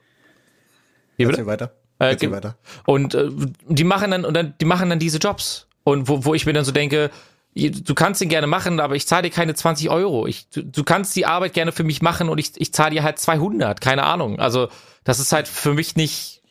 Wie 1.16 1.26
bitte? 1.26 1.46
Weiter. 1.46 1.72
Äh, 1.98 2.16
weiter. 2.30 2.56
Und 2.84 3.14
äh, 3.14 3.28
die 3.68 3.84
machen 3.84 4.10
dann 4.10 4.24
und 4.24 4.34
dann 4.34 4.54
die 4.60 4.64
machen 4.64 4.90
dann 4.90 4.98
diese 4.98 5.18
Jobs 5.18 5.68
und 5.84 6.08
wo, 6.08 6.24
wo 6.24 6.34
ich 6.34 6.46
mir 6.46 6.52
dann 6.52 6.64
so 6.64 6.72
denke, 6.72 7.10
du 7.54 7.94
kannst 7.94 8.20
den 8.20 8.28
gerne 8.28 8.46
machen, 8.46 8.80
aber 8.80 8.96
ich 8.96 9.06
zahle 9.06 9.22
dir 9.22 9.30
keine 9.30 9.54
20 9.54 9.90
Euro. 9.90 10.26
Ich, 10.26 10.48
du, 10.48 10.64
du 10.64 10.84
kannst 10.84 11.14
die 11.14 11.26
Arbeit 11.26 11.52
gerne 11.52 11.70
für 11.70 11.84
mich 11.84 12.02
machen 12.02 12.28
und 12.28 12.38
ich, 12.38 12.52
ich 12.56 12.72
zahle 12.72 12.92
dir 12.92 13.02
halt 13.02 13.18
200, 13.18 13.80
keine 13.80 14.04
Ahnung. 14.04 14.38
Also 14.40 14.68
das 15.04 15.20
ist 15.20 15.32
halt 15.32 15.48
für 15.48 15.74
mich 15.74 15.94
nicht, 15.94 16.41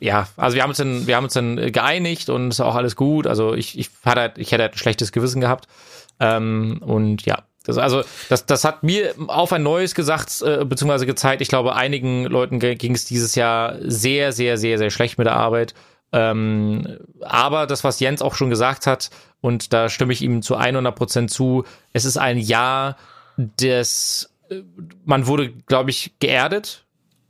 ja, 0.00 0.28
also 0.36 0.54
wir 0.54 0.62
haben 0.62 0.70
uns 0.70 0.78
dann, 0.78 1.06
wir 1.06 1.16
haben 1.16 1.24
uns 1.24 1.34
dann 1.34 1.72
geeinigt 1.72 2.28
und 2.28 2.50
ist 2.50 2.60
auch 2.60 2.74
alles 2.74 2.96
gut. 2.96 3.26
Also 3.26 3.54
ich, 3.54 3.78
ich 3.78 3.90
hatte 4.04 4.20
halt, 4.20 4.38
ich 4.38 4.52
hätte 4.52 4.62
halt 4.62 4.74
ein 4.74 4.78
schlechtes 4.78 5.12
Gewissen 5.12 5.40
gehabt. 5.40 5.66
Ähm, 6.20 6.80
und 6.84 7.24
ja, 7.26 7.44
das, 7.64 7.78
also 7.78 8.02
das, 8.28 8.46
das 8.46 8.64
hat 8.64 8.82
mir 8.82 9.14
auf 9.28 9.52
ein 9.52 9.62
neues 9.62 9.94
gesagt, 9.94 10.42
äh, 10.42 10.64
beziehungsweise 10.64 11.06
gezeigt. 11.06 11.42
Ich 11.42 11.48
glaube, 11.48 11.74
einigen 11.74 12.24
Leuten 12.24 12.58
ging 12.58 12.94
es 12.94 13.04
dieses 13.04 13.34
Jahr 13.34 13.76
sehr, 13.82 14.32
sehr, 14.32 14.56
sehr, 14.58 14.78
sehr 14.78 14.90
schlecht 14.90 15.18
mit 15.18 15.26
der 15.26 15.36
Arbeit. 15.36 15.74
Ähm, 16.12 16.98
aber 17.20 17.66
das, 17.66 17.84
was 17.84 18.00
Jens 18.00 18.20
auch 18.20 18.34
schon 18.34 18.50
gesagt 18.50 18.86
hat, 18.86 19.10
und 19.40 19.72
da 19.72 19.88
stimme 19.88 20.12
ich 20.12 20.22
ihm 20.22 20.42
zu 20.42 20.56
100 20.56 20.94
Prozent 20.94 21.30
zu, 21.30 21.64
es 21.92 22.04
ist 22.04 22.16
ein 22.16 22.38
Jahr 22.38 22.96
des, 23.36 24.30
äh, 24.50 24.62
man 25.04 25.26
wurde, 25.26 25.50
glaube 25.66 25.90
ich, 25.90 26.12
geerdet 26.20 26.84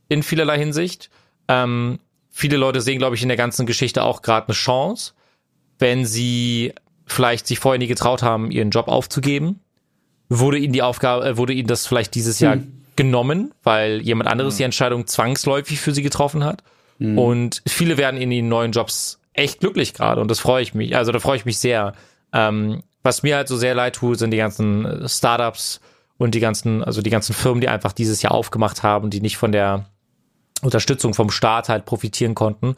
in 0.09 0.21
vielerlei 0.21 0.57
Hinsicht. 0.57 1.09
Ähm, 1.47 1.99
viele 2.33 2.57
Leute 2.57 2.81
sehen, 2.81 2.97
glaube 2.97 3.15
ich, 3.15 3.21
in 3.21 3.29
der 3.29 3.37
ganzen 3.37 3.65
Geschichte 3.65 4.03
auch 4.03 4.21
gerade 4.21 4.47
eine 4.47 4.55
Chance, 4.55 5.13
wenn 5.79 6.05
sie 6.05 6.73
vielleicht 7.05 7.47
sich 7.47 7.59
vorher 7.59 7.79
nie 7.79 7.87
getraut 7.87 8.23
haben, 8.23 8.51
ihren 8.51 8.71
Job 8.71 8.87
aufzugeben. 8.87 9.59
Wurde 10.29 10.57
ihnen 10.57 10.73
die 10.73 10.81
Aufgabe, 10.81 11.25
äh, 11.25 11.37
wurde 11.37 11.53
ihnen 11.53 11.67
das 11.67 11.85
vielleicht 11.85 12.15
dieses 12.15 12.39
Jahr 12.39 12.57
genommen, 12.95 13.53
weil 13.63 14.01
jemand 14.01 14.29
anderes 14.29 14.57
die 14.57 14.63
Entscheidung 14.63 15.07
zwangsläufig 15.07 15.79
für 15.79 15.93
sie 15.93 16.01
getroffen 16.01 16.43
hat. 16.43 16.63
Und 17.17 17.61
viele 17.67 17.97
werden 17.97 18.19
in 18.19 18.29
den 18.29 18.49
neuen 18.49 18.71
Jobs 18.71 19.19
echt 19.33 19.59
glücklich 19.59 19.93
gerade 19.93 20.21
und 20.21 20.29
das 20.29 20.39
freue 20.39 20.63
ich 20.63 20.73
mich. 20.73 20.95
Also 20.95 21.11
da 21.11 21.19
freue 21.19 21.37
ich 21.37 21.45
mich 21.45 21.59
sehr. 21.59 21.93
Ähm, 22.33 22.83
was 23.03 23.21
mir 23.21 23.35
halt 23.35 23.47
so 23.47 23.57
sehr 23.57 23.75
leid 23.75 23.95
tut, 23.95 24.17
sind 24.17 24.31
die 24.31 24.37
ganzen 24.37 24.85
äh, 24.85 25.09
Startups 25.09 25.81
und 26.17 26.35
die 26.35 26.39
ganzen, 26.39 26.83
also 26.83 27.01
die 27.01 27.09
ganzen 27.09 27.33
Firmen, 27.33 27.61
die 27.61 27.67
einfach 27.67 27.91
dieses 27.91 28.21
Jahr 28.21 28.33
aufgemacht 28.33 28.83
haben, 28.83 29.09
die 29.09 29.21
nicht 29.21 29.37
von 29.37 29.51
der 29.51 29.85
Unterstützung 30.63 31.13
vom 31.13 31.29
Staat 31.29 31.69
halt 31.69 31.85
profitieren 31.85 32.35
konnten. 32.35 32.75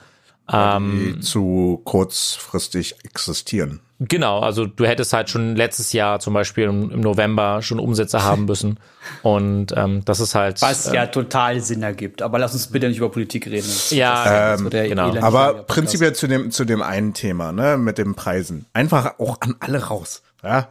Ähm, 0.51 1.15
Die 1.15 1.19
zu 1.21 1.81
kurzfristig 1.85 2.97
existieren. 3.03 3.79
Genau, 3.99 4.41
also 4.41 4.65
du 4.65 4.85
hättest 4.85 5.13
halt 5.13 5.29
schon 5.29 5.55
letztes 5.55 5.93
Jahr 5.93 6.19
zum 6.19 6.33
Beispiel 6.33 6.65
im, 6.65 6.99
November 6.99 7.61
schon 7.61 7.79
Umsätze 7.79 8.23
haben 8.23 8.45
müssen. 8.45 8.77
Und 9.23 9.73
ähm, 9.75 10.03
das 10.03 10.19
ist 10.19 10.35
halt. 10.35 10.61
Was 10.61 10.87
äh, 10.87 10.95
ja 10.95 11.07
total 11.07 11.61
Sinn 11.61 11.81
ergibt. 11.81 12.21
Aber 12.21 12.37
lass 12.37 12.53
uns 12.53 12.67
bitte 12.67 12.89
nicht 12.89 12.97
über 12.97 13.09
Politik 13.09 13.47
reden. 13.47 13.69
Ja, 13.89 14.57
der 14.57 14.89
genau. 14.89 15.15
Aber 15.21 15.63
prinzipiell 15.63 16.13
zu 16.13 16.27
dem, 16.27 16.51
zu 16.51 16.65
dem 16.65 16.81
einen 16.81 17.13
Thema, 17.13 17.51
ne, 17.53 17.77
mit 17.77 17.97
den 17.97 18.15
Preisen. 18.15 18.65
Einfach 18.73 19.17
auch 19.19 19.39
an 19.41 19.55
alle 19.59 19.85
raus, 19.85 20.21
ja. 20.43 20.69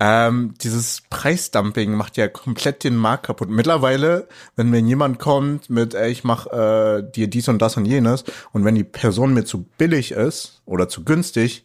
Ähm, 0.00 0.54
dieses 0.62 1.02
Preisdumping 1.10 1.92
macht 1.92 2.16
ja 2.16 2.28
komplett 2.28 2.84
den 2.84 2.96
Markt 2.96 3.26
kaputt. 3.26 3.48
Mittlerweile, 3.48 4.28
wenn 4.54 4.70
mir 4.70 4.80
jemand 4.80 5.18
kommt 5.18 5.70
mit, 5.70 5.94
ey, 5.94 6.10
ich 6.10 6.22
mach 6.22 6.46
äh, 6.46 7.02
dir 7.02 7.28
dies 7.28 7.48
und 7.48 7.60
das 7.60 7.76
und 7.76 7.84
jenes, 7.84 8.24
und 8.52 8.64
wenn 8.64 8.76
die 8.76 8.84
Person 8.84 9.34
mir 9.34 9.44
zu 9.44 9.64
billig 9.76 10.12
ist 10.12 10.62
oder 10.66 10.88
zu 10.88 11.04
günstig, 11.04 11.64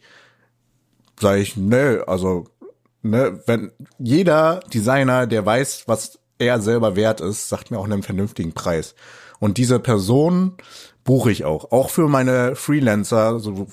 sage 1.20 1.40
ich, 1.40 1.56
nö, 1.56 2.02
also, 2.08 2.46
ne, 3.02 3.40
wenn 3.46 3.70
jeder 3.98 4.60
Designer, 4.72 5.28
der 5.28 5.46
weiß, 5.46 5.84
was 5.86 6.18
er 6.38 6.60
selber 6.60 6.96
wert 6.96 7.20
ist, 7.20 7.48
sagt 7.48 7.70
mir 7.70 7.78
auch 7.78 7.84
einen 7.84 8.02
vernünftigen 8.02 8.52
Preis. 8.52 8.96
Und 9.38 9.58
diese 9.58 9.78
Person 9.78 10.56
buche 11.04 11.30
ich 11.30 11.44
auch. 11.44 11.70
Auch 11.70 11.90
für 11.90 12.08
meine 12.08 12.56
Freelancer, 12.56 13.38
so 13.38 13.68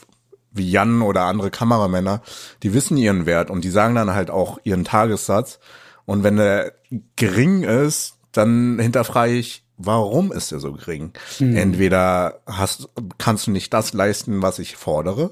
wie 0.51 0.69
Jan 0.69 1.01
oder 1.01 1.23
andere 1.23 1.49
Kameramänner, 1.51 2.21
die 2.63 2.73
wissen 2.73 2.97
ihren 2.97 3.25
Wert 3.25 3.49
und 3.49 3.63
die 3.63 3.69
sagen 3.69 3.95
dann 3.95 4.13
halt 4.13 4.29
auch 4.29 4.59
ihren 4.63 4.83
Tagessatz. 4.83 5.59
Und 6.05 6.23
wenn 6.23 6.35
der 6.37 6.73
gering 7.15 7.63
ist, 7.63 8.15
dann 8.33 8.77
hinterfrage 8.79 9.33
ich, 9.33 9.63
warum 9.77 10.31
ist 10.31 10.51
er 10.51 10.59
so 10.59 10.73
gering? 10.73 11.13
Entweder 11.55 12.41
hast, 12.45 12.89
kannst 13.17 13.47
du 13.47 13.51
nicht 13.51 13.73
das 13.73 13.93
leisten, 13.93 14.41
was 14.41 14.59
ich 14.59 14.75
fordere, 14.75 15.31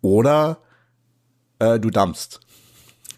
oder 0.00 0.58
äh, 1.58 1.78
du 1.78 1.90
dampfst. 1.90 2.40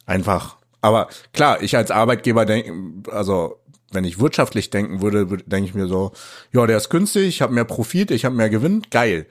Einfach. 0.05 0.57
Aber 0.81 1.09
klar, 1.33 1.63
ich 1.63 1.77
als 1.77 1.91
Arbeitgeber 1.91 2.45
denke, 2.45 3.11
also 3.11 3.61
wenn 3.93 4.05
ich 4.05 4.19
wirtschaftlich 4.21 4.71
denken 4.71 5.01
würde, 5.01 5.31
würde- 5.31 5.45
denke 5.45 5.69
ich 5.69 5.75
mir 5.75 5.87
so, 5.87 6.13
ja, 6.53 6.67
der 6.67 6.77
ist 6.77 6.91
günstig, 6.91 7.27
ich 7.29 7.43
habe 7.43 7.55
mehr 7.55 7.65
Profit, 7.65 8.11
ich 8.11 8.25
habe 8.25 8.35
mehr 8.35 8.51
Gewinn, 8.51 8.83
geil. 8.91 9.27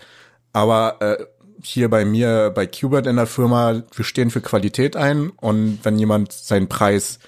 Aber 0.53 1.01
äh, 1.01 1.25
hier 1.65 1.89
bei 1.89 2.05
mir, 2.05 2.51
bei 2.53 2.67
Qbert 2.67 3.07
in 3.07 3.15
der 3.15 3.27
Firma, 3.27 3.83
wir 3.93 4.05
stehen 4.05 4.29
für 4.29 4.41
Qualität 4.41 4.95
ein 4.95 5.29
und 5.29 5.79
wenn 5.83 5.97
jemand 5.97 6.31
seinen 6.31 6.69
Preis 6.69 7.19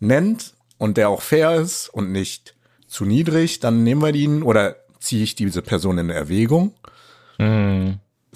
nennt 0.00 0.54
und 0.78 0.96
der 0.96 1.08
auch 1.08 1.22
fair 1.22 1.54
ist 1.56 1.88
und 1.88 2.12
nicht 2.12 2.54
zu 2.86 3.04
niedrig, 3.04 3.60
dann 3.60 3.84
nehmen 3.84 4.02
wir 4.02 4.14
ihn 4.14 4.42
oder 4.42 4.76
ziehe 5.00 5.22
ich 5.22 5.34
diese 5.34 5.62
Person 5.62 5.98
in 5.98 6.10
Erwägung. 6.10 6.74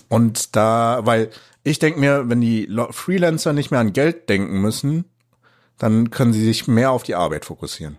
Und 0.08 0.56
da, 0.56 1.00
weil 1.02 1.30
ich 1.64 1.78
denke 1.78 2.00
mir, 2.00 2.28
wenn 2.28 2.40
die 2.40 2.68
Freelancer 2.90 3.52
nicht 3.52 3.70
mehr 3.70 3.80
an 3.80 3.92
Geld 3.92 4.28
denken 4.28 4.60
müssen, 4.60 5.04
dann 5.78 6.10
können 6.10 6.32
sie 6.32 6.44
sich 6.44 6.68
mehr 6.68 6.90
auf 6.90 7.02
die 7.02 7.14
Arbeit 7.14 7.44
fokussieren. 7.44 7.98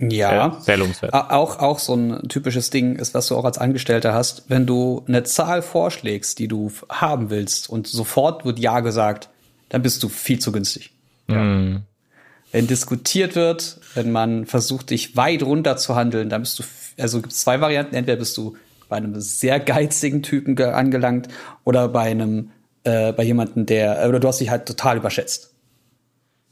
Ja. 0.00 0.32
Ja, 0.32 0.56
sehr 0.60 0.76
lobenswert. 0.76 1.12
Auch, 1.12 1.58
auch 1.58 1.78
so 1.80 1.94
ein 1.94 2.28
typisches 2.28 2.70
Ding 2.70 2.96
ist, 2.96 3.14
was 3.14 3.26
du 3.26 3.36
auch 3.36 3.44
als 3.44 3.58
Angestellter 3.58 4.14
hast, 4.14 4.44
wenn 4.48 4.64
du 4.64 5.04
eine 5.08 5.24
Zahl 5.24 5.60
vorschlägst, 5.60 6.38
die 6.38 6.46
du 6.46 6.70
haben 6.88 7.30
willst 7.30 7.68
und 7.68 7.88
sofort 7.88 8.44
wird 8.44 8.60
Ja 8.60 8.78
gesagt, 8.80 9.28
dann 9.70 9.82
bist 9.82 10.02
du 10.02 10.08
viel 10.08 10.38
zu 10.38 10.52
günstig. 10.52 10.92
Wenn 12.52 12.66
diskutiert 12.66 13.34
wird, 13.34 13.80
wenn 13.94 14.12
man 14.12 14.46
versucht, 14.46 14.90
dich 14.90 15.16
weit 15.16 15.42
runter 15.42 15.76
zu 15.76 15.96
handeln, 15.96 16.30
dann 16.30 16.42
bist 16.42 16.58
du, 16.60 16.62
also 16.98 17.20
gibt 17.20 17.32
es 17.32 17.40
zwei 17.40 17.60
Varianten. 17.60 17.94
Entweder 17.94 18.16
bist 18.16 18.36
du 18.36 18.56
bei 18.88 18.96
einem 18.96 19.20
sehr 19.20 19.60
geizigen 19.60 20.22
Typen 20.22 20.56
ge- 20.56 20.68
angelangt 20.70 21.28
oder 21.64 21.88
bei 21.88 22.02
einem, 22.10 22.50
äh, 22.84 23.12
bei 23.12 23.24
jemandem, 23.24 23.66
der, 23.66 24.08
oder 24.08 24.20
du 24.20 24.28
hast 24.28 24.38
dich 24.40 24.48
halt 24.48 24.64
total 24.64 24.96
überschätzt. 24.96 25.52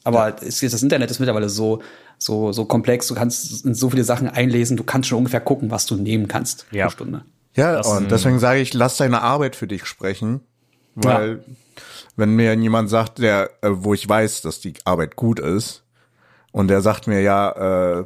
Aber 0.04 0.42
ist, 0.42 0.62
das 0.62 0.82
Internet 0.82 1.11
ist 1.11 1.18
mittlerweile 1.18 1.48
so, 1.48 1.80
so, 2.18 2.52
so 2.52 2.64
komplex, 2.64 3.09
du 3.09 3.14
kannst 3.14 3.64
in 3.64 3.74
so 3.74 3.90
viele 3.90 4.05
Sachen 4.05 4.29
einlesen, 4.29 4.76
du 4.76 4.85
kannst 4.85 5.09
schon 5.09 5.18
ungefähr 5.18 5.40
gucken, 5.40 5.70
was 5.70 5.87
du 5.87 5.96
nehmen 5.96 6.29
kannst 6.29 6.66
Ja. 6.70 6.87
pro 6.87 6.92
Stunde. 6.92 7.24
Ja, 7.55 7.81
und 7.81 8.11
deswegen 8.11 8.38
sage 8.38 8.61
ich, 8.61 8.74
lass 8.74 8.96
deine 8.98 9.22
Arbeit 9.22 9.57
für 9.57 9.66
dich 9.66 9.87
sprechen, 9.87 10.40
weil 10.94 11.42
wenn 12.16 12.37
mir 12.37 12.55
jemand 12.55 12.90
sagt, 12.90 13.18
der, 13.18 13.50
äh, 13.62 13.68
wo 13.70 13.94
ich 13.94 14.07
weiß, 14.09 14.42
dass 14.42 14.61
die 14.61 14.74
Arbeit 14.85 15.16
gut 15.16 15.38
ist, 15.40 15.83
und 16.52 16.68
der 16.68 16.81
sagt 16.81 17.07
mir, 17.07 17.20
ja, 17.20 18.00
äh, 18.00 18.05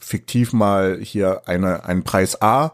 fiktiv 0.00 0.52
mal 0.52 0.98
hier 1.00 1.42
eine, 1.46 1.84
einen 1.84 2.02
Preis 2.02 2.42
A 2.42 2.72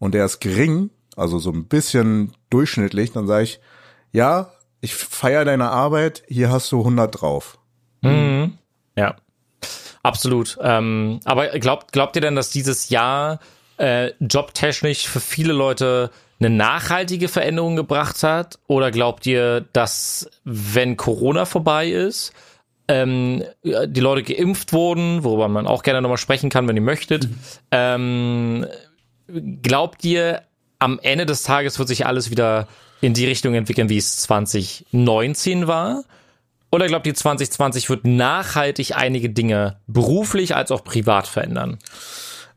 und 0.00 0.14
der 0.14 0.24
ist 0.24 0.40
gering, 0.40 0.90
also 1.16 1.38
so 1.38 1.50
ein 1.52 1.66
bisschen 1.66 2.32
durchschnittlich, 2.50 3.12
dann 3.12 3.28
sage 3.28 3.44
ich, 3.44 3.60
ja, 4.10 4.50
ich 4.80 4.94
feiere 4.96 5.44
deine 5.44 5.70
Arbeit, 5.70 6.24
hier 6.28 6.50
hast 6.50 6.72
du 6.72 6.80
100 6.80 7.20
drauf. 7.20 7.58
Mhm. 8.02 8.58
Ja, 8.96 9.14
absolut. 10.04 10.56
Ähm, 10.62 11.18
aber 11.24 11.48
glaubt, 11.58 11.92
glaubt 11.92 12.14
ihr 12.16 12.22
denn, 12.22 12.36
dass 12.36 12.50
dieses 12.50 12.90
Jahr 12.90 13.40
äh, 13.76 14.12
jobtechnisch 14.20 15.08
für 15.08 15.20
viele 15.20 15.52
Leute 15.52 16.10
eine 16.40 16.50
nachhaltige 16.50 17.28
Veränderung 17.28 17.76
gebracht 17.76 18.22
hat? 18.22 18.58
Oder 18.66 18.90
glaubt 18.90 19.26
ihr, 19.26 19.64
dass 19.72 20.30
wenn 20.44 20.96
Corona 20.96 21.44
vorbei 21.44 21.88
ist, 21.88 22.32
ähm, 22.86 23.42
die 23.62 24.00
Leute 24.00 24.22
geimpft 24.22 24.72
wurden, 24.72 25.24
worüber 25.24 25.48
man 25.48 25.66
auch 25.66 25.82
gerne 25.82 26.02
nochmal 26.02 26.18
sprechen 26.18 26.50
kann, 26.50 26.68
wenn 26.68 26.76
ihr 26.76 26.82
möchtet, 26.82 27.28
mhm. 27.28 27.36
ähm, 27.70 28.66
glaubt 29.62 30.04
ihr, 30.04 30.42
am 30.78 30.98
Ende 31.02 31.24
des 31.24 31.42
Tages 31.42 31.78
wird 31.78 31.88
sich 31.88 32.04
alles 32.04 32.30
wieder 32.30 32.68
in 33.00 33.14
die 33.14 33.26
Richtung 33.26 33.54
entwickeln, 33.54 33.88
wie 33.88 33.96
es 33.96 34.18
2019 34.18 35.66
war? 35.66 36.04
Oder 36.74 36.88
glaubt 36.88 37.06
ihr, 37.06 37.14
2020 37.14 37.88
wird 37.88 38.04
nachhaltig 38.04 38.96
einige 38.96 39.30
Dinge 39.30 39.76
beruflich 39.86 40.56
als 40.56 40.72
auch 40.72 40.82
privat 40.82 41.28
verändern? 41.28 41.78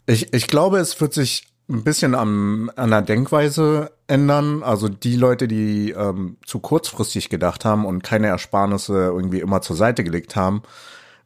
Ich, 0.07 0.33
ich 0.33 0.47
glaube, 0.47 0.79
es 0.79 0.99
wird 0.99 1.13
sich 1.13 1.43
ein 1.69 1.83
bisschen 1.83 2.15
am, 2.15 2.71
an 2.75 2.89
der 2.89 3.03
Denkweise 3.03 3.91
ändern. 4.07 4.63
Also 4.63 4.89
die 4.89 5.17
Leute, 5.17 5.47
die 5.47 5.91
ähm, 5.91 6.37
zu 6.43 6.57
kurzfristig 6.57 7.29
gedacht 7.29 7.63
haben 7.63 7.85
und 7.85 8.01
keine 8.01 8.25
Ersparnisse 8.25 8.93
irgendwie 8.93 9.39
immer 9.39 9.61
zur 9.61 9.75
Seite 9.75 10.03
gelegt 10.03 10.35
haben, 10.35 10.63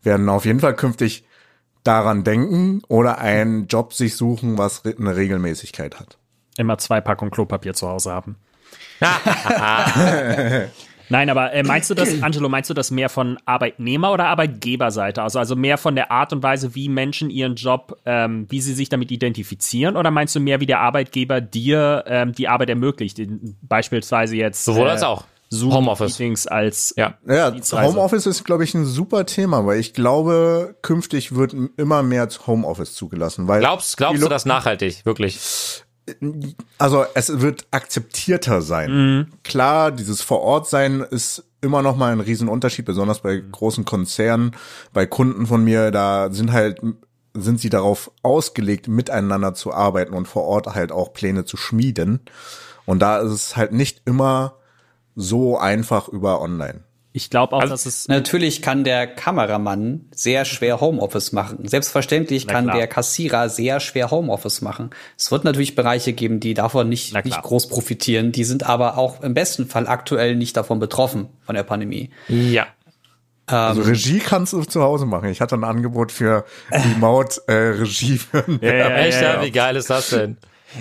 werden 0.03 0.27
auf 0.27 0.43
jeden 0.43 0.59
Fall 0.59 0.75
künftig 0.75 1.23
daran 1.85 2.25
denken 2.25 2.81
oder 2.89 3.19
einen 3.19 3.67
Job 3.67 3.93
sich 3.93 4.17
suchen, 4.17 4.57
was 4.57 4.83
eine 4.83 5.15
Regelmäßigkeit 5.15 5.97
hat. 5.97 6.17
Immer 6.57 6.77
zwei 6.77 6.99
Packungen 6.99 7.31
Klopapier 7.31 7.73
zu 7.73 7.87
Hause 7.87 8.11
haben. 8.11 8.35
Nein, 11.11 11.29
aber 11.29 11.51
äh, 11.51 11.63
meinst 11.63 11.89
du 11.89 11.93
das, 11.93 12.09
Angelo, 12.23 12.47
meinst 12.47 12.69
du 12.69 12.73
das 12.73 12.89
mehr 12.89 13.09
von 13.09 13.37
Arbeitnehmer- 13.45 14.13
oder 14.13 14.27
Arbeitgeberseite? 14.27 15.21
Also, 15.21 15.39
also 15.39 15.55
mehr 15.55 15.77
von 15.77 15.95
der 15.95 16.09
Art 16.09 16.31
und 16.31 16.41
Weise, 16.41 16.73
wie 16.73 16.87
Menschen 16.87 17.29
ihren 17.29 17.55
Job, 17.55 17.97
ähm, 18.05 18.45
wie 18.49 18.61
sie 18.61 18.73
sich 18.73 18.89
damit 18.89 19.11
identifizieren? 19.11 19.97
Oder 19.97 20.09
meinst 20.09 20.35
du 20.35 20.39
mehr, 20.39 20.61
wie 20.61 20.65
der 20.65 20.79
Arbeitgeber 20.79 21.41
dir 21.41 22.05
ähm, 22.07 22.31
die 22.31 22.47
Arbeit 22.47 22.69
ermöglicht? 22.69 23.21
Beispielsweise 23.61 24.37
jetzt. 24.37 24.63
Sowohl 24.63 24.87
äh, 24.87 24.91
als 24.91 25.03
auch. 25.03 25.25
Zoom 25.53 25.73
Homeoffice. 25.73 26.17
Meetings 26.17 26.47
als 26.47 26.93
ja. 26.95 27.15
ja 27.27 27.53
Homeoffice 27.73 28.25
ist, 28.25 28.45
glaube 28.45 28.63
ich, 28.63 28.73
ein 28.73 28.85
super 28.85 29.25
Thema, 29.25 29.65
weil 29.65 29.81
ich 29.81 29.93
glaube, 29.93 30.77
künftig 30.81 31.35
wird 31.35 31.53
immer 31.75 32.03
mehr 32.03 32.29
Homeoffice 32.47 32.93
zugelassen. 32.93 33.49
Weil 33.49 33.59
glaubst 33.59 33.97
glaubst 33.97 34.23
du 34.23 34.29
das 34.29 34.45
nachhaltig, 34.45 35.05
wirklich? 35.05 35.83
Also 36.77 37.05
es 37.13 37.41
wird 37.41 37.67
akzeptierter 37.71 38.61
sein. 38.61 38.91
Mhm. 38.91 39.27
Klar, 39.43 39.91
dieses 39.91 40.21
Vorortsein 40.21 41.01
ist 41.01 41.43
immer 41.61 41.81
noch 41.81 41.95
mal 41.95 42.11
ein 42.11 42.19
Riesenunterschied, 42.19 42.85
besonders 42.85 43.21
bei 43.21 43.37
großen 43.37 43.85
Konzernen, 43.85 44.51
bei 44.93 45.05
Kunden 45.05 45.45
von 45.45 45.63
mir, 45.63 45.91
da 45.91 46.31
sind 46.31 46.51
halt 46.51 46.81
sind 47.33 47.59
sie 47.59 47.69
darauf 47.69 48.11
ausgelegt, 48.23 48.87
miteinander 48.87 49.53
zu 49.53 49.73
arbeiten 49.73 50.13
und 50.13 50.27
vor 50.27 50.43
Ort 50.43 50.67
halt 50.67 50.91
auch 50.91 51.13
Pläne 51.13 51.45
zu 51.45 51.55
schmieden. 51.55 52.19
Und 52.85 53.01
da 53.01 53.19
ist 53.19 53.31
es 53.31 53.55
halt 53.55 53.71
nicht 53.71 54.01
immer 54.05 54.55
so 55.15 55.57
einfach 55.57 56.09
über 56.09 56.41
online. 56.41 56.83
Ich 57.13 57.29
glaube 57.29 57.55
auch, 57.55 57.61
also, 57.61 57.73
dass 57.73 57.85
es. 57.85 58.07
Natürlich 58.07 58.61
kann 58.61 58.85
der 58.85 59.05
Kameramann 59.05 60.05
sehr 60.11 60.45
schwer 60.45 60.79
Homeoffice 60.79 61.33
machen. 61.33 61.67
Selbstverständlich 61.67 62.47
kann 62.47 62.67
der 62.67 62.87
Kassierer 62.87 63.49
sehr 63.49 63.81
schwer 63.81 64.11
Homeoffice 64.11 64.61
machen. 64.61 64.91
Es 65.17 65.29
wird 65.29 65.43
natürlich 65.43 65.75
Bereiche 65.75 66.13
geben, 66.13 66.39
die 66.39 66.53
davon 66.53 66.87
nicht, 66.87 67.13
nicht 67.25 67.41
groß 67.41 67.67
profitieren. 67.67 68.31
Die 68.31 68.45
sind 68.45 68.63
aber 68.63 68.97
auch 68.97 69.21
im 69.21 69.33
besten 69.33 69.67
Fall 69.67 69.87
aktuell 69.87 70.35
nicht 70.35 70.55
davon 70.55 70.79
betroffen, 70.79 71.27
von 71.41 71.55
der 71.55 71.63
Pandemie. 71.63 72.11
Ja. 72.29 72.67
Also 73.45 73.81
ähm, 73.81 73.87
Regie 73.87 74.19
kannst 74.19 74.53
du 74.53 74.63
zu 74.63 74.81
Hause 74.81 75.05
machen. 75.05 75.29
Ich 75.29 75.41
hatte 75.41 75.55
ein 75.55 75.65
Angebot 75.65 76.13
für 76.13 76.45
Remote 76.71 77.41
äh, 77.47 77.53
Regie. 77.53 78.21
ja, 78.61 78.73
ja, 78.73 78.89
Echt, 78.97 79.21
ja, 79.21 79.41
wie 79.41 79.51
geil 79.51 79.75
ist 79.75 79.89
das 79.89 80.11
denn? 80.11 80.37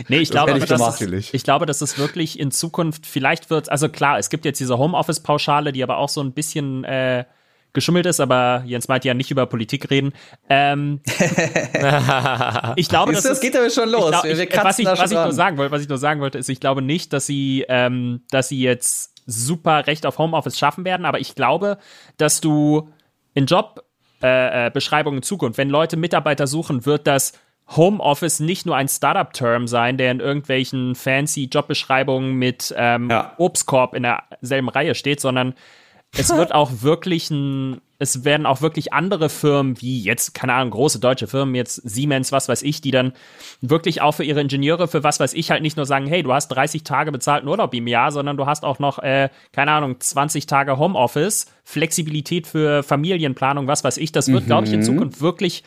Nee, 0.08 0.18
ich 0.18 0.30
glaube, 0.30 0.56
ich, 0.56 0.64
das 0.64 1.00
ist, 1.00 1.34
ich 1.34 1.42
glaube, 1.44 1.66
dass 1.66 1.80
es 1.80 1.98
wirklich 1.98 2.38
in 2.38 2.50
Zukunft, 2.50 3.06
vielleicht 3.06 3.50
wird, 3.50 3.70
also 3.70 3.88
klar, 3.88 4.18
es 4.18 4.30
gibt 4.30 4.44
jetzt 4.44 4.60
diese 4.60 4.78
Homeoffice-Pauschale, 4.78 5.72
die 5.72 5.82
aber 5.82 5.98
auch 5.98 6.08
so 6.08 6.22
ein 6.22 6.32
bisschen 6.32 6.84
äh, 6.84 7.24
geschummelt 7.72 8.06
ist, 8.06 8.20
aber 8.20 8.62
Jens 8.66 8.88
meint 8.88 9.04
ja 9.04 9.14
nicht 9.14 9.30
über 9.30 9.46
Politik 9.46 9.90
reden. 9.90 10.12
Ähm, 10.48 11.00
ich 12.76 12.88
glaube, 12.88 13.12
dass 13.12 13.22
das 13.22 13.40
geht 13.40 13.56
aber 13.56 13.70
schon 13.70 13.88
los. 13.88 14.10
Glaub, 14.10 14.24
ich, 14.24 14.56
was 14.56 14.78
ich, 14.78 14.86
was 14.86 15.10
ich 15.10 15.18
nur 15.18 15.32
sagen 15.32 15.56
wollte, 15.56 15.72
was 15.72 15.82
ich 15.82 15.88
nur 15.88 15.98
sagen 15.98 16.20
wollte, 16.20 16.38
ist, 16.38 16.48
ich 16.48 16.60
glaube 16.60 16.82
nicht, 16.82 17.12
dass 17.12 17.26
sie, 17.26 17.64
ähm, 17.68 18.22
dass 18.30 18.48
sie 18.48 18.60
jetzt 18.60 19.14
super 19.26 19.86
Recht 19.86 20.06
auf 20.06 20.18
Homeoffice 20.18 20.58
schaffen 20.58 20.84
werden, 20.84 21.06
aber 21.06 21.20
ich 21.20 21.34
glaube, 21.34 21.78
dass 22.16 22.40
du 22.40 22.90
in 23.34 23.46
Jobbeschreibungen 23.46 23.84
äh, 24.22 24.68
äh 24.72 25.16
in 25.18 25.22
Zukunft, 25.22 25.58
wenn 25.58 25.70
Leute 25.70 25.96
Mitarbeiter 25.96 26.46
suchen, 26.46 26.86
wird 26.86 27.06
das 27.06 27.32
Homeoffice 27.76 28.40
nicht 28.40 28.66
nur 28.66 28.76
ein 28.76 28.88
Startup-Term 28.88 29.68
sein, 29.68 29.96
der 29.96 30.10
in 30.10 30.20
irgendwelchen 30.20 30.94
fancy 30.94 31.44
Jobbeschreibungen 31.44 32.34
mit 32.34 32.74
ähm, 32.76 33.08
ja. 33.10 33.32
Obstkorb 33.38 33.94
in 33.94 34.02
derselben 34.02 34.68
Reihe 34.68 34.94
steht, 34.94 35.20
sondern 35.20 35.54
es 36.16 36.30
wird 36.36 36.52
auch 36.52 36.82
wirklich 36.82 37.30
ein, 37.30 37.80
es 38.00 38.24
werden 38.24 38.44
auch 38.44 38.60
wirklich 38.60 38.92
andere 38.92 39.28
Firmen 39.28 39.80
wie 39.80 40.02
jetzt, 40.02 40.34
keine 40.34 40.54
Ahnung, 40.54 40.70
große 40.70 40.98
deutsche 40.98 41.28
Firmen, 41.28 41.54
jetzt 41.54 41.76
Siemens, 41.76 42.32
was 42.32 42.48
weiß 42.48 42.62
ich, 42.62 42.80
die 42.80 42.90
dann 42.90 43.12
wirklich 43.60 44.02
auch 44.02 44.12
für 44.12 44.24
ihre 44.24 44.40
Ingenieure, 44.40 44.88
für 44.88 45.04
was 45.04 45.20
weiß 45.20 45.34
ich, 45.34 45.52
halt 45.52 45.62
nicht 45.62 45.76
nur 45.76 45.86
sagen, 45.86 46.08
hey, 46.08 46.24
du 46.24 46.32
hast 46.32 46.48
30 46.48 46.82
Tage 46.82 47.12
bezahlten 47.12 47.48
Urlaub 47.48 47.72
im 47.72 47.86
Jahr, 47.86 48.10
sondern 48.10 48.36
du 48.36 48.46
hast 48.46 48.64
auch 48.64 48.80
noch, 48.80 48.98
äh, 48.98 49.28
keine 49.52 49.70
Ahnung, 49.70 50.00
20 50.00 50.46
Tage 50.46 50.76
Homeoffice, 50.76 51.46
Flexibilität 51.62 52.48
für 52.48 52.82
Familienplanung, 52.82 53.68
was 53.68 53.84
weiß 53.84 53.98
ich. 53.98 54.10
Das 54.10 54.26
wird, 54.26 54.44
mhm. 54.44 54.46
glaube 54.46 54.66
ich, 54.66 54.72
in 54.72 54.82
Zukunft 54.82 55.20
wirklich 55.20 55.62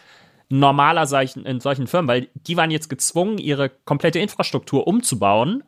normaler 0.50 1.08
solchen, 1.08 1.46
in 1.46 1.60
solchen 1.60 1.88
Firmen, 1.88 2.08
weil 2.08 2.28
die 2.36 2.58
waren 2.58 2.72
jetzt 2.72 2.90
gezwungen, 2.90 3.38
ihre 3.38 3.70
komplette 3.70 4.20
Infrastruktur 4.20 4.88
umzubauen. 4.88 5.64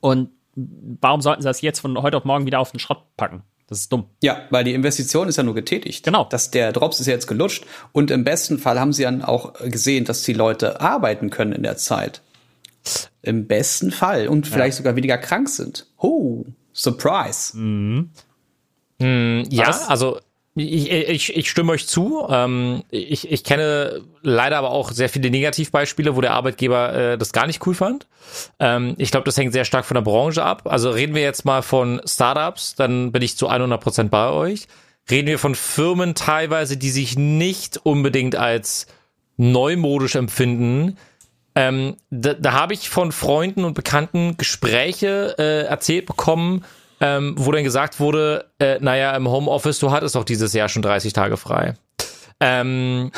Und 0.00 0.30
warum 0.54 1.20
sollten 1.20 1.42
sie 1.42 1.48
das 1.48 1.60
jetzt 1.60 1.80
von 1.80 2.00
heute 2.00 2.16
auf 2.16 2.24
morgen 2.24 2.46
wieder 2.46 2.60
auf 2.60 2.70
den 2.70 2.80
Schrott 2.80 3.02
packen? 3.16 3.42
Das 3.68 3.78
ist 3.78 3.92
dumm. 3.92 4.06
Ja, 4.20 4.42
weil 4.50 4.64
die 4.64 4.74
Investition 4.74 5.28
ist 5.28 5.36
ja 5.36 5.44
nur 5.44 5.54
getätigt. 5.54 6.04
Genau. 6.04 6.24
Dass 6.24 6.50
der 6.50 6.72
Drops 6.72 6.98
ist 6.98 7.06
ja 7.06 7.12
jetzt 7.12 7.28
gelutscht 7.28 7.64
und 7.92 8.10
im 8.10 8.24
besten 8.24 8.58
Fall 8.58 8.80
haben 8.80 8.92
sie 8.92 9.04
dann 9.04 9.22
auch 9.22 9.54
gesehen, 9.54 10.04
dass 10.04 10.22
die 10.22 10.32
Leute 10.32 10.80
arbeiten 10.80 11.30
können 11.30 11.52
in 11.52 11.62
der 11.62 11.76
Zeit. 11.76 12.20
Im 13.22 13.46
besten 13.46 13.92
Fall 13.92 14.26
und 14.26 14.48
vielleicht 14.48 14.74
ja. 14.74 14.78
sogar 14.78 14.96
weniger 14.96 15.18
krank 15.18 15.48
sind. 15.48 15.86
Oh, 15.98 16.44
Surprise. 16.72 17.56
Mhm. 17.56 18.10
Mhm, 18.98 19.44
ja, 19.50 19.70
also 19.86 20.18
ich, 20.60 20.90
ich, 20.90 21.36
ich 21.36 21.50
stimme 21.50 21.72
euch 21.72 21.86
zu. 21.86 22.26
Ähm, 22.28 22.82
ich, 22.90 23.30
ich 23.30 23.44
kenne 23.44 24.02
leider 24.22 24.58
aber 24.58 24.70
auch 24.70 24.90
sehr 24.90 25.08
viele 25.08 25.30
Negativbeispiele, 25.30 26.16
wo 26.16 26.20
der 26.20 26.32
Arbeitgeber 26.32 26.94
äh, 26.94 27.18
das 27.18 27.32
gar 27.32 27.46
nicht 27.46 27.66
cool 27.66 27.74
fand. 27.74 28.06
Ähm, 28.58 28.94
ich 28.98 29.10
glaube, 29.10 29.24
das 29.24 29.36
hängt 29.36 29.52
sehr 29.52 29.64
stark 29.64 29.84
von 29.84 29.94
der 29.94 30.02
Branche 30.02 30.42
ab. 30.44 30.62
Also 30.64 30.90
reden 30.90 31.14
wir 31.14 31.22
jetzt 31.22 31.44
mal 31.44 31.62
von 31.62 32.00
Startups, 32.04 32.74
dann 32.74 33.12
bin 33.12 33.22
ich 33.22 33.36
zu 33.36 33.48
100 33.48 33.80
Prozent 33.80 34.10
bei 34.10 34.30
euch. 34.30 34.66
Reden 35.10 35.28
wir 35.28 35.38
von 35.38 35.54
Firmen 35.54 36.14
teilweise, 36.14 36.76
die 36.76 36.90
sich 36.90 37.18
nicht 37.18 37.78
unbedingt 37.82 38.36
als 38.36 38.86
neumodisch 39.36 40.14
empfinden. 40.14 40.98
Ähm, 41.54 41.96
da 42.10 42.34
da 42.34 42.52
habe 42.52 42.74
ich 42.74 42.90
von 42.90 43.10
Freunden 43.10 43.64
und 43.64 43.74
Bekannten 43.74 44.36
Gespräche 44.36 45.34
äh, 45.38 45.62
erzählt 45.66 46.06
bekommen, 46.06 46.64
ähm, 47.00 47.34
wo 47.36 47.50
dann 47.52 47.64
gesagt 47.64 47.98
wurde, 47.98 48.50
äh, 48.58 48.78
naja, 48.80 49.16
im 49.16 49.28
Homeoffice, 49.28 49.78
du 49.78 49.90
hattest 49.90 50.14
doch 50.14 50.24
dieses 50.24 50.52
Jahr 50.52 50.68
schon 50.68 50.82
30 50.82 51.12
Tage 51.12 51.36
frei. 51.36 51.74
Ähm, 52.42 53.12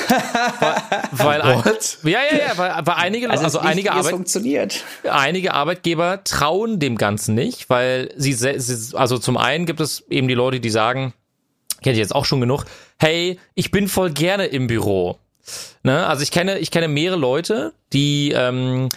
weil, 1.13 1.41
weil 1.45 2.11
ja 2.11 2.19
ja 2.29 2.39
ja 2.39 2.59
weil, 2.59 2.73
weil 2.85 2.95
einige 2.97 3.31
also, 3.31 3.45
also 3.45 3.59
einige 3.61 3.93
Arbeit, 3.93 4.11
funktioniert. 4.11 4.85
einige 5.09 5.55
Arbeitgeber 5.55 6.25
trauen 6.25 6.81
dem 6.81 6.99
Ganzen 6.99 7.37
nicht 7.37 7.71
weil 7.71 8.13
sie, 8.17 8.33
sie 8.33 8.97
also 8.97 9.19
zum 9.19 9.37
einen 9.37 9.65
gibt 9.65 9.79
es 9.79 10.03
eben 10.11 10.27
die 10.27 10.35
Leute 10.35 10.59
die 10.59 10.71
sagen 10.71 11.15
kenne 11.85 11.93
ich 11.93 12.01
jetzt 12.01 12.17
auch 12.17 12.25
schon 12.25 12.41
genug 12.41 12.65
hey 12.99 13.39
ich 13.55 13.71
bin 13.71 13.87
voll 13.87 14.11
gerne 14.11 14.47
im 14.47 14.67
Büro 14.67 15.21
ne 15.85 16.05
also 16.05 16.25
ich 16.25 16.33
kenne 16.33 16.59
ich 16.59 16.73
kenne 16.73 16.89
mehrere 16.89 17.17
Leute 17.17 17.75
die 17.93 18.33
ähm, 18.33 18.89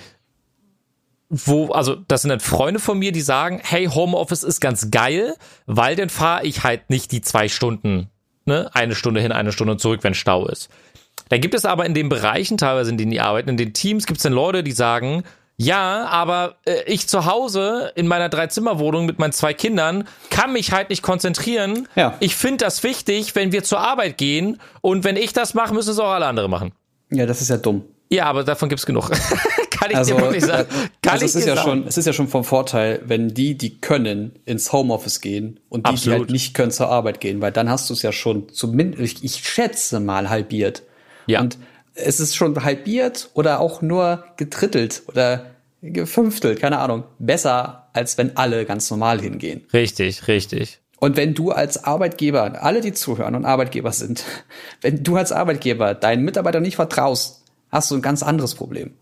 wo, 1.44 1.68
also 1.72 1.96
das 1.96 2.22
sind 2.22 2.30
dann 2.30 2.40
Freunde 2.40 2.80
von 2.80 2.98
mir, 2.98 3.12
die 3.12 3.22
sagen, 3.22 3.60
hey, 3.64 3.88
Homeoffice 3.88 4.44
ist 4.44 4.62
ganz 4.62 4.90
geil, 4.92 5.36
weil 5.66 5.96
dann 5.96 6.10
fahre 6.10 6.46
ich 6.46 6.64
halt 6.64 6.90
nicht 6.90 7.12
die 7.12 7.22
zwei 7.22 7.50
Stunden, 7.50 8.10
ne, 8.46 8.70
eine 8.74 8.96
Stunde 8.96 9.22
hin, 9.22 9.32
eine 9.32 9.52
Stunde 9.52 9.78
zurück, 9.78 10.00
wenn 10.04 10.14
Stau 10.14 10.48
ist. 10.48 10.70
Dann 11.30 11.42
gibt 11.42 11.56
es 11.56 11.66
aber 11.66 11.86
in 11.86 11.94
den 11.94 12.10
Bereichen 12.10 12.58
teilweise, 12.58 12.92
in 12.92 12.98
denen 12.98 13.12
die 13.12 13.20
arbeiten, 13.20 13.50
in 13.50 13.58
den 13.58 13.74
Teams 13.74 14.06
gibt 14.06 14.18
es 14.18 14.24
dann 14.24 14.34
Leute, 14.34 14.64
die 14.64 14.72
sagen, 14.72 15.24
ja, 15.58 16.06
aber 16.06 16.58
äh, 16.66 16.84
ich 16.86 17.08
zu 17.08 17.26
Hause 17.26 17.92
in 17.96 18.08
meiner 18.08 18.30
Dreizimmerwohnung 18.30 19.06
mit 19.06 19.20
meinen 19.20 19.32
zwei 19.32 19.54
Kindern 19.54 20.08
kann 20.30 20.54
mich 20.54 20.72
halt 20.72 20.90
nicht 20.90 21.02
konzentrieren. 21.02 21.88
Ja. 21.96 22.16
Ich 22.20 22.36
finde 22.36 22.66
das 22.66 22.84
wichtig, 22.84 23.36
wenn 23.36 23.52
wir 23.52 23.64
zur 23.64 23.80
Arbeit 23.80 24.18
gehen 24.18 24.60
und 24.82 25.04
wenn 25.04 25.16
ich 25.16 25.34
das 25.34 25.54
mache, 25.54 25.74
müssen 25.74 25.92
es 25.92 26.00
auch 26.00 26.12
alle 26.12 26.28
anderen 26.28 26.52
machen. 26.52 26.74
Ja, 27.10 27.26
das 27.26 27.42
ist 27.42 27.50
ja 27.50 27.58
dumm. 27.58 27.86
Ja, 28.10 28.26
aber 28.26 28.44
davon 28.44 28.70
gibt's 28.70 28.86
genug. 28.86 29.10
Kann 29.78 29.92
ich 29.92 29.98
Also, 29.98 30.16
dir 30.16 30.22
wirklich 30.22 30.46
sagen. 30.46 30.70
Kann 31.02 31.14
also 31.14 31.26
es 31.26 31.36
ist 31.36 31.48
ja 31.48 31.56
sagen. 31.56 31.68
schon, 31.68 31.88
es 31.88 31.98
ist 31.98 32.06
ja 32.06 32.14
schon 32.14 32.28
vom 32.28 32.44
Vorteil, 32.44 33.02
wenn 33.06 33.30
die, 33.34 33.58
die 33.58 33.78
können, 33.78 34.34
ins 34.46 34.72
Homeoffice 34.72 35.22
gehen 35.22 35.60
und 35.70 35.86
die, 35.88 35.92
die 35.92 35.96
Absolut. 35.96 36.20
halt 36.20 36.30
nicht 36.32 36.54
können, 36.54 36.72
zur 36.72 36.90
Arbeit 36.90 37.20
gehen, 37.20 37.42
weil 37.42 37.52
dann 37.52 37.70
hast 37.70 37.90
du 37.90 37.94
es 37.94 38.02
ja 38.02 38.12
schon 38.12 38.50
zumindest, 38.50 39.02
ich, 39.02 39.24
ich 39.24 39.48
schätze 39.48 40.00
mal 40.00 40.30
halbiert. 40.30 40.84
Ja. 41.28 41.42
Und 41.42 41.58
es 41.94 42.20
ist 42.20 42.36
schon 42.36 42.64
halbiert 42.64 43.30
oder 43.34 43.60
auch 43.60 43.82
nur 43.82 44.24
getrittelt 44.38 45.04
oder 45.08 45.46
gefünftelt, 45.82 46.60
keine 46.60 46.80
Ahnung. 46.80 47.04
Besser, 47.20 47.88
als 47.94 48.18
wenn 48.18 48.36
alle 48.38 48.66
ganz 48.66 48.90
normal 48.90 49.22
hingehen. 49.22 49.66
Richtig, 49.74 50.28
richtig. 50.28 50.80
Und 51.00 51.18
wenn 51.18 51.34
du 51.34 51.52
als 51.52 51.84
Arbeitgeber, 51.84 52.64
alle 52.64 52.82
die 52.82 52.94
zuhören 52.94 53.36
und 53.36 53.46
Arbeitgeber 53.46 53.92
sind, 53.92 54.24
wenn 54.82 55.04
du 55.04 55.16
als 55.18 55.32
Arbeitgeber 55.32 55.94
deinen 55.94 56.24
Mitarbeitern 56.24 56.64
nicht 56.64 56.76
vertraust, 56.76 57.44
hast 57.72 57.92
du 57.92 57.96
ein 57.96 58.02
ganz 58.02 58.24
anderes 58.24 58.56
Problem. 58.56 58.94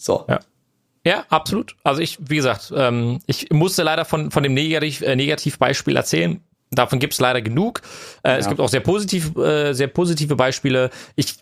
So. 0.00 0.24
Ja. 0.28 0.40
Ja, 1.04 1.24
absolut. 1.30 1.76
Also 1.82 2.02
ich, 2.02 2.18
wie 2.20 2.36
gesagt, 2.36 2.72
ähm, 2.76 3.20
ich 3.26 3.50
musste 3.50 3.82
leider 3.82 4.04
von, 4.04 4.30
von 4.30 4.42
dem 4.42 4.52
Negativ, 4.52 5.00
äh, 5.00 5.16
Negativbeispiel 5.16 5.96
erzählen. 5.96 6.42
Davon 6.70 6.98
gibt's 6.98 7.18
leider 7.20 7.40
genug. 7.40 7.80
Äh, 8.22 8.36
Es 8.36 8.44
Ja. 8.44 8.50
gibt 8.50 8.60
auch 8.60 8.68
sehr 8.68 8.80
positiv, 8.80 9.34
äh, 9.36 9.72
sehr 9.72 9.88
positive 9.88 10.36
Beispiele. 10.36 10.90
Ich 11.16 11.36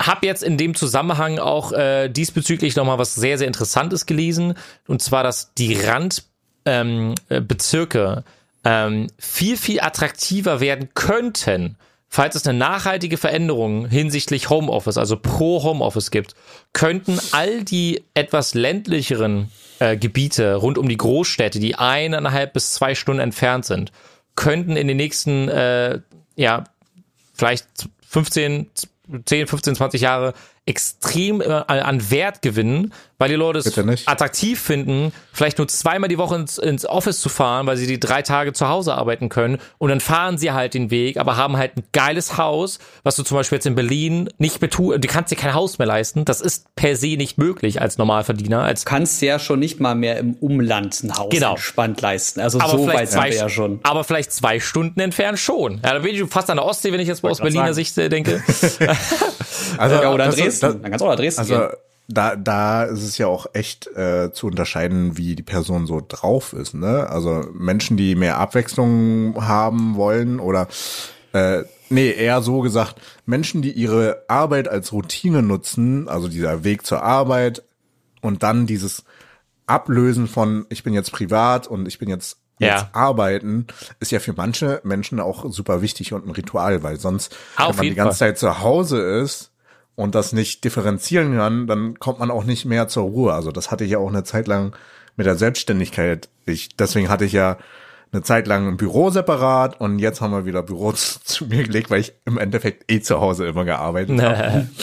habe 0.00 0.26
jetzt 0.26 0.42
in 0.42 0.56
dem 0.56 0.74
Zusammenhang 0.74 1.38
auch 1.38 1.72
äh, 1.72 2.08
diesbezüglich 2.08 2.74
nochmal 2.74 2.98
was 2.98 3.14
sehr, 3.14 3.36
sehr 3.36 3.46
Interessantes 3.46 4.06
gelesen. 4.06 4.54
Und 4.88 5.02
zwar, 5.02 5.22
dass 5.22 5.52
die 5.54 5.74
Randbezirke 5.74 6.24
ähm, 6.64 7.14
äh, 8.64 8.84
ähm, 8.84 9.06
viel, 9.18 9.58
viel 9.58 9.80
attraktiver 9.80 10.60
werden 10.60 10.88
könnten, 10.94 11.76
falls 12.12 12.34
es 12.34 12.46
eine 12.46 12.58
nachhaltige 12.58 13.16
Veränderung 13.16 13.88
hinsichtlich 13.88 14.50
Homeoffice, 14.50 14.98
also 14.98 15.16
pro 15.16 15.62
Homeoffice 15.62 16.10
gibt, 16.10 16.34
könnten 16.74 17.18
all 17.32 17.64
die 17.64 18.04
etwas 18.12 18.52
ländlicheren 18.52 19.50
äh, 19.78 19.96
Gebiete 19.96 20.56
rund 20.56 20.76
um 20.76 20.90
die 20.90 20.98
Großstädte, 20.98 21.58
die 21.58 21.74
eineinhalb 21.76 22.52
bis 22.52 22.72
zwei 22.72 22.94
Stunden 22.94 23.22
entfernt 23.22 23.64
sind, 23.64 23.92
könnten 24.36 24.76
in 24.76 24.88
den 24.88 24.98
nächsten, 24.98 25.48
äh, 25.48 26.00
ja, 26.36 26.64
vielleicht 27.32 27.66
15, 28.06 28.66
10, 29.24 29.46
15, 29.46 29.76
20 29.76 30.02
Jahre 30.02 30.34
extrem 30.66 31.40
äh, 31.40 31.44
an 31.46 32.10
Wert 32.10 32.42
gewinnen, 32.42 32.92
weil 33.22 33.28
die 33.28 33.34
Leute 33.36 33.60
es 33.60 34.06
attraktiv 34.06 34.60
finden, 34.60 35.12
vielleicht 35.32 35.58
nur 35.58 35.68
zweimal 35.68 36.08
die 36.08 36.18
Woche 36.18 36.36
ins, 36.36 36.58
ins 36.58 36.84
Office 36.84 37.20
zu 37.20 37.28
fahren, 37.28 37.66
weil 37.66 37.76
sie 37.76 37.86
die 37.86 38.00
drei 38.00 38.22
Tage 38.22 38.52
zu 38.52 38.68
Hause 38.68 38.94
arbeiten 38.94 39.28
können 39.28 39.58
und 39.78 39.88
dann 39.90 40.00
fahren 40.00 40.38
sie 40.38 40.52
halt 40.52 40.74
den 40.74 40.90
Weg, 40.90 41.16
aber 41.16 41.36
haben 41.36 41.56
halt 41.56 41.76
ein 41.76 41.84
geiles 41.92 42.36
Haus, 42.36 42.78
was 43.04 43.16
du 43.16 43.22
zum 43.22 43.36
Beispiel 43.36 43.56
jetzt 43.56 43.66
in 43.66 43.74
Berlin 43.74 44.28
nicht 44.38 44.60
mehr 44.60 44.70
tu, 44.70 44.92
du 44.96 45.08
kannst 45.08 45.30
dir 45.30 45.36
kein 45.36 45.54
Haus 45.54 45.78
mehr 45.78 45.86
leisten, 45.86 46.24
das 46.24 46.40
ist 46.40 46.66
per 46.74 46.96
se 46.96 47.16
nicht 47.16 47.38
möglich 47.38 47.80
als 47.80 47.96
Normalverdiener, 47.98 48.62
als 48.62 48.84
Du 48.84 48.88
kannst 48.90 49.22
ja 49.22 49.38
schon 49.38 49.58
nicht 49.60 49.80
mal 49.80 49.94
mehr 49.94 50.18
im 50.18 50.34
Umland 50.34 51.02
ein 51.02 51.16
Haus 51.16 51.30
Genau. 51.30 51.52
entspannt 51.52 52.00
leisten. 52.00 52.40
Also 52.40 52.58
aber 52.60 52.70
so 52.72 52.78
vielleicht 52.84 52.98
weit 52.98 53.08
sind 53.10 53.20
zwei, 53.20 53.30
wir 53.30 53.36
ja 53.36 53.48
schon. 53.48 53.80
aber 53.84 54.04
vielleicht 54.04 54.32
zwei 54.32 54.60
Stunden 54.60 54.98
entfernt 55.00 55.38
schon. 55.38 55.80
Ja, 55.84 55.92
da 55.94 55.98
bin 56.00 56.14
ich 56.14 56.22
fast 56.30 56.50
an 56.50 56.56
der 56.56 56.66
Ostsee, 56.66 56.92
wenn 56.92 57.00
ich 57.00 57.08
jetzt 57.08 57.22
mal 57.22 57.30
aus 57.30 57.38
Berliner 57.38 57.62
sagen. 57.66 57.74
Sicht 57.74 57.96
äh, 57.98 58.08
denke. 58.08 58.42
Also, 59.78 59.96
Ja, 60.02 60.12
oder 60.12 60.26
das 60.26 60.34
ist- 60.36 60.42
Dresden. 60.44 60.66
das- 60.66 60.72
Dann 60.82 60.90
kannst 60.90 61.00
du 61.00 61.04
auch 61.06 61.10
nach 61.10 61.16
Dresden 61.16 61.40
Also 61.40 61.54
gehen. 61.58 61.68
Da, 62.08 62.36
da 62.36 62.84
ist 62.84 63.02
es 63.02 63.16
ja 63.18 63.26
auch 63.26 63.46
echt 63.54 63.86
äh, 63.96 64.32
zu 64.32 64.46
unterscheiden, 64.48 65.16
wie 65.16 65.34
die 65.36 65.42
Person 65.42 65.86
so 65.86 66.02
drauf 66.06 66.52
ist. 66.52 66.74
Ne? 66.74 67.08
Also 67.08 67.46
Menschen, 67.54 67.96
die 67.96 68.14
mehr 68.14 68.38
Abwechslung 68.38 69.34
haben 69.46 69.96
wollen 69.96 70.40
oder 70.40 70.68
äh, 71.32 71.62
nee, 71.88 72.10
eher 72.10 72.42
so 72.42 72.60
gesagt, 72.60 73.00
Menschen, 73.24 73.62
die 73.62 73.72
ihre 73.72 74.24
Arbeit 74.28 74.68
als 74.68 74.92
Routine 74.92 75.42
nutzen, 75.42 76.08
also 76.08 76.28
dieser 76.28 76.64
Weg 76.64 76.84
zur 76.84 77.02
Arbeit 77.02 77.62
und 78.20 78.42
dann 78.42 78.66
dieses 78.66 79.04
Ablösen 79.66 80.26
von 80.26 80.66
ich 80.68 80.82
bin 80.82 80.92
jetzt 80.92 81.12
privat 81.12 81.66
und 81.68 81.86
ich 81.88 81.98
bin 81.98 82.08
jetzt 82.08 82.38
jetzt 82.58 82.82
Ja. 82.82 82.90
arbeiten, 82.92 83.66
ist 83.98 84.12
ja 84.12 84.20
für 84.20 84.34
manche 84.34 84.80
Menschen 84.84 85.18
auch 85.20 85.50
super 85.50 85.80
wichtig 85.82 86.12
und 86.12 86.26
ein 86.26 86.30
Ritual, 86.30 86.82
weil 86.82 87.00
sonst, 87.00 87.34
Auf 87.56 87.70
wenn 87.70 87.76
man 87.76 87.86
die 87.86 87.94
ganze 87.94 88.18
Fall. 88.18 88.28
Zeit 88.28 88.38
zu 88.38 88.60
Hause 88.60 89.00
ist 89.00 89.51
und 89.94 90.14
das 90.14 90.32
nicht 90.32 90.64
differenzieren 90.64 91.36
kann, 91.36 91.66
dann 91.66 91.98
kommt 91.98 92.18
man 92.18 92.30
auch 92.30 92.44
nicht 92.44 92.64
mehr 92.64 92.88
zur 92.88 93.04
Ruhe. 93.04 93.32
Also 93.34 93.52
das 93.52 93.70
hatte 93.70 93.84
ich 93.84 93.90
ja 93.90 93.98
auch 93.98 94.08
eine 94.08 94.24
Zeit 94.24 94.48
lang 94.48 94.74
mit 95.16 95.26
der 95.26 95.36
Selbstständigkeit. 95.36 96.28
Ich, 96.46 96.76
deswegen 96.76 97.08
hatte 97.08 97.24
ich 97.24 97.32
ja 97.32 97.58
eine 98.12 98.22
Zeit 98.22 98.46
lang 98.46 98.68
ein 98.68 98.76
Büro 98.76 99.10
separat 99.10 99.80
und 99.80 99.98
jetzt 99.98 100.20
haben 100.20 100.32
wir 100.32 100.44
wieder 100.44 100.62
Büro 100.62 100.92
zu, 100.92 101.20
zu 101.22 101.46
mir 101.46 101.64
gelegt, 101.64 101.90
weil 101.90 102.00
ich 102.00 102.12
im 102.24 102.38
Endeffekt 102.38 102.90
eh 102.90 103.00
zu 103.00 103.20
Hause 103.20 103.46
immer 103.46 103.64
gearbeitet 103.64 104.20
habe. 104.20 104.68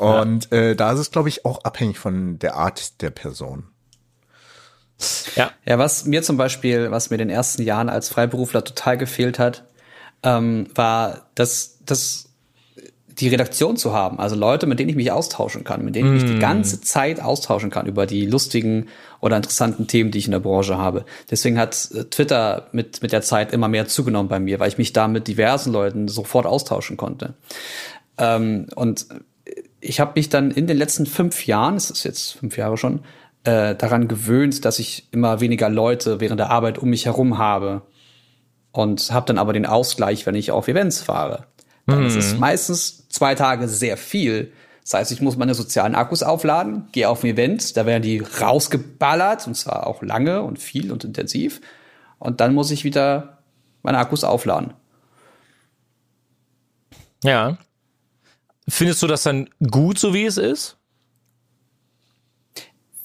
Und 0.00 0.50
äh, 0.50 0.74
da 0.74 0.92
ist 0.92 0.98
es, 0.98 1.10
glaube 1.10 1.28
ich, 1.28 1.44
auch 1.44 1.62
abhängig 1.62 1.98
von 1.98 2.38
der 2.38 2.56
Art 2.56 3.02
der 3.02 3.10
Person. 3.10 3.64
ja. 5.36 5.50
Ja, 5.66 5.78
was 5.78 6.06
mir 6.06 6.22
zum 6.22 6.38
Beispiel, 6.38 6.90
was 6.90 7.10
mir 7.10 7.16
in 7.16 7.28
den 7.28 7.30
ersten 7.30 7.60
Jahren 7.60 7.90
als 7.90 8.08
Freiberufler 8.08 8.64
total 8.64 8.96
gefehlt 8.96 9.38
hat, 9.38 9.64
ähm, 10.22 10.68
war, 10.74 11.28
dass, 11.34 11.80
dass 11.84 12.29
die 13.18 13.28
Redaktion 13.28 13.76
zu 13.76 13.92
haben, 13.92 14.18
also 14.18 14.36
Leute, 14.36 14.66
mit 14.66 14.78
denen 14.78 14.90
ich 14.90 14.96
mich 14.96 15.10
austauschen 15.10 15.64
kann, 15.64 15.84
mit 15.84 15.94
denen 15.94 16.16
ich 16.16 16.22
mich 16.22 16.32
die 16.32 16.38
ganze 16.38 16.80
Zeit 16.80 17.20
austauschen 17.20 17.70
kann 17.70 17.86
über 17.86 18.06
die 18.06 18.26
lustigen 18.26 18.86
oder 19.20 19.36
interessanten 19.36 19.86
Themen, 19.86 20.10
die 20.10 20.18
ich 20.18 20.26
in 20.26 20.32
der 20.32 20.40
Branche 20.40 20.78
habe. 20.78 21.04
Deswegen 21.30 21.58
hat 21.58 21.90
äh, 21.94 22.04
Twitter 22.04 22.68
mit, 22.72 23.02
mit 23.02 23.12
der 23.12 23.22
Zeit 23.22 23.52
immer 23.52 23.68
mehr 23.68 23.86
zugenommen 23.86 24.28
bei 24.28 24.40
mir, 24.40 24.60
weil 24.60 24.68
ich 24.68 24.78
mich 24.78 24.92
da 24.92 25.08
mit 25.08 25.28
diversen 25.28 25.72
Leuten 25.72 26.08
sofort 26.08 26.46
austauschen 26.46 26.96
konnte. 26.96 27.34
Ähm, 28.18 28.66
und 28.74 29.06
ich 29.80 30.00
habe 30.00 30.12
mich 30.14 30.28
dann 30.28 30.50
in 30.50 30.66
den 30.66 30.76
letzten 30.76 31.06
fünf 31.06 31.46
Jahren, 31.46 31.76
es 31.76 31.90
ist 31.90 32.04
jetzt 32.04 32.32
fünf 32.38 32.56
Jahre 32.56 32.76
schon, 32.76 33.00
äh, 33.44 33.74
daran 33.74 34.08
gewöhnt, 34.08 34.64
dass 34.64 34.78
ich 34.78 35.08
immer 35.10 35.40
weniger 35.40 35.70
Leute 35.70 36.20
während 36.20 36.38
der 36.38 36.50
Arbeit 36.50 36.78
um 36.78 36.90
mich 36.90 37.06
herum 37.06 37.38
habe 37.38 37.82
und 38.72 39.10
habe 39.10 39.26
dann 39.26 39.38
aber 39.38 39.52
den 39.52 39.66
Ausgleich, 39.66 40.26
wenn 40.26 40.34
ich 40.34 40.50
auf 40.50 40.68
Events 40.68 41.00
fahre. 41.00 41.46
Dann 41.86 42.06
ist 42.06 42.14
es 42.14 42.38
meistens 42.38 42.99
zwei 43.10 43.34
Tage 43.34 43.68
sehr 43.68 43.98
viel. 43.98 44.52
Das 44.82 44.94
heißt, 44.94 45.12
ich 45.12 45.20
muss 45.20 45.36
meine 45.36 45.54
sozialen 45.54 45.94
Akkus 45.94 46.22
aufladen, 46.22 46.88
gehe 46.92 47.08
auf 47.08 47.22
ein 47.22 47.30
Event, 47.30 47.76
da 47.76 47.84
werden 47.84 48.02
die 48.02 48.20
rausgeballert 48.20 49.46
und 49.46 49.54
zwar 49.54 49.86
auch 49.86 50.02
lange 50.02 50.42
und 50.42 50.58
viel 50.58 50.90
und 50.90 51.04
intensiv. 51.04 51.60
Und 52.18 52.40
dann 52.40 52.54
muss 52.54 52.70
ich 52.70 52.84
wieder 52.84 53.38
meine 53.82 53.98
Akkus 53.98 54.24
aufladen. 54.24 54.72
Ja. 57.22 57.58
Findest 58.68 59.02
du 59.02 59.06
das 59.06 59.22
dann 59.22 59.50
gut, 59.70 59.98
so 59.98 60.14
wie 60.14 60.24
es 60.24 60.38
ist? 60.38 60.79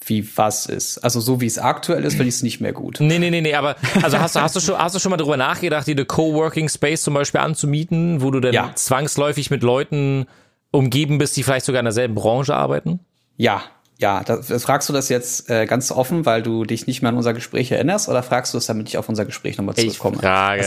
Wie 0.06 0.26
was 0.36 0.66
ist. 0.66 0.98
Also 0.98 1.20
so 1.20 1.40
wie 1.40 1.46
es 1.46 1.58
aktuell 1.58 2.04
ist, 2.04 2.14
finde 2.14 2.28
ich 2.28 2.36
es 2.36 2.42
nicht 2.42 2.60
mehr 2.60 2.72
gut. 2.72 2.98
Nee, 3.00 3.18
nee, 3.18 3.30
nee, 3.30 3.40
nee, 3.40 3.54
aber 3.54 3.74
also 4.02 4.18
hast 4.20 4.36
du, 4.36 4.40
hast 4.40 4.54
du 4.56 4.60
schon, 4.60 4.78
hast 4.78 4.94
du 4.94 5.00
schon 5.00 5.10
mal 5.10 5.16
darüber 5.16 5.36
nachgedacht, 5.36 5.86
dir 5.86 5.92
eine 5.96 6.04
Coworking 6.04 6.68
Space 6.68 7.02
zum 7.02 7.14
Beispiel 7.14 7.40
anzumieten, 7.40 8.22
wo 8.22 8.30
du 8.30 8.40
dann 8.40 8.52
Ja. 8.54 8.70
zwangsläufig 8.74 9.50
mit 9.50 9.62
Leuten 9.62 10.26
umgeben 10.70 11.18
bist, 11.18 11.36
die 11.36 11.42
vielleicht 11.42 11.66
sogar 11.66 11.80
in 11.80 11.86
derselben 11.86 12.14
Branche 12.14 12.54
arbeiten? 12.54 13.00
Ja, 13.36 13.62
ja. 13.98 14.22
Das, 14.24 14.46
das 14.48 14.62
fragst 14.64 14.88
du 14.88 14.92
das 14.92 15.08
jetzt 15.08 15.48
äh, 15.50 15.66
ganz 15.66 15.90
offen, 15.90 16.26
weil 16.26 16.42
du 16.42 16.64
dich 16.64 16.86
nicht 16.86 17.02
mehr 17.02 17.08
an 17.08 17.16
unser 17.16 17.32
Gespräch 17.34 17.72
erinnerst, 17.72 18.08
oder 18.08 18.22
fragst 18.22 18.52
du 18.54 18.58
es, 18.58 18.66
damit 18.66 18.88
ich 18.88 18.98
auf 18.98 19.08
unser 19.08 19.24
Gespräch 19.24 19.56
nochmal 19.58 19.74
Ich 19.78 19.94
zurückkomme? 19.98 20.18
frage. 20.18 20.62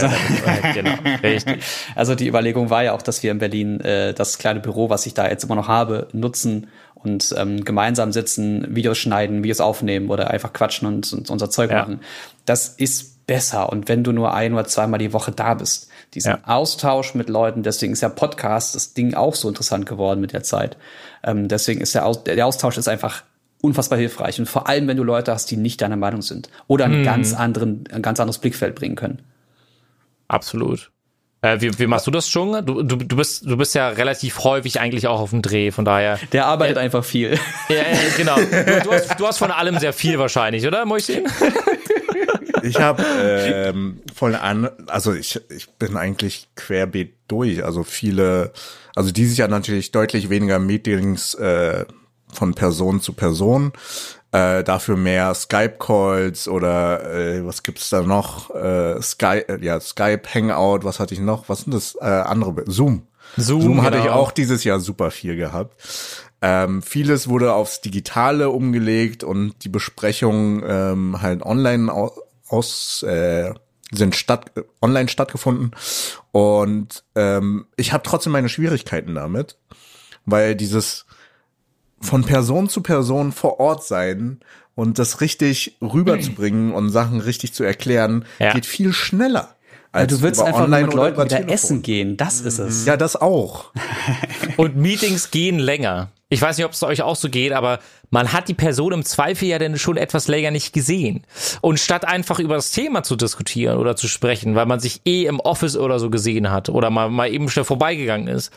genau, 0.73 0.93
richtig. 1.23 1.61
Also 1.95 2.15
die 2.15 2.27
Überlegung 2.27 2.69
war 2.69 2.83
ja 2.83 2.93
auch, 2.93 3.01
dass 3.01 3.21
wir 3.23 3.31
in 3.31 3.37
Berlin 3.39 3.79
äh, 3.81 4.13
das 4.13 4.37
kleine 4.37 4.59
Büro, 4.59 4.89
was 4.89 5.05
ich 5.05 5.13
da 5.13 5.29
jetzt 5.29 5.43
immer 5.45 5.55
noch 5.55 5.67
habe, 5.67 6.07
nutzen 6.11 6.67
und 7.03 7.33
ähm, 7.37 7.63
gemeinsam 7.63 8.11
sitzen, 8.11 8.75
Videos 8.75 8.97
schneiden, 8.97 9.43
Videos 9.43 9.61
aufnehmen 9.61 10.09
oder 10.09 10.29
einfach 10.29 10.53
quatschen 10.53 10.87
und, 10.87 11.11
und 11.13 11.29
unser 11.29 11.49
Zeug 11.49 11.71
Ja. 11.71 11.79
machen. 11.81 12.01
Das 12.45 12.67
ist 12.69 13.25
besser. 13.25 13.71
Und 13.71 13.87
wenn 13.87 14.03
du 14.03 14.11
nur 14.11 14.33
ein 14.33 14.53
oder 14.53 14.65
zweimal 14.65 14.99
die 14.99 15.13
Woche 15.13 15.31
da 15.31 15.53
bist, 15.53 15.89
diesen 16.13 16.31
Ja. 16.31 16.39
Austausch 16.45 17.13
mit 17.13 17.29
Leuten, 17.29 17.61
deswegen 17.63 17.93
ist 17.93 18.01
ja 18.01 18.09
Podcast 18.09 18.75
das 18.75 18.93
Ding 18.93 19.13
auch 19.13 19.35
so 19.35 19.47
interessant 19.47 19.85
geworden 19.85 20.19
mit 20.19 20.33
der 20.33 20.43
Zeit. 20.43 20.77
Ähm, 21.23 21.47
deswegen 21.47 21.79
ist 21.81 21.93
der, 21.95 22.05
Aus 22.05 22.23
der 22.23 22.45
Austausch 22.45 22.77
ist 22.77 22.87
einfach 22.87 23.23
unfassbar 23.61 23.99
hilfreich. 23.99 24.39
Und 24.39 24.47
vor 24.47 24.67
allem, 24.67 24.87
wenn 24.87 24.97
du 24.97 25.03
Leute 25.03 25.31
hast, 25.31 25.51
die 25.51 25.57
nicht 25.57 25.81
deiner 25.81 25.97
Meinung 25.97 26.21
sind 26.21 26.49
oder 26.67 26.85
einen 26.85 27.03
ganz 27.03 27.33
anderen, 27.33 27.83
ein 27.91 28.01
ganz 28.01 28.19
anderes 28.19 28.39
Blickfeld 28.39 28.73
bringen 28.75 28.95
können. 28.95 29.21
Absolut. 30.27 30.91
Äh, 31.41 31.61
wie, 31.61 31.79
wie 31.79 31.87
machst 31.87 32.05
du 32.05 32.11
das 32.11 32.29
schon? 32.29 32.65
Du, 32.65 32.83
du, 32.83 32.97
du, 32.97 33.15
bist, 33.15 33.45
du 33.45 33.55
bist 33.55 33.73
ja 33.73 33.89
relativ 33.89 34.43
häufig 34.43 34.79
eigentlich 34.79 35.07
auch 35.07 35.21
auf 35.21 35.29
dem 35.29 35.41
Dreh, 35.41 35.71
von 35.71 35.85
daher. 35.85 36.19
Der 36.33 36.45
arbeitet 36.45 36.77
einfach 36.77 37.03
viel. 37.05 37.39
Ja, 37.69 37.75
ja, 37.75 37.83
genau. 38.17 38.35
Du, 38.39 38.81
du, 38.83 38.91
hast, 38.91 39.19
du 39.19 39.27
hast 39.27 39.37
von 39.37 39.51
allem 39.51 39.79
sehr 39.79 39.93
viel 39.93 40.19
wahrscheinlich, 40.19 40.65
oder, 40.67 40.85
Mäuschen? 40.85 41.23
Ich 42.63 42.79
habe 42.79 43.03
ähm, 43.03 44.01
voll 44.13 44.35
an, 44.35 44.69
also 44.87 45.13
ich, 45.13 45.39
ich 45.49 45.69
bin 45.71 45.95
eigentlich 45.95 46.49
querbeet 46.55 47.13
durch. 47.27 47.63
Also 47.63 47.83
viele, 47.83 48.51
also 48.95 49.11
dieses 49.11 49.37
Jahr 49.37 49.47
natürlich 49.47 49.91
deutlich 49.91 50.29
weniger 50.29 50.59
Meetings 50.59 51.35
äh, 51.35 51.85
von 52.31 52.53
Person 52.53 53.01
zu 53.01 53.13
Person. 53.13 53.71
Äh, 54.31 54.63
dafür 54.63 54.95
mehr 54.95 55.33
Skype-Calls 55.33 56.47
oder 56.47 57.03
äh, 57.13 57.45
was 57.45 57.63
gibt's 57.63 57.89
da 57.89 58.03
noch? 58.03 58.53
Äh, 58.53 59.01
Sky, 59.01 59.43
äh, 59.47 59.57
ja, 59.65 59.79
Skype, 59.79 60.21
Hangout, 60.31 60.83
was 60.83 60.99
hatte 60.99 61.15
ich 61.15 61.19
noch? 61.19 61.49
Was 61.49 61.61
sind 61.61 61.73
das? 61.73 61.95
Äh, 61.99 62.05
andere, 62.05 62.63
Zoom. 62.67 63.07
Zoom, 63.37 63.61
Zoom 63.61 63.81
hatte 63.81 63.97
ich 63.97 64.03
genau. 64.03 64.15
auch 64.15 64.31
dieses 64.31 64.63
Jahr 64.63 64.79
super 64.79 65.09
viel 65.09 65.35
gehabt. 65.35 65.81
Ähm, 66.41 66.81
vieles 66.83 67.27
wurde 67.27 67.53
aufs 67.53 67.81
Digitale 67.81 68.49
umgelegt 68.51 69.23
und 69.23 69.63
die 69.63 69.69
Besprechungen 69.69 70.63
ähm, 70.65 71.21
halt 71.21 71.41
online 71.43 71.91
au- 71.91 72.13
aus 72.47 73.03
äh, 73.03 73.53
sind 73.91 74.15
statt 74.15 74.51
äh, 74.55 74.61
online 74.81 75.09
stattgefunden 75.09 75.71
und 76.31 77.03
ähm, 77.15 77.65
ich 77.75 77.91
habe 77.91 78.03
trotzdem 78.03 78.31
meine 78.31 78.47
Schwierigkeiten 78.49 79.15
damit, 79.15 79.57
weil 80.25 80.55
dieses 80.55 81.05
von 82.01 82.23
Person 82.23 82.69
zu 82.69 82.81
Person 82.81 83.31
vor 83.31 83.59
Ort 83.59 83.83
sein 83.83 84.39
und 84.75 84.99
das 84.99 85.21
richtig 85.21 85.77
rüberzubringen 85.81 86.71
und 86.73 86.89
Sachen 86.89 87.19
richtig 87.19 87.53
zu 87.53 87.63
erklären, 87.63 88.25
Ja. 88.39 88.53
geht 88.53 88.65
viel 88.65 88.93
schneller. 88.93 89.55
Ja, 89.93 90.01
Als 90.01 90.13
du 90.13 90.21
willst 90.21 90.39
einfach 90.41 90.61
online 90.65 90.85
mit 90.85 90.93
Leuten 90.93 91.17
wieder 91.17 91.27
Telefon. 91.27 91.49
essen 91.53 91.81
gehen. 91.81 92.15
Das 92.15 92.41
ist 92.41 92.59
es. 92.59 92.85
Ja, 92.85 92.95
das 92.95 93.15
auch. 93.15 93.71
Und 94.57 94.75
Meetings 94.77 95.31
gehen 95.31 95.57
länger. 95.57 96.11
Ich 96.31 96.39
weiß 96.39 96.57
nicht, 96.57 96.65
ob 96.67 96.73
es 96.73 96.83
euch 96.83 97.01
auch 97.01 97.15
so 97.15 97.27
geht, 97.27 97.53
aber 97.53 97.79
man 98.11 98.31
hat 98.31 98.47
die 98.49 98.53
Person 98.53 98.93
im 98.93 99.03
Zweifel 99.03 99.47
ja 99.47 99.57
dann 99.57 99.79
schon 99.79 99.97
etwas 99.97 100.27
länger 100.27 100.51
nicht 100.51 100.73
gesehen. 100.73 101.23
Und 101.61 101.79
statt 101.79 102.05
einfach 102.05 102.37
über 102.37 102.53
das 102.53 102.69
Thema 102.69 103.01
zu 103.01 103.15
diskutieren 103.15 103.79
oder 103.79 103.95
zu 103.95 104.07
sprechen, 104.07 104.53
weil 104.53 104.67
man 104.67 104.79
sich 104.79 105.01
eh 105.05 105.25
im 105.25 105.39
Office 105.39 105.75
oder 105.75 105.97
so 105.97 106.11
gesehen 106.11 106.51
hat 106.51 106.69
oder 106.69 106.91
mal, 106.91 107.09
mal 107.09 107.33
eben 107.33 107.49
schnell 107.49 107.65
vorbeigegangen 107.65 108.27
ist, 108.27 108.51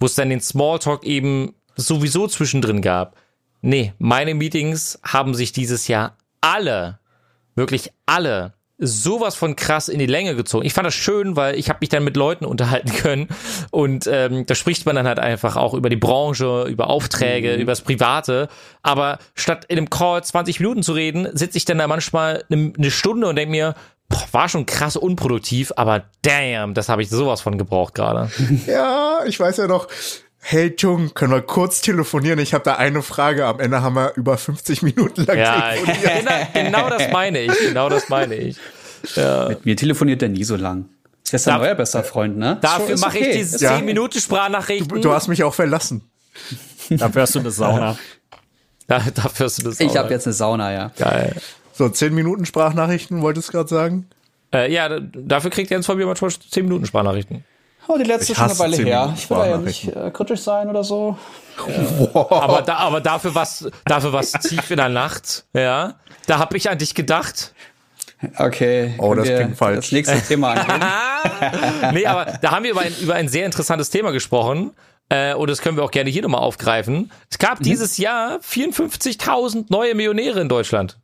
wo 0.00 0.06
es 0.06 0.16
dann 0.16 0.30
den 0.30 0.40
Smalltalk 0.40 1.04
eben 1.04 1.54
sowieso 1.76 2.28
zwischendrin 2.28 2.82
gab. 2.82 3.16
Nee, 3.60 3.92
meine 3.98 4.34
Meetings 4.34 4.98
haben 5.02 5.34
sich 5.34 5.52
dieses 5.52 5.88
Jahr 5.88 6.16
alle, 6.40 6.98
wirklich 7.54 7.92
alle, 8.06 8.54
sowas 8.84 9.36
von 9.36 9.54
krass 9.54 9.88
in 9.88 10.00
die 10.00 10.06
Länge 10.06 10.34
gezogen. 10.34 10.66
Ich 10.66 10.72
fand 10.72 10.86
das 10.86 10.94
schön, 10.94 11.36
weil 11.36 11.54
ich 11.54 11.68
habe 11.68 11.78
mich 11.80 11.88
dann 11.88 12.02
mit 12.02 12.16
Leuten 12.16 12.44
unterhalten 12.44 12.92
können 12.96 13.28
und 13.70 14.08
ähm, 14.08 14.44
da 14.46 14.54
spricht 14.54 14.84
man 14.86 14.96
dann 14.96 15.06
halt 15.06 15.20
einfach 15.20 15.56
auch 15.56 15.74
über 15.74 15.88
die 15.88 15.96
Branche, 15.96 16.66
über 16.68 16.90
Aufträge, 16.90 17.54
über 17.54 17.72
das 17.72 17.82
Private. 17.82 18.48
Aber 18.82 19.18
statt 19.34 19.64
in 19.68 19.78
einem 19.78 19.90
Call 19.90 20.24
20 20.24 20.58
Minuten 20.58 20.82
zu 20.82 20.92
reden, 20.92 21.28
sitze 21.32 21.58
ich 21.58 21.64
dann 21.64 21.78
da 21.78 21.86
manchmal 21.86 22.44
eine, 22.50 22.72
eine 22.76 22.90
Stunde 22.90 23.28
und 23.28 23.36
denke 23.36 23.52
mir, 23.52 23.74
boah, 24.08 24.24
war 24.32 24.48
schon 24.48 24.66
krass 24.66 24.96
unproduktiv, 24.96 25.72
aber 25.76 26.04
damn, 26.22 26.74
das 26.74 26.88
habe 26.88 27.02
ich 27.02 27.08
sowas 27.08 27.40
von 27.40 27.58
gebraucht 27.58 27.94
gerade. 27.94 28.30
Ja, 28.66 29.20
ich 29.26 29.38
weiß 29.38 29.58
ja 29.58 29.66
noch. 29.68 29.88
Hey 30.44 30.74
Jung, 30.76 31.14
können 31.14 31.32
wir 31.32 31.40
kurz 31.40 31.80
telefonieren? 31.82 32.38
Ich 32.40 32.52
habe 32.52 32.64
da 32.64 32.74
eine 32.74 33.02
Frage. 33.02 33.46
Am 33.46 33.60
Ende 33.60 33.80
haben 33.80 33.94
wir 33.94 34.12
über 34.16 34.36
50 34.36 34.82
Minuten 34.82 35.24
lang 35.24 35.38
Ja, 35.38 35.70
telefoniert. 35.72 36.24
genau, 36.52 36.68
genau 36.80 36.88
das 36.90 37.12
meine 37.12 37.40
ich, 37.42 37.58
genau 37.60 37.88
das 37.88 38.08
meine 38.08 38.34
ich. 38.34 38.56
Mit 39.48 39.64
mir 39.64 39.76
telefoniert 39.76 40.20
der 40.20 40.28
nie 40.30 40.44
so 40.44 40.56
lang. 40.56 40.86
Ist 41.24 41.32
jetzt 41.32 41.48
ein 41.48 41.54
Darf- 41.54 41.62
neuer 41.62 41.74
bester 41.76 42.02
Freund, 42.04 42.36
ne? 42.38 42.58
Dafür 42.60 42.94
Ist 42.94 43.00
mache 43.00 43.18
okay. 43.18 43.28
ich 43.30 43.34
die 43.36 43.40
Ist 43.42 43.58
10 43.60 43.68
Ja. 43.68 43.80
Minuten 43.80 44.20
Sprachnachrichten. 44.20 45.00
Du 45.00 45.12
hast 45.12 45.28
mich 45.28 45.42
auch 45.44 45.54
verlassen. 45.54 46.02
Dafür 46.90 47.22
hast 47.22 47.34
du 47.34 47.38
eine 47.40 47.50
Sauna. 47.50 47.96
Da, 48.88 48.98
dafür 49.14 49.46
hast 49.46 49.58
du 49.58 49.62
das 49.62 49.78
Ich 49.80 49.90
auch. 49.92 49.94
habe 49.96 50.10
jetzt 50.10 50.26
eine 50.26 50.34
Sauna, 50.34 50.72
ja. 50.72 50.90
Geil. 50.98 51.36
So, 51.72 51.88
10 51.88 52.12
Minuten 52.14 52.44
Sprachnachrichten, 52.44 53.22
wolltest 53.22 53.48
du 53.48 53.52
gerade 53.52 53.68
sagen? 53.68 54.06
Äh, 54.52 54.70
ja, 54.72 54.98
dafür 55.00 55.50
kriegt 55.50 55.70
Jens 55.70 55.86
von 55.86 55.96
mir 55.96 56.04
manchmal 56.04 56.30
10 56.32 56.64
Minuten 56.64 56.84
Sprachnachrichten. 56.84 57.44
Oh, 57.88 57.96
die 57.98 58.04
letzte 58.04 58.32
Ich 58.32 58.38
schon 58.38 58.48
eine 58.48 58.58
Weile 58.58 58.76
10 58.76 58.86
her. 58.86 59.12
Ich 59.16 59.28
will 59.28 59.36
da 59.36 59.46
ja 59.46 59.56
nicht 59.58 59.88
äh, 59.88 60.10
kritisch 60.12 60.40
sein 60.40 60.68
oder 60.68 60.84
so. 60.84 61.16
Aber, 62.14 62.62
da, 62.62 62.76
aber 62.76 63.00
dafür 63.02 63.34
was, 63.34 63.68
dafür 63.84 64.12
was 64.12 64.32
tief 64.48 64.70
in 64.70 64.78
der 64.78 64.88
Nacht, 64.88 65.44
ja. 65.52 65.94
Da 66.26 66.38
hab 66.38 66.54
ich 66.54 66.70
an 66.70 66.78
dich 66.78 66.94
gedacht. 66.94 67.52
Okay. 68.38 68.94
Oh, 68.98 69.14
das 69.14 69.26
wir 69.28 69.36
klingt 69.36 69.56
falsch. 69.58 69.86
Das 69.86 69.92
nächste 69.92 70.20
Thema 70.28 70.52
angehen. 70.52 71.92
Nee, 71.94 72.06
aber 72.06 72.38
da 72.40 72.52
haben 72.52 72.62
wir 72.64 72.70
über 72.70 72.80
ein, 72.82 72.94
über 73.00 73.14
ein 73.14 73.28
sehr 73.28 73.44
interessantes 73.44 73.90
Thema 73.90 74.12
gesprochen. 74.12 74.70
Äh, 75.08 75.34
und 75.34 75.50
das 75.50 75.60
können 75.60 75.76
wir 75.76 75.84
auch 75.84 75.90
gerne 75.90 76.08
hier 76.08 76.22
nochmal 76.22 76.40
aufgreifen. 76.40 77.10
Es 77.28 77.38
gab 77.38 77.60
dieses 77.60 77.98
Jahr 77.98 78.38
54.000 78.38 79.66
neue 79.68 79.94
Millionäre 79.94 80.40
in 80.40 80.48
Deutschland. 80.48 80.98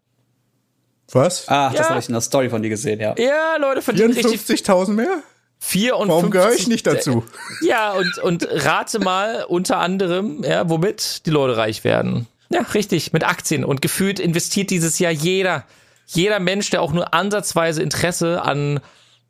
Was? 1.12 1.44
Ach, 1.48 1.72
das 1.72 1.80
Ja. 1.80 1.88
habe 1.90 1.98
ich 2.00 2.08
in 2.08 2.12
der 2.14 2.20
Story 2.22 2.48
von 2.48 2.62
dir 2.62 2.68
gesehen, 2.70 3.00
ja. 3.00 3.14
Ja, 3.18 3.56
Leute 3.58 3.82
verdienen 3.82 4.12
richtig 4.12 4.40
54.000 4.40 4.92
mehr? 4.92 5.18
54. 5.58 6.08
Warum 6.08 6.30
gehöre 6.30 6.54
ich 6.54 6.68
nicht 6.68 6.86
dazu? 6.86 7.24
Ja, 7.60 7.92
und, 7.92 8.18
und 8.18 8.48
rate 8.50 9.00
mal 9.00 9.44
unter 9.44 9.78
anderem, 9.78 10.42
ja, 10.44 10.68
womit 10.68 11.26
die 11.26 11.30
Leute 11.30 11.56
reich 11.56 11.84
werden. 11.84 12.26
Ja, 12.50 12.62
richtig, 12.62 13.12
mit 13.12 13.24
Aktien. 13.24 13.64
Und 13.64 13.82
gefühlt 13.82 14.20
investiert 14.20 14.70
dieses 14.70 14.98
Jahr 14.98 15.12
jeder, 15.12 15.64
jeder 16.06 16.40
Mensch, 16.40 16.70
der 16.70 16.80
auch 16.80 16.92
nur 16.92 17.12
ansatzweise 17.12 17.82
Interesse 17.82 18.42
an, 18.42 18.80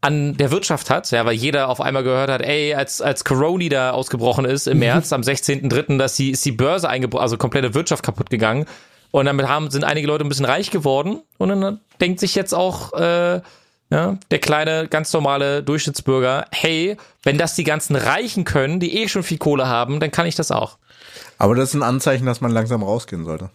an 0.01 0.37
der 0.37 0.51
Wirtschaft 0.53 0.91
hat, 0.91 1.11
ja, 1.11 1.25
weil 1.25 1.35
jeder 1.35 1.69
auf 1.69 1.81
einmal 1.81 2.05
gehört 2.05 2.31
hat, 2.31 2.43
ey, 2.43 2.75
als, 2.75 3.01
als 3.01 3.25
Corona 3.25 3.69
da 3.69 3.91
ausgebrochen 3.91 4.45
ist 4.45 4.69
im 4.69 4.79
März, 4.79 5.13
am 5.13 5.23
16.3., 5.23 5.99
dass 5.99 6.15
die, 6.15 6.31
ist 6.31 6.45
die 6.45 6.53
Börse 6.53 6.89
eingebrochen, 6.89 7.23
also 7.23 7.37
komplette 7.37 7.75
Wirtschaft 7.75 8.05
kaputt 8.05 8.31
gegangen. 8.31 8.67
Und 9.11 9.27
damit 9.27 9.49
haben, 9.49 9.71
sind 9.71 9.85
einige 9.85 10.07
Leute 10.07 10.25
ein 10.25 10.29
bisschen 10.29 10.45
reich 10.45 10.71
geworden. 10.71 11.23
Und 11.39 11.49
dann 11.49 11.81
denkt 12.01 12.21
sich 12.21 12.35
jetzt 12.35 12.53
auch, 12.53 12.93
äh, 12.93 13.41
ja, 13.91 14.19
der 14.31 14.39
kleine, 14.39 14.87
ganz 14.89 15.13
normale 15.13 15.63
Durchschnittsbürger, 15.63 16.47
hey, 16.53 16.97
wenn 17.23 17.39
das 17.39 17.55
die 17.55 17.65
ganzen 17.65 17.97
Reichen 17.97 18.45
können, 18.45 18.81
die 18.81 18.97
eh 19.03 19.09
schon 19.09 19.23
viel 19.23 19.39
Kohle 19.39 19.67
haben, 19.67 20.01
dann 20.01 20.11
kann 20.11 20.27
ich 20.27 20.35
das 20.35 20.51
auch. 20.51 20.79
Aber 21.39 21.55
das 21.55 21.71
ist 21.71 21.75
ein 21.75 21.83
Anzeichen, 21.83 22.27
dass 22.27 22.41
man 22.41 22.51
langsam 22.51 22.83
rausgehen 22.83 23.25
sollte. 23.25 23.51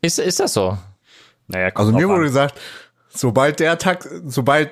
Ist, 0.00 0.18
ist 0.18 0.38
das 0.40 0.52
so? 0.52 0.78
Naja, 1.48 1.70
Also 1.74 1.92
mir 1.92 2.06
wurde 2.08 2.20
an. 2.20 2.26
gesagt, 2.26 2.60
sobald 3.08 3.58
der 3.60 3.78
Tax 3.78 4.08
sobald 4.26 4.70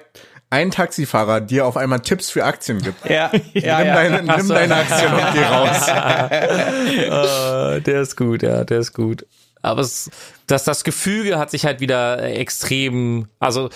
ein 0.51 0.71
Taxifahrer 0.71 1.41
dir 1.41 1.67
auf 1.67 1.77
einmal 1.77 2.01
Tipps 2.01 2.31
für 2.31 2.45
Aktien 2.45 2.81
gibt, 2.81 3.05
Ja, 3.11 3.33
ja, 3.55 3.79
nimm, 3.79 3.87
ja. 3.89 3.95
deine, 3.95 4.23
nimm 4.23 4.49
deine 4.49 4.75
Aktien 4.77 5.13
und 5.13 5.33
geh 5.33 5.43
raus. 5.45 5.89
Äh, 5.89 7.81
der 7.81 8.01
ist 8.03 8.17
gut, 8.17 8.43
ja, 8.43 8.63
der 8.65 8.79
ist 8.79 8.93
gut. 8.93 9.27
Aber 9.63 9.81
es, 9.81 10.11
das, 10.47 10.63
das 10.63 10.85
Gefüge 10.85 11.39
hat 11.39 11.51
sich 11.51 11.65
halt 11.65 11.81
wieder 11.81 12.23
äh, 12.23 12.35
extrem, 12.35 13.27
also 13.41 13.71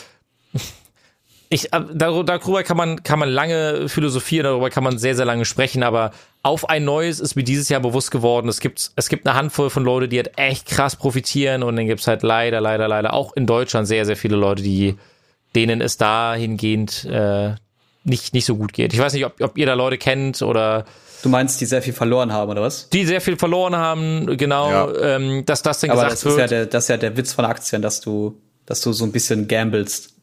ich, 1.53 1.73
äh, 1.73 1.81
dar- 1.93 2.23
darüber 2.25 2.63
kann 2.63 2.77
man, 2.77 3.03
kann 3.03 3.19
man 3.19 3.29
lange 3.29 3.89
philosophieren, 3.89 4.45
darüber 4.45 4.71
kann 4.71 4.85
man 4.85 4.99
sehr, 4.99 5.15
sehr 5.17 5.27
lange 5.27 5.45
sprechen, 5.45 5.83
aber 5.83 6.13
auf 6.43 6.71
ein 6.71 6.85
neues 6.85 7.21
ist 7.21 7.35
mir 7.35 7.43
dieses 7.43 7.69
Jahr 7.69 7.81
bewusst 7.81 8.11
geworden, 8.11 8.49
es 8.49 8.61
gibt, 8.61 8.93
es 8.97 9.09
gibt 9.09 9.27
eine 9.27 9.37
Handvoll 9.37 9.69
von 9.69 9.85
Leute, 9.85 10.09
die 10.09 10.17
halt 10.17 10.39
echt 10.39 10.67
krass 10.67 10.97
profitieren 10.97 11.63
und 11.63 11.77
dann 11.77 11.87
gibt's 11.87 12.07
halt 12.07 12.23
leider, 12.23 12.61
leider, 12.61 12.89
leider 12.89 13.13
auch 13.13 13.35
in 13.37 13.47
Deutschland 13.47 13.87
sehr, 13.89 14.07
sehr 14.07 14.17
viele 14.17 14.37
Leute, 14.37 14.63
die, 14.63 14.97
denen 15.57 15.81
es 15.81 15.97
dahingehend 15.97 17.05
äh, 17.05 17.55
nicht, 18.05 18.33
nicht 18.33 18.47
so 18.47 18.57
gut 18.57 18.73
geht. 18.73 18.95
Ich 18.95 18.99
weiß 19.01 19.13
nicht, 19.13 19.27
ob, 19.27 19.41
ob 19.41 19.59
ihr 19.59 19.67
da 19.67 19.75
Leute 19.75 19.99
kennt 19.99 20.41
oder 20.43 20.85
Du 21.23 21.29
meinst, 21.29 21.61
die 21.61 21.67
sehr 21.67 21.83
viel 21.83 21.93
verloren 21.93 22.33
haben, 22.33 22.51
oder 22.51 22.63
was? 22.63 22.89
die 22.89 23.05
sehr 23.05 23.21
viel 23.21 23.37
verloren 23.37 23.77
haben, 23.77 24.39
genau, 24.39 24.71
Ja. 24.71 25.17
ähm, 25.17 25.45
dass 25.45 25.61
das 25.63 25.81
dann 25.81 25.91
Aber 25.91 26.05
gesagt 26.05 26.23
das 26.23 26.25
ist, 26.25 26.33
ja 26.33 26.39
wird. 26.39 26.51
der, 26.51 26.67
das 26.67 26.85
ist 26.85 26.89
ja 26.89 26.97
der 26.97 27.17
Witz 27.19 27.33
von 27.35 27.45
Aktien, 27.45 27.83
dass 27.83 28.01
du, 28.01 28.41
dass 28.71 28.83
du 28.83 28.93
so 28.93 29.05
ein 29.05 29.11
bisschen 29.11 29.49
gamblest. 29.49 30.15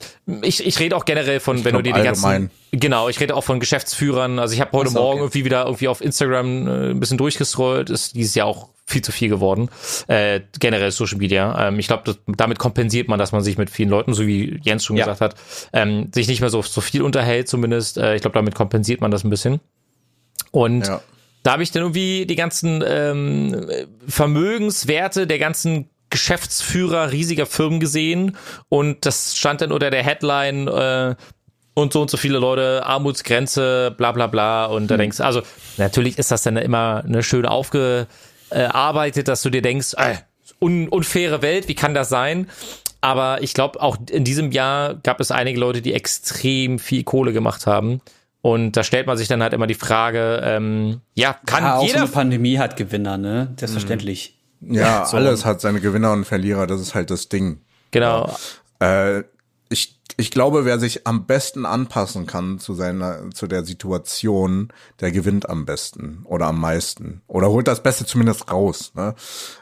ich, 0.41 0.66
ich 0.66 0.80
rede 0.80 0.95
auch 0.95 1.04
generell 1.04 1.41
von, 1.41 1.58
wenn 1.66 1.74
glaub, 1.74 1.84
du 1.84 1.89
dir 1.91 1.93
die 1.93 2.02
ganzen, 2.02 2.50
genau, 2.72 3.10
ich 3.10 3.20
rede 3.20 3.36
auch 3.36 3.43
von 3.43 3.60
Geschäftsführern. 3.60 4.39
Also 4.39 4.54
ich 4.54 4.62
habe 4.62 4.72
heute 4.72 4.89
so, 4.89 5.00
Morgen 5.00 5.16
okay. 5.20 5.24
irgendwie 5.24 5.43
wieder 5.43 5.66
irgendwie 5.66 5.89
auf 5.89 6.00
Instagram 6.00 6.68
äh, 6.68 6.89
ein 6.91 7.00
bisschen 7.02 7.18
durchgescrollt, 7.18 7.89
ist 7.89 8.16
dieses 8.16 8.36
Jahr 8.36 8.48
auch 8.48 8.70
viel 8.86 9.02
zu 9.02 9.12
viel 9.12 9.28
geworden. 9.28 9.68
Äh, 10.08 10.39
generell 10.62 10.91
Social 10.91 11.18
Media. 11.18 11.68
Ähm, 11.68 11.78
ich 11.78 11.88
glaube, 11.88 12.16
damit 12.26 12.58
kompensiert 12.58 13.10
man, 13.10 13.20
dass 13.20 13.34
man 13.34 13.43
sich 13.43 13.58
mit 13.58 13.70
vielen 13.70 13.89
Leuten, 13.89 14.14
so 14.14 14.26
wie 14.26 14.58
Jens 14.64 14.86
schon 14.86 14.95
Ja. 14.95 15.04
gesagt 15.04 15.20
hat, 15.20 15.36
ähm, 15.74 16.10
sich 16.16 16.30
nicht 16.30 16.39
mehr 16.39 16.50
so, 16.50 16.62
so 16.62 16.80
viel 16.80 17.02
unterhält 17.02 17.50
zumindest. 17.50 17.98
Äh, 17.98 18.16
ich 18.16 18.22
glaube, 18.22 18.36
damit 18.36 18.56
kompensiert 18.56 19.02
man 19.02 19.12
das 19.12 19.26
ein 19.26 19.30
bisschen. 19.30 19.60
Und 20.52 20.88
Ja. 20.88 21.02
da 21.43 21.52
habe 21.52 21.64
ich 21.64 21.72
dann 21.72 21.82
irgendwie 21.84 22.26
die 22.26 22.38
ganzen 22.38 22.82
ähm, 22.88 23.70
Vermögenswerte 24.08 25.28
der 25.28 25.38
ganzen 25.38 25.89
Geschäftsführer 26.18 27.11
riesiger 27.11 27.45
Firmen 27.45 27.80
gesehen 27.80 28.36
und 28.70 29.05
das 29.05 29.38
stand 29.38 29.61
dann 29.61 29.72
unter 29.72 29.91
der 29.91 30.03
Headline 30.03 30.68
äh, 30.68 31.15
und 31.76 31.93
so 31.93 32.01
und 32.01 32.09
so 32.09 32.18
viele 32.18 32.39
Leute, 32.39 32.84
Armutsgrenze, 32.84 33.93
bla 33.95 34.11
bla 34.11 34.26
bla. 34.26 34.65
Und 34.65 34.88
da 34.89 34.97
denkst 34.97 35.18
du, 35.18 35.24
also 35.24 35.43
natürlich 35.78 36.18
ist 36.18 36.32
das 36.32 36.41
dann 36.41 36.57
immer 36.57 37.03
eine 37.05 37.22
schön 37.22 37.45
aufgearbeitet, 37.45 39.28
dass 39.28 39.43
du 39.43 39.51
dir 39.51 39.61
denkst, 39.61 39.93
äh, 39.97 40.15
un 40.59 40.89
unfaire 40.89 41.43
Welt, 41.43 41.68
wie 41.68 41.76
kann 41.76 41.93
das 41.93 42.09
sein? 42.09 42.49
Aber 42.99 43.43
ich 43.43 43.53
glaube, 43.53 43.80
auch 43.80 43.95
in 44.09 44.24
diesem 44.24 44.51
Jahr 44.51 44.95
gab 44.95 45.20
es 45.20 45.30
einige 45.30 45.59
Leute, 45.59 45.84
die 45.84 45.93
extrem 45.93 46.80
viel 46.80 47.03
Kohle 47.03 47.32
gemacht 47.32 47.68
haben. 47.68 48.01
Und 48.41 48.72
da 48.76 48.84
stellt 48.84 49.05
man 49.05 49.18
sich 49.18 49.28
dann 49.28 49.43
halt 49.43 49.53
immer 49.53 49.68
die 49.68 49.76
Frage, 49.76 50.41
ähm, 50.43 51.01
ja, 51.13 51.36
kann 51.45 51.63
Ah, 51.63 51.76
auch 51.76 51.82
so 51.82 51.88
jeder 51.88 51.99
eine 52.01 52.07
Pandemie 52.09 52.57
hat 52.57 52.76
Gewinner, 52.76 53.18
ne? 53.18 53.53
Selbstverständlich. 53.59 54.37
Ja, 54.62 55.03
alles 55.03 55.45
hat 55.45 55.62
seine 55.62 55.80
Gewinner 55.82 56.12
und 56.14 56.26
Verlierer, 56.26 56.68
das 56.68 56.82
ist 56.82 56.95
halt 56.95 57.10
das 57.12 57.30
Ding. 57.30 57.62
Genau. 57.91 58.36
Äh, 58.80 59.24
ich, 59.70 59.99
ich 60.18 60.32
glaube, 60.32 60.66
wer 60.66 60.80
sich 60.80 61.05
am 61.05 61.26
besten 61.26 61.66
anpassen 61.66 62.26
kann 62.26 62.58
zu 62.58 62.74
seiner, 62.74 63.30
zu 63.32 63.47
der 63.47 63.66
Situation, 63.66 64.70
der 64.99 65.12
gewinnt 65.12 65.49
am 65.49 65.66
besten 65.66 66.22
oder 66.24 66.47
am 66.47 66.60
meisten 66.60 67.22
oder 67.28 67.49
holt 67.49 67.68
das 67.68 67.84
Beste 67.84 68.05
zumindest 68.05 68.51
raus. 68.51 68.91
Ne? 68.95 69.14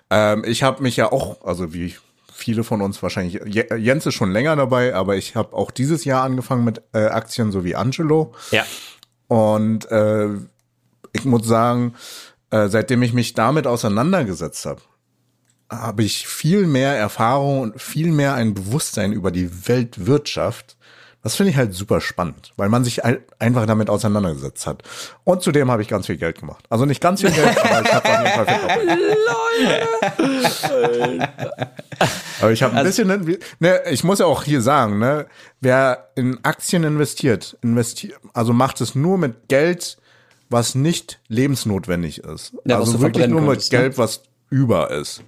Ähm, 0.09 0.43
ich 0.45 0.63
habe 0.63 0.81
mich 0.83 0.95
ja 0.95 1.11
auch, 1.11 1.43
also 1.45 1.73
wie 1.73 1.95
viele 2.33 2.63
von 2.63 2.81
uns 2.81 3.01
wahrscheinlich, 3.01 3.41
Je- 3.45 3.73
Jens 3.77 4.05
ist 4.05 4.13
schon 4.13 4.31
länger 4.31 4.55
dabei, 4.55 4.93
aber 4.93 5.15
ich 5.15 5.35
habe 5.35 5.55
auch 5.55 5.71
dieses 5.71 6.05
Jahr 6.05 6.23
angefangen 6.23 6.63
mit 6.63 6.81
äh, 6.93 7.05
Aktien, 7.05 7.51
so 7.51 7.63
wie 7.63 7.75
Angelo. 7.75 8.33
Ja. 8.51 8.63
Und 9.27 9.89
äh, 9.91 10.27
ich 11.13 11.25
muss 11.25 11.47
sagen, 11.47 11.95
äh, 12.55 12.69
seitdem 12.69 13.03
ich 13.03 13.11
mich 13.11 13.33
damit 13.33 13.67
auseinandergesetzt 13.67 14.65
habe, 14.65 14.81
habe 15.69 16.03
ich 16.03 16.25
viel 16.25 16.67
mehr 16.67 16.95
Erfahrung 16.95 17.59
und 17.59 17.81
viel 17.81 18.11
mehr 18.11 18.35
ein 18.35 18.53
Bewusstsein 18.53 19.11
über 19.11 19.29
die 19.31 19.67
Weltwirtschaft. 19.67 20.77
Das 21.21 21.35
finde 21.35 21.49
ich 21.49 21.57
halt 21.57 21.73
super 21.73 21.99
spannend, 21.99 22.53
weil 22.55 22.69
man 22.69 22.85
sich 22.85 23.03
ein, 23.03 23.17
einfach 23.39 23.65
damit 23.65 23.89
auseinandergesetzt 23.89 24.67
hat. 24.67 24.83
Und 25.25 25.41
zudem 25.41 25.69
habe 25.69 25.81
ich 25.81 25.89
ganz 25.89 26.05
viel 26.05 26.15
Geld 26.15 26.39
gemacht. 26.39 26.65
Also 26.69 26.85
nicht 26.85 27.01
ganz 27.01 27.21
viel 27.21 27.31
Geld, 27.31 27.57
aber 27.65 27.81
ich 27.81 27.93
habe 27.93 28.09
auf 28.09 28.19
jeden 28.19 28.35
Fall 28.35 28.45
viel 28.45 28.67
Geld. 30.87 31.29
Aber 32.39 32.51
ich 32.51 32.63
habe 32.63 32.77
ein 32.77 32.85
bisschen, 32.85 33.39
ne, 33.59 33.81
ich 33.89 34.03
muss 34.05 34.19
ja 34.19 34.27
auch 34.27 34.43
hier 34.43 34.61
sagen, 34.61 34.99
ne, 34.99 35.25
wer 35.59 36.09
in 36.15 36.39
Aktien 36.45 36.83
investiert, 36.83 37.57
investiert, 37.61 38.19
also 38.33 38.53
macht 38.53 38.79
es 38.79 38.95
nur 38.95 39.17
mit 39.17 39.49
Geld, 39.49 39.97
was 40.55 40.73
nicht 40.73 41.19
lebensnotwendig 41.27 42.19
ist. 42.19 42.53
Ja, 42.65 42.79
was 42.79 42.87
also 42.87 43.01
wirklich 43.01 43.27
nur 43.27 43.41
mit 43.41 43.69
könntest, 43.69 43.73
ne? 43.73 43.97
Was 43.97 44.23
über 44.49 44.89
ist. 44.89 45.21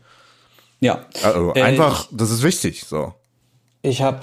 Ja. 0.80 1.06
Also 1.22 1.54
Äh, 1.54 1.62
einfach, 1.62 2.08
das 2.12 2.32
ist 2.32 2.44
wichtig, 2.44 2.86
so. 2.86 3.14
Ich 3.82 4.02
habe 4.02 4.22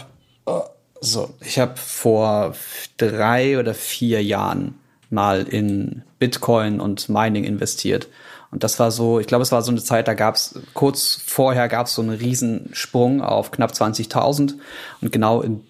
so, 1.05 1.35
ich 1.41 1.59
habe 1.59 1.77
vor 1.77 2.55
drei 2.97 3.59
oder 3.59 3.75
vier 3.75 4.23
Jahren 4.23 4.79
mal 5.11 5.43
in 5.43 6.03
Bitcoin 6.19 6.81
und 6.81 7.09
Mining 7.09 7.45
investiert. 7.45 8.09
Und 8.51 8.65
das 8.65 8.79
war 8.79 8.91
so, 8.91 9.21
ich 9.21 9.27
glaube, 9.27 9.43
es 9.43 9.53
war 9.53 9.63
so 9.63 9.71
eine 9.71 9.83
Zeit, 9.83 10.09
da 10.09 10.15
gab 10.15 10.37
es 10.37 10.59
kurz 10.75 11.21
vorher 11.25 11.69
gab 11.69 11.87
es 11.87 11.95
so 11.95 12.03
einen 12.03 12.17
Riesensprung 12.17 13.21
auf 13.21 13.51
knapp 13.51 13.73
20.000. 13.73 14.55
Und 15.01 15.13
genau 15.13 15.43
in, 15.43 15.61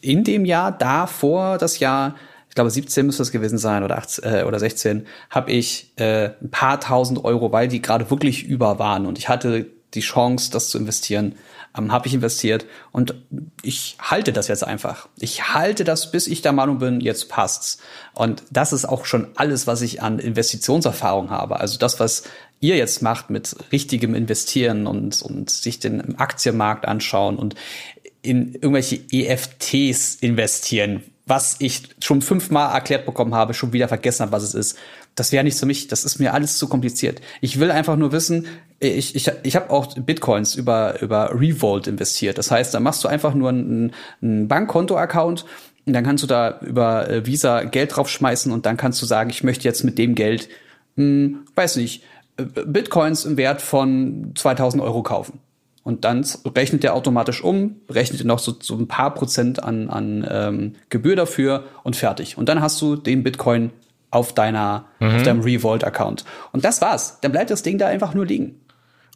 in 0.00 0.22
dem 0.22 0.44
Jahr, 0.44 0.70
davor 0.70 1.58
das 1.58 1.78
Jahr, 1.78 2.14
ich 2.54 2.56
glaube 2.56 2.70
17 2.70 3.04
müsste 3.04 3.24
es 3.24 3.32
gewesen 3.32 3.58
sein 3.58 3.82
oder 3.82 3.98
18, 3.98 4.24
äh, 4.24 4.44
oder 4.44 4.60
16, 4.60 5.08
habe 5.28 5.50
ich 5.50 5.90
äh, 5.96 6.30
ein 6.40 6.52
paar 6.52 6.78
tausend 6.78 7.24
Euro, 7.24 7.50
weil 7.50 7.66
die 7.66 7.82
gerade 7.82 8.10
wirklich 8.10 8.44
über 8.44 8.78
waren 8.78 9.06
und 9.06 9.18
ich 9.18 9.28
hatte 9.28 9.66
die 9.94 10.00
Chance, 10.00 10.52
das 10.52 10.68
zu 10.68 10.78
investieren, 10.78 11.34
ähm, 11.76 11.90
habe 11.90 12.06
ich 12.06 12.14
investiert 12.14 12.64
und 12.92 13.16
ich 13.62 13.96
halte 13.98 14.32
das 14.32 14.46
jetzt 14.46 14.64
einfach. 14.64 15.08
Ich 15.18 15.52
halte 15.52 15.82
das, 15.82 16.12
bis 16.12 16.28
ich 16.28 16.42
der 16.42 16.52
Meinung 16.52 16.78
bin, 16.78 17.00
jetzt 17.00 17.28
passt's. 17.28 17.78
Und 18.12 18.44
das 18.52 18.72
ist 18.72 18.84
auch 18.84 19.04
schon 19.04 19.32
alles, 19.34 19.66
was 19.66 19.82
ich 19.82 20.00
an 20.00 20.20
Investitionserfahrung 20.20 21.30
habe. 21.30 21.58
Also 21.58 21.76
das, 21.76 21.98
was 21.98 22.22
ihr 22.60 22.76
jetzt 22.76 23.02
macht 23.02 23.30
mit 23.30 23.56
richtigem 23.72 24.14
Investieren 24.14 24.86
und, 24.86 25.22
und 25.22 25.50
sich 25.50 25.80
den 25.80 26.20
Aktienmarkt 26.20 26.86
anschauen 26.86 27.36
und 27.36 27.56
in 28.22 28.54
irgendwelche 28.54 29.00
EFTs 29.10 30.14
investieren, 30.14 31.02
was 31.26 31.56
ich 31.58 31.88
schon 32.02 32.20
fünfmal 32.20 32.74
erklärt 32.74 33.06
bekommen 33.06 33.34
habe, 33.34 33.54
schon 33.54 33.72
wieder 33.72 33.88
vergessen 33.88 34.22
habe, 34.22 34.32
was 34.32 34.42
es 34.42 34.54
ist. 34.54 34.78
Das 35.14 35.32
wäre 35.32 35.44
nicht 35.44 35.58
für 35.58 35.66
mich. 35.66 35.88
Das 35.88 36.04
ist 36.04 36.18
mir 36.18 36.34
alles 36.34 36.58
zu 36.58 36.68
kompliziert. 36.68 37.20
Ich 37.40 37.58
will 37.60 37.70
einfach 37.70 37.96
nur 37.96 38.12
wissen, 38.12 38.46
ich, 38.78 39.14
ich, 39.14 39.30
ich 39.42 39.56
habe 39.56 39.70
auch 39.70 39.94
Bitcoins 39.94 40.54
über, 40.54 41.00
über 41.00 41.30
Revolt 41.32 41.86
investiert. 41.86 42.36
Das 42.36 42.50
heißt, 42.50 42.74
da 42.74 42.80
machst 42.80 43.02
du 43.04 43.08
einfach 43.08 43.34
nur 43.34 43.48
einen, 43.48 43.92
einen 44.20 44.48
Bankkonto-Account 44.48 45.46
und 45.86 45.92
dann 45.92 46.04
kannst 46.04 46.22
du 46.22 46.26
da 46.26 46.58
über 46.60 47.08
äh, 47.08 47.26
Visa 47.26 47.62
Geld 47.64 47.96
draufschmeißen 47.96 48.52
und 48.52 48.66
dann 48.66 48.76
kannst 48.76 49.00
du 49.00 49.06
sagen, 49.06 49.30
ich 49.30 49.44
möchte 49.44 49.64
jetzt 49.64 49.84
mit 49.84 49.98
dem 49.98 50.14
Geld, 50.14 50.48
hm, 50.96 51.46
weiß 51.54 51.76
nicht, 51.76 52.02
äh, 52.36 52.44
Bitcoins 52.66 53.24
im 53.24 53.36
Wert 53.36 53.62
von 53.62 54.32
2000 54.34 54.82
Euro 54.82 55.02
kaufen. 55.02 55.40
Und 55.84 56.04
dann 56.04 56.26
rechnet 56.56 56.82
der 56.82 56.94
automatisch 56.94 57.44
um, 57.44 57.76
rechnet 57.90 58.24
noch 58.24 58.38
so, 58.38 58.54
so 58.58 58.74
ein 58.74 58.88
paar 58.88 59.12
Prozent 59.12 59.62
an, 59.62 59.90
an 59.90 60.26
ähm, 60.28 60.72
Gebühr 60.88 61.14
dafür 61.14 61.64
und 61.82 61.94
fertig. 61.94 62.38
Und 62.38 62.48
dann 62.48 62.62
hast 62.62 62.80
du 62.80 62.96
den 62.96 63.22
Bitcoin 63.22 63.70
auf 64.10 64.32
deiner, 64.32 64.86
auf 65.00 65.22
deinem 65.22 65.40
Revolt-Account. 65.40 66.24
Und 66.52 66.64
das 66.64 66.80
war's. 66.80 67.18
Dann 67.20 67.32
bleibt 67.32 67.50
das 67.50 67.62
Ding 67.62 67.78
da 67.78 67.86
einfach 67.86 68.14
nur 68.14 68.24
liegen. 68.24 68.60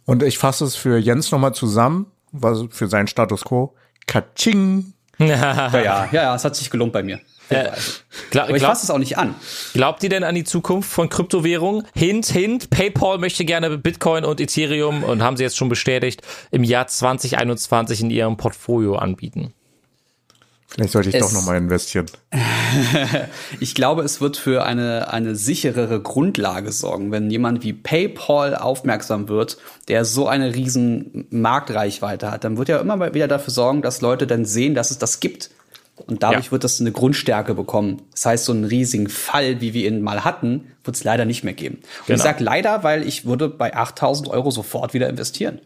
Und 0.05 0.23
ich 0.23 0.39
fasse 0.39 0.65
es 0.65 0.77
für 0.77 0.99
Jens 0.99 1.31
nochmal 1.31 1.55
zusammen, 1.55 2.07
was 2.33 2.65
für 2.71 2.89
seinen 2.89 3.07
Status 3.07 3.45
quo. 3.45 3.75
Katsching. 4.07 4.93
Ja, 5.19 5.27
ja, 5.73 5.83
ja, 5.83 6.09
ja, 6.13 6.35
es 6.35 6.45
hat 6.45 6.55
sich 6.57 6.71
gelohnt 6.71 6.93
bei 6.93 7.03
mir. 7.03 7.21
Gla 7.49 8.43
Aber 8.45 8.51
ich 8.51 8.57
glaub, 8.59 8.71
fasse 8.71 8.85
es 8.85 8.91
auch 8.91 8.99
nicht 8.99 9.17
an. 9.19 9.35
glaubt 9.73 10.03
ihr 10.03 10.09
denn 10.09 10.25
an 10.25 10.35
die 10.35 10.45
Zukunft 10.45 10.91
von 10.91 11.09
Kryptowährungen? 11.09 11.85
Hint, 11.95 12.27
hint, 12.27 12.71
PayPal 12.71 13.19
möchte 13.19 13.45
gerne 13.45 13.77
Bitcoin 13.79 14.25
und 14.25 14.41
Ethereum 14.41 15.03
und 15.05 15.23
haben 15.23 15.37
sie 15.37 15.43
jetzt 15.45 15.57
schon 15.57 15.69
bestätigt, 15.69 16.23
im 16.51 16.65
Jahr 16.65 16.87
2021 16.87 18.03
in 18.03 18.11
ihrem 18.11 18.37
Portfolio 18.37 18.97
anbieten. 18.97 19.53
Vielleicht 20.71 20.93
sollte 20.93 21.09
ich 21.09 21.15
Es- 21.15 21.23
doch 21.23 21.33
nochmal 21.33 21.57
investieren. 21.57 22.07
Ich 23.61 23.75
glaube, 23.75 24.03
es 24.03 24.21
wird 24.21 24.37
für 24.37 24.65
eine, 24.65 25.11
eine 25.11 25.35
sicherere 25.35 26.03
Grundlage 26.03 26.71
sorgen, 26.71 27.11
wenn 27.11 27.31
jemand 27.31 27.63
wie 27.65 27.73
PayPal 27.73 28.55
aufmerksam 28.55 29.29
wird, 29.29 29.57
der 29.89 30.05
so 30.05 30.29
eine 30.29 30.55
riesen 30.55 31.27
Marktreichweite 31.31 32.31
hat, 32.31 32.45
dann 32.45 32.59
wird 32.59 32.69
er 32.69 32.81
immer 32.81 32.97
mal 32.97 33.15
wieder 33.15 33.27
dafür 33.29 33.53
sorgen, 33.55 33.81
dass 33.81 34.03
Leute 34.03 34.27
dann 34.27 34.45
sehen, 34.45 34.75
dass 34.75 34.91
es 34.91 34.99
das 34.99 35.21
gibt. 35.21 35.49
Und 36.07 36.23
dadurch 36.23 36.47
Ja. 36.47 36.53
wird 36.53 36.65
das 36.65 36.81
eine 36.81 36.93
Grundstärke 36.93 37.55
bekommen. 37.55 38.03
Das 38.13 38.27
heißt, 38.27 38.45
so 38.45 38.53
einen 38.53 38.65
riesigen 38.65 39.09
Fall, 39.09 39.61
wie 39.61 39.75
wir 39.75 39.87
ihn 39.89 40.01
mal 40.03 40.25
hatten, 40.25 40.69
wird 40.85 40.97
es 40.97 41.05
leider 41.05 41.25
nicht 41.25 41.45
mehr 41.45 41.55
geben. 41.55 41.77
Und 41.77 41.83
ich 42.03 42.07
Genau. 42.07 42.23
sage 42.23 42.43
leider, 42.45 42.83
weil 42.83 43.07
ich 43.07 43.27
würde 43.27 43.49
bei 43.49 43.75
8000 43.75 44.29
Euro 44.29 44.51
sofort 44.51 44.95
wieder 44.95 45.09
investieren. 45.09 45.61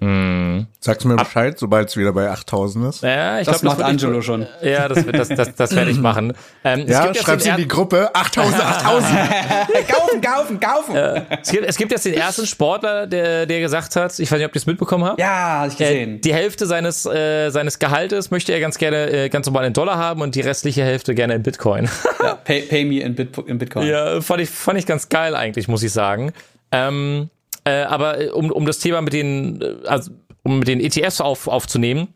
Sagst 0.81 1.05
mir 1.07 1.17
Bescheid, 1.17 1.59
sobald 1.59 1.89
es 1.89 1.97
wieder 1.97 2.13
bei 2.13 2.31
8000 2.31 2.87
ist. 2.89 3.03
Ja, 3.03 3.41
ich 3.41 3.47
Das 3.47 3.61
glaub, 3.61 3.79
macht 3.79 3.87
Angelo 3.87 4.21
schon. 4.23 4.47
Ja, 4.63 4.89
das, 4.89 5.05
wird- 5.07 5.19
das, 5.19 5.29
das, 5.29 5.55
das 5.55 5.75
werde 5.77 5.91
ich 5.91 5.99
machen. 6.01 6.33
Ähm, 6.65 6.81
es 6.87 6.91
Ja, 6.91 7.15
schreib's 7.15 7.45
in 7.47 7.57
die 7.57 7.69
Gruppe. 7.69 8.11
8000, 8.15 8.63
8000. 8.65 9.19
kaufen, 9.89 10.21
kaufen, 10.21 10.61
kaufen! 10.61 10.97
es, 11.43 11.51
gibt, 11.51 11.67
es 11.67 11.77
gibt 11.77 11.93
jetzt 11.93 12.05
den 12.05 12.15
ersten 12.15 12.47
Sportler, 12.47 13.07
der, 13.07 13.47
der 13.47 13.61
gesagt 13.61 13.97
hat, 13.97 14.19
ich 14.19 14.31
weiß 14.31 14.39
nicht, 14.39 14.47
ob 14.47 14.55
ihr 14.55 14.59
es 14.59 14.67
mitbekommen 14.67 15.05
habt. 15.05 15.21
ja, 15.21 15.61
hab 15.61 15.69
ich 15.69 15.75
Äh, 15.81 15.85
gesehen. 15.85 16.21
die 16.21 16.35
Hälfte 16.35 16.67
seines, 16.67 17.07
äh, 17.07 17.51
seines 17.51 17.79
Gehaltes 17.79 18.31
möchte 18.31 18.53
er 18.53 18.61
ganz 18.61 18.79
gerne 18.79 19.11
äh, 19.11 19.29
ganz 19.29 19.47
normal 19.47 19.65
in 19.67 19.73
Dollar 19.73 19.97
haben 19.99 20.23
und 20.23 20.35
die 20.35 20.41
restliche 20.41 20.83
Hälfte 20.85 21.15
gerne 21.15 21.35
in 21.35 21.43
Bitcoin. 21.43 21.89
ja, 22.23 22.35
pay, 22.45 22.63
pay 22.63 22.85
me 22.85 23.01
in, 23.01 23.15
Bit 23.15 23.37
in 23.47 23.59
Bitcoin. 23.59 23.87
ja, 23.87 24.21
fand 24.21 24.41
ich, 24.41 24.51
fand 24.51 24.79
ich 24.79 24.87
ganz 24.87 25.09
geil 25.09 25.35
eigentlich, 25.37 25.69
muss 25.69 25.83
ich 25.83 25.93
sagen. 25.93 26.33
Ähm, 26.71 27.29
äh, 27.65 27.83
aber 27.83 28.21
äh, 28.21 28.29
um, 28.31 28.51
um 28.51 28.67
das 28.67 28.79
Thema 28.81 29.03
mit 29.03 29.13
den, 29.13 29.61
äh, 29.63 29.87
also, 29.87 30.11
um 30.43 30.59
mit 30.59 30.69
den 30.69 30.81
ETFs 30.81 31.21
auf, 31.21 31.49
aufzunehmen, 31.49 32.15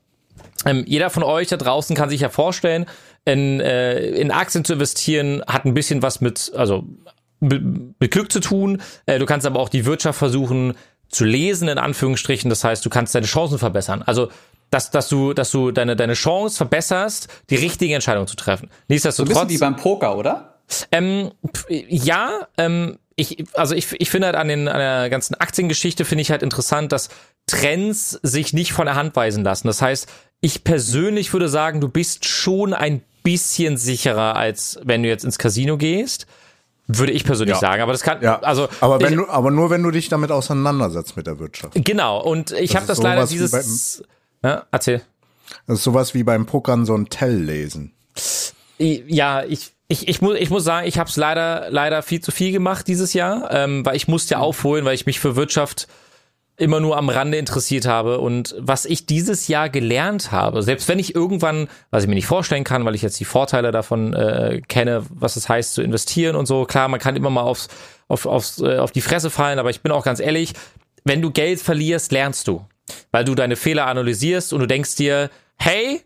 ähm, 0.64 0.85
jeder 0.87 1.11
von 1.11 1.22
euch 1.22 1.49
da 1.49 1.57
draußen 1.57 1.95
kann 1.97 2.09
sich 2.09 2.20
ja 2.20 2.29
vorstellen, 2.29 2.87
in, 3.24 3.61
äh, 3.61 3.99
in 3.99 4.31
Aktien 4.31 4.64
zu 4.64 4.74
investieren, 4.74 5.43
hat 5.47 5.64
ein 5.64 5.74
bisschen 5.74 6.03
was 6.03 6.20
mit, 6.20 6.53
also 6.57 6.85
mit, 7.41 8.11
Glück 8.11 8.33
zu 8.33 8.41
tun. 8.41 8.81
Äh, 9.07 9.18
du 9.18 9.27
kannst 9.27 9.47
aber 9.47 9.61
auch 9.61 9.68
die 9.68 9.85
Wirtschaft 9.85 10.18
versuchen 10.18 10.74
zu 11.09 11.24
lesen, 11.24 11.68
in 11.68 11.79
Anführungsstrichen. 11.79 12.49
Das 12.51 12.64
heißt, 12.64 12.85
du 12.85 12.91
kannst 12.91 13.14
deine 13.14 13.27
Chancen 13.27 13.59
verbessern. 13.59 14.03
Also 14.03 14.29
dass, 14.70 14.91
dass 14.91 15.09
du, 15.09 15.33
dass 15.33 15.51
du 15.51 15.70
deine, 15.70 15.95
deine 15.95 16.14
Chance 16.14 16.57
verbesserst, 16.57 17.29
die 17.51 17.55
richtige 17.55 17.95
Entscheidung 17.95 18.27
zu 18.27 18.35
treffen. 18.35 18.68
So 18.68 18.72
ein 18.72 18.72
bisschen 18.89 18.95
Nichtsdestotrotz. 18.95 19.49
wie 19.49 19.59
beim 19.59 19.77
Poker, 19.77 20.16
oder? 20.16 20.59
Ähm, 20.91 21.31
ja, 21.68 22.49
ähm, 22.59 22.99
ich, 23.16 23.44
also 23.54 23.74
ich, 23.74 23.88
ich 23.98 24.10
finde 24.10 24.26
halt 24.26 24.36
an, 24.36 24.48
den, 24.48 24.68
an 24.68 24.78
der 24.78 25.08
ganzen 25.10 25.34
Aktiengeschichte 25.34 26.04
finde 26.04 26.22
ich 26.22 26.30
halt 26.30 26.42
interessant, 26.42 26.92
dass 26.92 27.08
Trends 27.46 28.18
sich 28.22 28.52
nicht 28.52 28.72
von 28.72 28.86
der 28.86 28.94
Hand 28.94 29.16
weisen 29.16 29.42
lassen. 29.44 29.66
Das 29.66 29.80
heißt, 29.82 30.06
ich 30.40 30.64
persönlich 30.64 31.32
würde 31.32 31.48
sagen, 31.48 31.80
du 31.80 31.88
bist 31.88 32.26
schon 32.26 32.74
ein 32.74 33.02
bisschen 33.22 33.76
sicherer, 33.78 34.36
als 34.36 34.78
wenn 34.84 35.02
du 35.02 35.08
jetzt 35.08 35.24
ins 35.24 35.38
Casino 35.38 35.76
gehst. 35.78 36.26
Würde 36.88 37.10
ich 37.12 37.24
persönlich 37.24 37.56
Ja. 37.56 37.60
sagen. 37.60 37.82
Aber 37.82 37.90
das 37.92 38.02
kann, 38.02 38.22
Ja, 38.22 38.38
also. 38.40 38.68
aber 38.80 39.00
wenn 39.00 39.14
ich, 39.14 39.18
du, 39.18 39.28
aber 39.28 39.50
nur 39.50 39.70
wenn 39.70 39.82
du 39.82 39.90
dich 39.90 40.08
damit 40.08 40.30
auseinandersetzt 40.30 41.16
mit 41.16 41.26
der 41.26 41.38
Wirtschaft. 41.40 41.72
Genau, 41.84 42.22
und 42.22 42.52
ich 42.52 42.76
habe 42.76 42.86
das 42.86 43.02
leider 43.02 43.26
sowas 43.26 43.32
wie 43.32 43.38
dieses. 43.38 44.02
Ja, 44.44 44.66
erzähl. 44.70 45.02
Das 45.66 45.78
ist 45.78 45.84
sowas 45.84 46.14
wie 46.14 46.22
beim 46.22 46.46
Pokern 46.46 46.84
so 46.86 46.94
ein 46.96 47.08
Tell 47.08 47.34
lesen. 47.42 47.92
Ja, 48.78 49.42
ich, 49.42 49.72
ich, 49.89 50.09
ich, 50.09 50.20
muss, 50.20 50.37
ich 50.37 50.51
muss 50.51 50.64
sagen, 50.64 50.87
ich 50.87 50.99
habe 50.99 51.09
es 51.09 51.16
leider, 51.16 51.66
leider 51.70 52.03
viel 52.03 52.20
zu 52.20 52.32
viel 52.32 52.53
gemacht 52.53 52.89
dieses 52.89 53.12
Jahr, 53.12 53.51
ähm, 53.53 53.87
weil 53.87 53.97
ich 53.97 54.09
musste 54.09 54.34
ja 54.34 54.41
aufholen, 54.41 54.84
weil 54.84 54.95
ich 54.95 55.07
mich 55.07 55.20
für 55.20 55.37
Wirtschaft 55.37 55.87
immer 56.57 56.80
nur 56.80 56.97
am 56.97 57.09
Rande 57.09 57.37
interessiert 57.37 57.87
habe. 57.87 58.18
Und 58.18 58.55
was 58.59 58.87
ich 58.87 59.07
dieses 59.07 59.47
Jahr 59.47 59.68
gelernt 59.68 60.32
habe, 60.32 60.62
selbst 60.62 60.89
wenn 60.89 60.99
ich 60.99 61.14
irgendwann, 61.14 61.68
was 61.91 62.03
ich 62.03 62.09
mir 62.09 62.14
nicht 62.14 62.26
vorstellen 62.26 62.64
kann, 62.64 62.84
weil 62.84 62.95
ich 62.95 63.03
jetzt 63.03 63.20
die 63.20 63.26
Vorteile 63.26 63.72
davon 63.72 64.14
äh, 64.14 64.62
kenne, 64.66 65.05
was 65.11 65.37
es 65.37 65.49
heißt 65.49 65.74
zu 65.74 65.82
investieren 65.82 66.34
und 66.34 66.47
so, 66.47 66.64
klar, 66.64 66.89
man 66.89 66.99
kann 66.99 67.14
immer 67.14 67.30
mal 67.30 67.43
aufs, 67.43 67.68
auf, 68.09 68.26
aufs, 68.26 68.61
äh, 68.61 68.78
auf 68.78 68.91
die 68.91 69.03
Fresse 69.03 69.30
fallen, 69.30 69.59
aber 69.59 69.70
ich 69.70 69.82
bin 69.82 69.93
auch 69.93 70.05
ganz 70.05 70.18
ehrlich, 70.18 70.55
wenn 71.05 71.22
du 71.22 71.30
Geld 71.30 71.61
verlierst, 71.61 72.11
lernst 72.11 72.49
du. 72.49 72.64
Weil 73.11 73.24
du 73.24 73.34
deine 73.34 73.57
Fehler 73.57 73.87
analysierst 73.87 74.53
und 74.53 74.61
du 74.61 74.66
denkst 74.66 74.97
dir, 74.97 75.30
hey, 75.59 76.01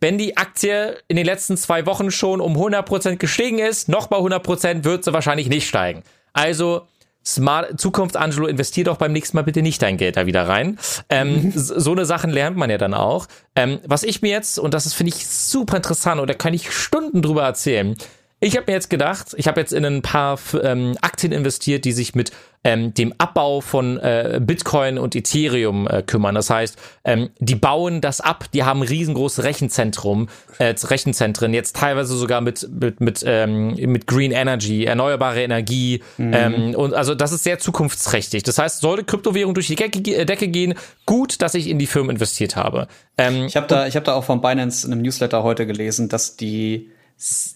wenn 0.00 0.18
die 0.18 0.36
Aktie 0.36 0.96
in 1.08 1.16
den 1.16 1.26
letzten 1.26 1.56
zwei 1.56 1.86
Wochen 1.86 2.10
schon 2.10 2.40
um 2.40 2.56
100% 2.56 3.16
gestiegen 3.16 3.58
ist, 3.58 3.88
noch 3.88 4.06
bei 4.06 4.16
100% 4.16 4.84
wird 4.84 5.04
sie 5.04 5.12
wahrscheinlich 5.12 5.48
nicht 5.48 5.68
steigen. 5.68 6.02
Also 6.32 6.86
Smart 7.24 7.78
Zukunft 7.78 8.16
Angelo, 8.16 8.46
investier 8.46 8.84
doch 8.84 8.96
beim 8.96 9.12
nächsten 9.12 9.36
Mal 9.36 9.42
bitte 9.42 9.60
nicht 9.60 9.82
dein 9.82 9.98
Geld 9.98 10.16
da 10.16 10.24
wieder 10.24 10.48
rein. 10.48 10.78
Ähm, 11.10 11.52
so 11.54 11.78
so 11.78 11.92
eine 11.92 12.06
Sachen 12.06 12.30
lernt 12.30 12.56
man 12.56 12.70
ja 12.70 12.78
dann 12.78 12.94
auch. 12.94 13.26
Ähm, 13.54 13.78
was 13.86 14.04
ich 14.04 14.22
mir 14.22 14.30
jetzt, 14.30 14.58
und 14.58 14.72
das 14.72 14.86
ist 14.86 14.94
finde 14.94 15.12
ich 15.14 15.26
super 15.26 15.76
interessant, 15.76 16.20
und 16.20 16.30
da 16.30 16.34
kann 16.34 16.54
ich 16.54 16.72
Stunden 16.72 17.20
drüber 17.20 17.42
erzählen, 17.42 17.94
Ich 18.42 18.56
habe 18.56 18.64
mir 18.68 18.72
jetzt 18.72 18.88
gedacht, 18.88 19.34
ich 19.36 19.46
habe 19.48 19.60
jetzt 19.60 19.74
in 19.74 19.84
ein 19.84 20.00
paar 20.00 20.38
ähm, 20.62 20.96
Aktien 21.02 21.30
investiert, 21.30 21.84
die 21.84 21.92
sich 21.92 22.14
mit 22.14 22.32
ähm, 22.64 22.94
dem 22.94 23.14
Abbau 23.18 23.60
von 23.60 23.98
äh, 23.98 24.40
Bitcoin 24.42 24.98
und 24.98 25.14
Ethereum 25.14 25.86
äh, 25.86 26.02
kümmern. 26.02 26.34
Das 26.34 26.48
heißt, 26.48 26.78
ähm, 27.04 27.28
die 27.38 27.54
bauen 27.54 28.00
das 28.00 28.22
ab, 28.22 28.46
die 28.54 28.64
haben 28.64 28.80
ein 28.80 28.88
riesengroßes 28.88 29.44
Rechenzentrum, 29.44 30.28
äh, 30.58 30.74
Rechenzentren, 30.82 31.52
jetzt 31.52 31.76
teilweise 31.76 32.16
sogar 32.16 32.40
mit, 32.40 32.66
mit, 32.70 33.00
mit, 33.00 33.22
ähm, 33.26 33.74
mit 33.74 34.06
Green 34.06 34.32
Energy, 34.32 34.84
erneuerbare 34.84 35.42
Energie. 35.42 36.02
Mhm. 36.16 36.32
Ähm, 36.32 36.74
und 36.74 36.94
also 36.94 37.14
das 37.14 37.32
ist 37.32 37.44
sehr 37.44 37.58
zukunftsträchtig. 37.58 38.42
Das 38.42 38.58
heißt, 38.58 38.80
sollte 38.80 39.04
Kryptowährung 39.04 39.52
durch 39.52 39.66
die 39.66 39.76
Decke, 39.76 40.00
Decke 40.00 40.48
gehen, 40.48 40.74
gut, 41.04 41.42
dass 41.42 41.54
ich 41.54 41.68
in 41.68 41.78
die 41.78 41.86
Firmen 41.86 42.16
investiert 42.16 42.56
habe. 42.56 42.88
Ähm, 43.18 43.44
ich 43.44 43.56
habe 43.56 43.66
da, 43.66 43.86
ich 43.86 43.96
hab 43.96 44.04
da 44.04 44.14
auch 44.14 44.24
von 44.24 44.40
Binance 44.40 44.86
in 44.86 44.94
einem 44.94 45.02
Newsletter 45.02 45.42
heute 45.42 45.66
gelesen, 45.66 46.08
dass 46.08 46.36
die 46.36 46.90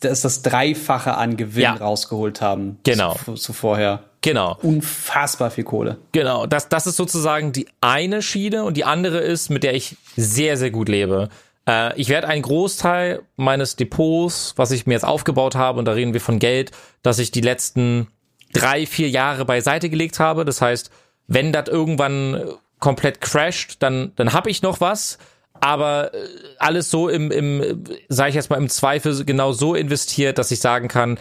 das, 0.00 0.20
das 0.20 0.42
Dreifache 0.42 1.16
an 1.16 1.36
Gewinn 1.36 1.62
ja. 1.62 1.74
rausgeholt 1.74 2.40
haben. 2.40 2.78
Genau. 2.82 3.16
Zu, 3.24 3.34
zu, 3.34 3.52
vorher. 3.52 4.04
Genau. 4.20 4.58
Unfassbar 4.62 5.50
viel 5.50 5.64
Kohle. 5.64 5.98
Genau. 6.12 6.46
Das, 6.46 6.68
das 6.68 6.86
ist 6.86 6.96
sozusagen 6.96 7.52
die 7.52 7.66
eine 7.80 8.20
Schiene 8.20 8.64
und 8.64 8.76
die 8.76 8.84
andere 8.84 9.18
ist, 9.18 9.48
mit 9.48 9.62
der 9.62 9.74
ich 9.74 9.96
sehr, 10.16 10.56
sehr 10.56 10.70
gut 10.70 10.88
lebe. 10.88 11.30
Äh, 11.66 11.98
ich 11.98 12.10
werde 12.10 12.28
einen 12.28 12.42
Großteil 12.42 13.22
meines 13.36 13.76
Depots, 13.76 14.52
was 14.56 14.70
ich 14.70 14.86
mir 14.86 14.94
jetzt 14.94 15.04
aufgebaut 15.04 15.54
habe, 15.54 15.78
und 15.78 15.86
da 15.86 15.92
reden 15.92 16.12
wir 16.12 16.20
von 16.20 16.38
Geld, 16.38 16.70
dass 17.02 17.18
ich 17.18 17.30
die 17.30 17.40
letzten 17.40 18.08
drei, 18.52 18.86
vier 18.86 19.08
Jahre 19.08 19.46
beiseite 19.46 19.88
gelegt 19.88 20.20
habe. 20.20 20.44
Das 20.44 20.60
heißt, 20.60 20.90
wenn 21.26 21.52
das 21.52 21.68
irgendwann 21.68 22.42
komplett 22.80 23.22
crasht, 23.22 23.76
dann, 23.82 24.12
dann 24.16 24.34
habe 24.34 24.50
ich 24.50 24.60
noch 24.60 24.80
was 24.80 25.18
aber 25.64 26.12
äh, 26.12 26.18
alles 26.58 26.90
so 26.90 27.08
im, 27.08 27.30
im 27.30 27.84
sage 28.10 28.28
ich 28.28 28.34
jetzt 28.34 28.50
mal, 28.50 28.58
im 28.58 28.68
Zweifel 28.68 29.24
genau 29.24 29.52
so 29.52 29.74
investiert, 29.74 30.36
dass 30.36 30.50
ich 30.50 30.60
sagen 30.60 30.88
kann, 30.88 31.18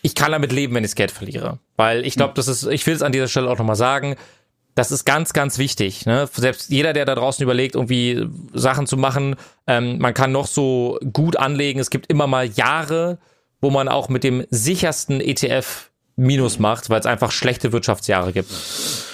ich 0.00 0.14
kann 0.14 0.32
damit 0.32 0.52
leben, 0.52 0.74
wenn 0.74 0.84
ich 0.84 0.90
das 0.90 0.96
Geld 0.96 1.10
verliere. 1.10 1.58
Weil 1.76 2.06
ich 2.06 2.14
glaube, 2.14 2.32
das 2.34 2.48
ist, 2.48 2.66
ich 2.66 2.86
will 2.86 2.94
es 2.94 3.02
an 3.02 3.12
dieser 3.12 3.28
Stelle 3.28 3.50
auch 3.50 3.58
nochmal 3.58 3.76
sagen, 3.76 4.16
das 4.74 4.90
ist 4.90 5.04
ganz, 5.04 5.34
ganz 5.34 5.58
wichtig. 5.58 6.06
Ne? 6.06 6.26
Selbst 6.32 6.70
jeder, 6.70 6.94
der 6.94 7.04
da 7.04 7.14
draußen 7.14 7.42
überlegt, 7.42 7.74
irgendwie 7.74 8.26
Sachen 8.54 8.86
zu 8.86 8.96
machen, 8.96 9.36
ähm, 9.66 9.98
man 9.98 10.14
kann 10.14 10.32
noch 10.32 10.46
so 10.46 10.98
gut 11.12 11.36
anlegen. 11.36 11.78
Es 11.78 11.90
gibt 11.90 12.06
immer 12.06 12.26
mal 12.26 12.46
Jahre, 12.46 13.18
wo 13.60 13.68
man 13.68 13.88
auch 13.88 14.08
mit 14.08 14.24
dem 14.24 14.46
sichersten 14.50 15.20
ETF 15.20 15.90
Minus 16.16 16.58
macht, 16.58 16.88
weil 16.88 17.00
es 17.00 17.06
einfach 17.06 17.32
schlechte 17.32 17.72
Wirtschaftsjahre 17.72 18.32
gibt. 18.32 18.50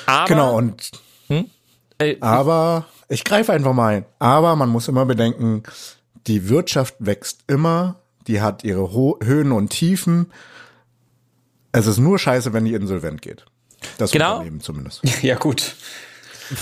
Aber, 0.07 0.29
genau, 0.29 0.57
und 0.57 0.91
hm? 1.27 1.51
äh, 1.99 2.17
aber 2.21 2.87
ich 3.09 3.25
greife 3.25 3.53
einfach 3.53 3.73
mal 3.73 3.97
ein. 3.97 4.05
Aber 4.19 4.57
man 4.57 4.69
muss 4.69 4.89
immer 4.89 5.07
bedenken, 5.07 5.63
die 6.27 6.49
Wirtschaft 6.49 6.95
wächst 6.99 7.41
immer, 7.47 7.97
die 8.27 8.41
hat 8.41 8.65
ihre 8.65 8.93
Ho 8.93 9.19
Höhen 9.23 9.53
und 9.53 9.69
Tiefen. 9.69 10.33
Es 11.73 11.87
ist 11.87 11.99
nur 11.99 12.19
scheiße, 12.19 12.53
wenn 12.53 12.65
die 12.65 12.75
insolvent 12.75 13.23
geht. 13.23 13.45
Das 13.99 14.13
genau. 14.13 14.35
Unternehmen 14.35 14.61
zumindest. 14.61 15.03
Ja, 15.23 15.37
gut. 15.37 15.77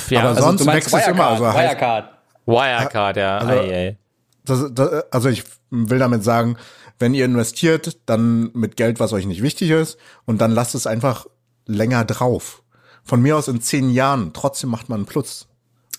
Ja, 0.09 0.21
aber 0.21 0.29
also 0.31 0.43
sonst 0.43 0.67
wächst 0.67 0.95
es 0.95 1.07
immer. 1.09 1.27
Also 1.29 1.45
Wirecard. 1.45 2.11
Wirecard, 2.47 3.17
ja. 3.17 3.39
Also, 3.39 3.53
ei. 3.53 3.99
Das, 4.45 4.65
das, 4.73 5.05
also 5.13 5.29
ich 5.29 5.45
will 5.71 5.99
damit 5.99 6.25
sagen, 6.25 6.57
wenn 6.99 7.15
ihr 7.15 7.25
investiert, 7.25 7.99
dann 8.07 8.51
mit 8.55 8.77
Geld, 8.77 9.01
was 9.01 9.13
euch 9.13 9.27
nicht 9.27 9.43
wichtig 9.43 9.71
ist, 9.71 9.99
und 10.25 10.41
dann 10.41 10.53
lasst 10.53 10.75
es 10.75 10.87
einfach 10.87 11.27
länger 11.67 12.05
drauf. 12.05 12.63
Von 13.05 13.23
mir 13.23 13.37
aus 13.37 13.49
in 13.49 13.61
zehn 13.61 13.91
Jahren, 13.91 14.33
trotzdem 14.33 14.71
macht 14.71 14.89
man 14.89 15.01
einen 15.01 15.07
Plus 15.07 15.49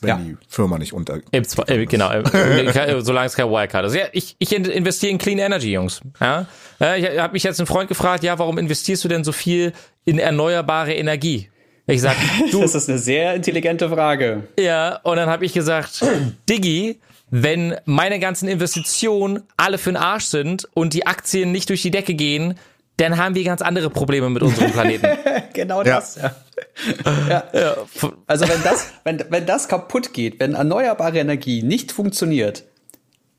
wenn 0.04 0.10
ja. 0.10 0.18
die 0.18 0.38
Firma 0.48 0.78
nicht 0.78 0.94
unter. 0.94 1.20
Äh, 1.32 1.86
genau, 1.86 2.12
äh, 2.12 3.02
solange 3.02 3.28
es 3.28 3.36
kein 3.36 3.50
Wirecard 3.50 3.86
ist. 3.86 3.96
Ja, 3.96 4.06
ich, 4.12 4.36
ich 4.40 4.54
investiere 4.54 5.12
in 5.12 5.18
Clean 5.18 5.40
Energy, 5.40 5.72
Jungs. 5.72 6.02
Ja? 6.20 6.46
Ich 6.80 7.20
habe 7.20 7.34
mich 7.34 7.44
jetzt 7.44 7.60
ein 7.60 7.66
Freund 7.66 7.88
gefragt, 7.88 8.24
ja, 8.24 8.38
warum 8.38 8.58
investierst 8.58 9.04
du 9.04 9.08
denn 9.08 9.24
so 9.24 9.32
viel 9.32 9.74
in 10.06 10.20
erneuerbare 10.20 10.94
Energie? 10.94 11.50
Ich 11.86 12.02
sag, 12.02 12.16
du. 12.52 12.62
das 12.62 12.76
ist 12.76 12.90
eine 12.90 13.00
sehr 13.00 13.36
intelligente 13.36 13.90
Frage. 13.90 14.44
Ja, 14.60 15.00
und 15.04 15.18
dann 15.18 15.30
habe 15.30 15.46
ich 15.46 15.54
gesagt, 15.54 16.04
Diggi, 16.50 17.00
wenn 17.30 17.76
meine 17.86 18.20
ganzen 18.20 18.48
Investitionen 18.48 19.44
alle 19.58 19.78
für 19.78 19.92
den 19.92 19.98
Arsch 19.98 20.26
sind 20.26 20.68
und 20.74 20.94
die 20.94 21.08
Aktien 21.08 21.52
nicht 21.52 21.70
durch 21.70 21.82
die 21.82 21.92
Decke 21.92 22.14
gehen, 22.14 22.56
dann 22.98 23.18
haben 23.18 23.36
wir 23.36 23.44
ganz 23.44 23.62
andere 23.62 23.90
Probleme 23.90 24.30
mit 24.30 24.44
unserem 24.44 24.72
Planeten. 24.72 25.08
genau 25.54 25.84
das, 25.84 26.16
ja. 26.16 26.36
ja. 27.28 27.44
ja. 27.54 27.76
Also 28.28 28.48
wenn 28.48 28.62
das, 28.64 28.92
wenn, 29.04 29.24
wenn 29.30 29.46
das 29.46 29.68
kaputt 29.68 30.14
geht, 30.14 30.40
wenn 30.40 30.54
erneuerbare 30.54 31.20
Energie 31.20 31.64
nicht 31.64 31.92
funktioniert, 31.92 32.64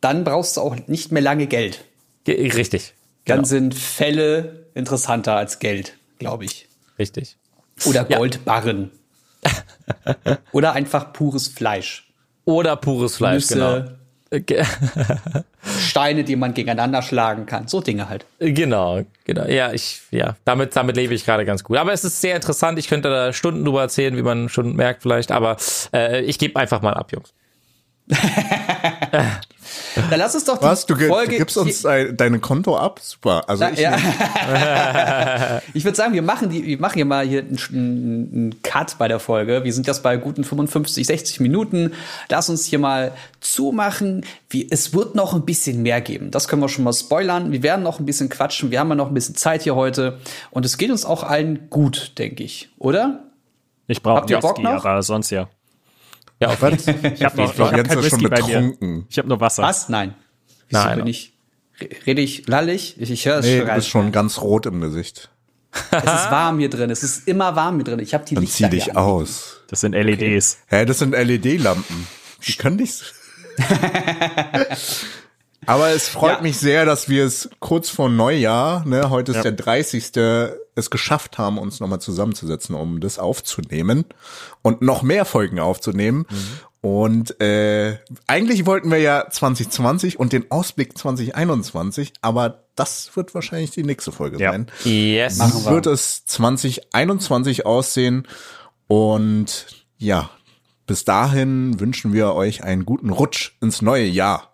dann 0.00 0.24
brauchst 0.24 0.56
du 0.56 0.60
auch 0.60 0.76
nicht 0.86 1.12
mehr 1.12 1.22
lange 1.22 1.46
Geld. 1.46 1.84
Richtig. 2.26 2.94
Dann 3.26 3.38
genau. 3.38 3.48
sind 3.48 3.74
Fälle 3.74 4.66
interessanter 4.74 5.36
als 5.36 5.60
Geld, 5.60 5.96
glaube 6.18 6.44
ich. 6.44 6.68
Richtig. 6.98 7.36
Oder 7.86 8.04
Goldbarren. 8.04 8.90
Ja. 9.44 10.38
Oder 10.52 10.72
einfach 10.72 11.12
pures 11.12 11.48
Fleisch. 11.48 12.08
Oder 12.44 12.76
pures 12.76 13.16
Fleisch, 13.16 13.50
Nüsse, 13.50 13.54
genau. 13.54 13.98
Steine, 15.78 16.24
die 16.24 16.36
man 16.36 16.54
gegeneinander 16.54 17.02
schlagen 17.02 17.46
kann. 17.46 17.68
So 17.68 17.80
Dinge 17.80 18.08
halt. 18.08 18.24
Genau, 18.38 19.02
genau. 19.24 19.46
Ja, 19.46 19.72
ich, 19.72 20.02
ja, 20.10 20.36
damit, 20.44 20.74
damit 20.76 20.96
lebe 20.96 21.14
ich 21.14 21.24
gerade 21.24 21.44
ganz 21.44 21.64
gut. 21.64 21.76
Aber 21.76 21.92
es 21.92 22.04
ist 22.04 22.20
sehr 22.20 22.36
interessant. 22.36 22.78
Ich 22.78 22.88
könnte 22.88 23.08
da 23.08 23.32
Stunden 23.32 23.64
drüber 23.64 23.82
erzählen, 23.82 24.16
wie 24.16 24.22
man 24.22 24.48
schon 24.48 24.76
merkt 24.76 25.02
vielleicht. 25.02 25.30
Aber 25.32 25.56
äh, 25.92 26.22
ich 26.22 26.38
gebe 26.38 26.58
einfach 26.58 26.82
mal 26.82 26.94
ab, 26.94 27.12
Jungs. 27.12 27.32
Dann 30.10 30.18
lass 30.18 30.34
uns 30.34 30.44
doch 30.44 30.58
die 30.58 30.64
Was? 30.64 30.86
Du, 30.86 30.96
Folge 30.96 31.32
du 31.32 31.38
gibst 31.38 31.56
uns 31.56 31.82
dein 31.82 32.40
Konto 32.40 32.76
ab? 32.76 33.00
Super. 33.02 33.48
Also 33.48 33.64
ich, 33.66 33.78
ja. 33.78 33.96
ich 35.74 35.84
würde 35.84 35.96
sagen, 35.96 36.12
wir 36.14 36.22
machen 36.22 36.50
die, 36.50 36.64
wir 36.66 36.78
machen 36.78 36.94
hier 36.94 37.04
mal 37.04 37.26
hier 37.26 37.40
einen, 37.40 37.58
einen 37.70 38.62
Cut 38.62 38.98
bei 38.98 39.08
der 39.08 39.20
Folge. 39.20 39.64
Wir 39.64 39.72
sind 39.72 39.86
jetzt 39.86 40.02
bei 40.02 40.16
guten 40.16 40.44
55, 40.44 41.06
60 41.06 41.40
Minuten. 41.40 41.92
Lass 42.28 42.48
uns 42.48 42.64
hier 42.66 42.78
mal 42.78 43.12
zumachen. 43.40 44.26
Wie, 44.50 44.68
es 44.70 44.92
wird 44.92 45.14
noch 45.14 45.34
ein 45.34 45.44
bisschen 45.44 45.82
mehr 45.82 46.00
geben. 46.00 46.30
Das 46.30 46.48
können 46.48 46.62
wir 46.62 46.68
schon 46.68 46.84
mal 46.84 46.92
spoilern. 46.92 47.52
Wir 47.52 47.62
werden 47.62 47.82
noch 47.82 48.00
ein 48.00 48.06
bisschen 48.06 48.28
quatschen. 48.28 48.70
Wir 48.70 48.80
haben 48.80 48.88
ja 48.88 48.96
noch 48.96 49.08
ein 49.08 49.14
bisschen 49.14 49.36
Zeit 49.36 49.62
hier 49.62 49.76
heute. 49.76 50.18
Und 50.50 50.66
es 50.66 50.76
geht 50.76 50.90
uns 50.90 51.04
auch 51.04 51.22
allen 51.22 51.70
gut, 51.70 52.18
denke 52.18 52.42
ich. 52.42 52.68
Oder? 52.78 53.24
Ich 53.86 54.02
brauche 54.02 54.28
Whisky, 54.28 54.66
aber 54.66 55.02
sonst 55.02 55.30
ja. 55.30 55.48
Ja, 56.44 56.50
auf 56.50 56.62
was? 56.62 56.86
Ich 56.86 57.24
habe 57.24 57.36
noch, 57.36 57.54
ich 57.54 57.60
hab 57.60 57.88
kein 57.88 58.02
Whisky 58.02 58.28
bei 58.28 58.42
mir. 58.42 59.04
Ich 59.08 59.18
habe 59.18 59.28
nur 59.28 59.40
Wasser. 59.40 59.62
Was? 59.62 59.88
Nein. 59.88 60.14
Wieso 60.68 60.82
Nein. 60.82 60.98
bin 60.98 61.06
ich? 61.06 61.32
Rede 62.06 62.20
ich 62.22 62.46
lallig? 62.46 62.96
Ich, 62.98 63.10
ich 63.10 63.26
höre 63.26 63.38
es 63.38 63.46
nee, 63.46 63.58
schon. 63.58 63.66
Du 63.66 63.74
bist 63.74 63.88
schon 63.88 64.12
ganz 64.12 64.40
rot 64.40 64.66
im 64.66 64.80
Gesicht. 64.80 65.30
es 65.90 66.02
ist 66.02 66.30
warm 66.30 66.58
hier 66.58 66.70
drin. 66.70 66.90
Es 66.90 67.02
ist 67.02 67.26
immer 67.26 67.56
warm 67.56 67.76
hier 67.76 67.84
drin. 67.84 67.98
Ich 67.98 68.14
habe 68.14 68.24
die 68.24 68.34
Dann 68.36 68.46
zieh 68.46 68.68
dich 68.68 68.96
aus. 68.96 69.62
Das 69.68 69.80
sind 69.80 69.92
LEDs. 69.92 70.58
Okay. 70.66 70.80
Hä, 70.80 70.84
das 70.84 70.98
sind 71.00 71.12
LED-Lampen. 71.12 72.06
Die 72.46 72.52
können 72.52 72.76
nicht. 72.76 73.12
Aber 75.66 75.90
es 75.90 76.08
freut 76.08 76.36
ja. 76.36 76.42
mich 76.42 76.58
sehr, 76.58 76.84
dass 76.84 77.08
wir 77.08 77.24
es 77.24 77.50
kurz 77.60 77.90
vor 77.90 78.08
Neujahr, 78.08 78.84
ne, 78.86 79.10
heute 79.10 79.32
ist 79.32 79.36
ja. 79.36 79.42
der 79.42 79.52
30. 79.52 80.16
es 80.74 80.90
geschafft 80.90 81.38
haben, 81.38 81.58
uns 81.58 81.80
nochmal 81.80 82.00
zusammenzusetzen, 82.00 82.74
um 82.74 83.00
das 83.00 83.18
aufzunehmen 83.18 84.04
und 84.62 84.82
noch 84.82 85.02
mehr 85.02 85.24
Folgen 85.24 85.58
aufzunehmen. 85.58 86.26
Mhm. 86.30 86.60
Und 86.84 87.40
äh, 87.40 87.96
eigentlich 88.26 88.66
wollten 88.66 88.90
wir 88.90 88.98
ja 88.98 89.24
2020 89.30 90.20
und 90.20 90.34
den 90.34 90.50
Ausblick 90.50 90.98
2021, 90.98 92.12
aber 92.20 92.64
das 92.76 93.16
wird 93.16 93.34
wahrscheinlich 93.34 93.70
die 93.70 93.84
nächste 93.84 94.12
Folge 94.12 94.38
ja. 94.38 94.52
sein. 94.52 94.66
Yes. 94.84 95.38
Wie 95.38 95.70
wird 95.70 95.86
es 95.86 96.26
2021 96.26 97.64
aussehen? 97.64 98.28
Und 98.86 99.66
ja, 99.96 100.28
bis 100.86 101.06
dahin 101.06 101.80
wünschen 101.80 102.12
wir 102.12 102.34
euch 102.34 102.62
einen 102.64 102.84
guten 102.84 103.08
Rutsch 103.10 103.52
ins 103.62 103.80
neue 103.80 104.04
Jahr. 104.04 104.53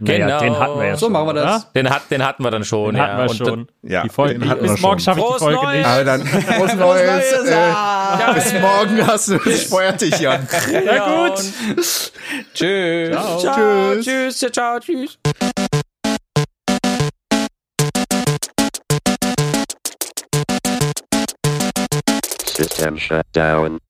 Naja, 0.00 0.26
genau. 0.26 0.40
den 0.40 0.58
hatten 0.58 0.78
wir 0.78 0.86
ja 0.86 0.96
so 0.96 1.06
schon. 1.06 1.12
machen 1.12 1.26
wir 1.26 1.34
das. 1.34 1.72
Den, 1.72 1.90
hat, 1.90 2.10
den 2.10 2.24
hatten 2.24 2.42
wir 2.42 2.50
dann 2.50 2.64
schon. 2.64 2.94
Den 2.94 3.02
hatten 3.02 3.18
wir 3.18 3.34
schon. 3.34 3.46
Dann, 3.46 3.90
ja, 3.90 4.02
die 4.02 4.08
Folge, 4.08 4.38
den 4.38 4.48
hatten 4.48 4.62
bis 4.62 4.80
morgen 4.80 4.98
schaffe 4.98 5.20
ich 5.20 5.26
die 5.26 5.38
Folge 5.38 5.62
Neues. 5.62 5.76
nicht. 5.76 5.86
Aber 5.86 6.04
dann 6.04 6.26
frohes 6.26 6.74
Neues. 6.74 7.32
Neues. 7.32 7.50
Äh, 7.50 7.50
ja, 7.50 8.32
bis 8.34 8.52
morgen 8.54 9.06
hast 9.06 9.28
du 9.28 9.38
feuert 9.38 10.00
dich, 10.00 10.18
Jan. 10.18 10.48
Ja, 10.86 11.26
gut. 11.26 11.44
tschüss. 12.54 13.12
Ciao. 13.12 13.38
Ciao. 13.38 14.00
Tschüss. 14.00 14.38
Ciao, 14.38 14.50
ciao, 14.50 14.78
tschüss. 14.80 15.18
System 22.56 22.98
shut 22.98 23.26
down. 23.32 23.80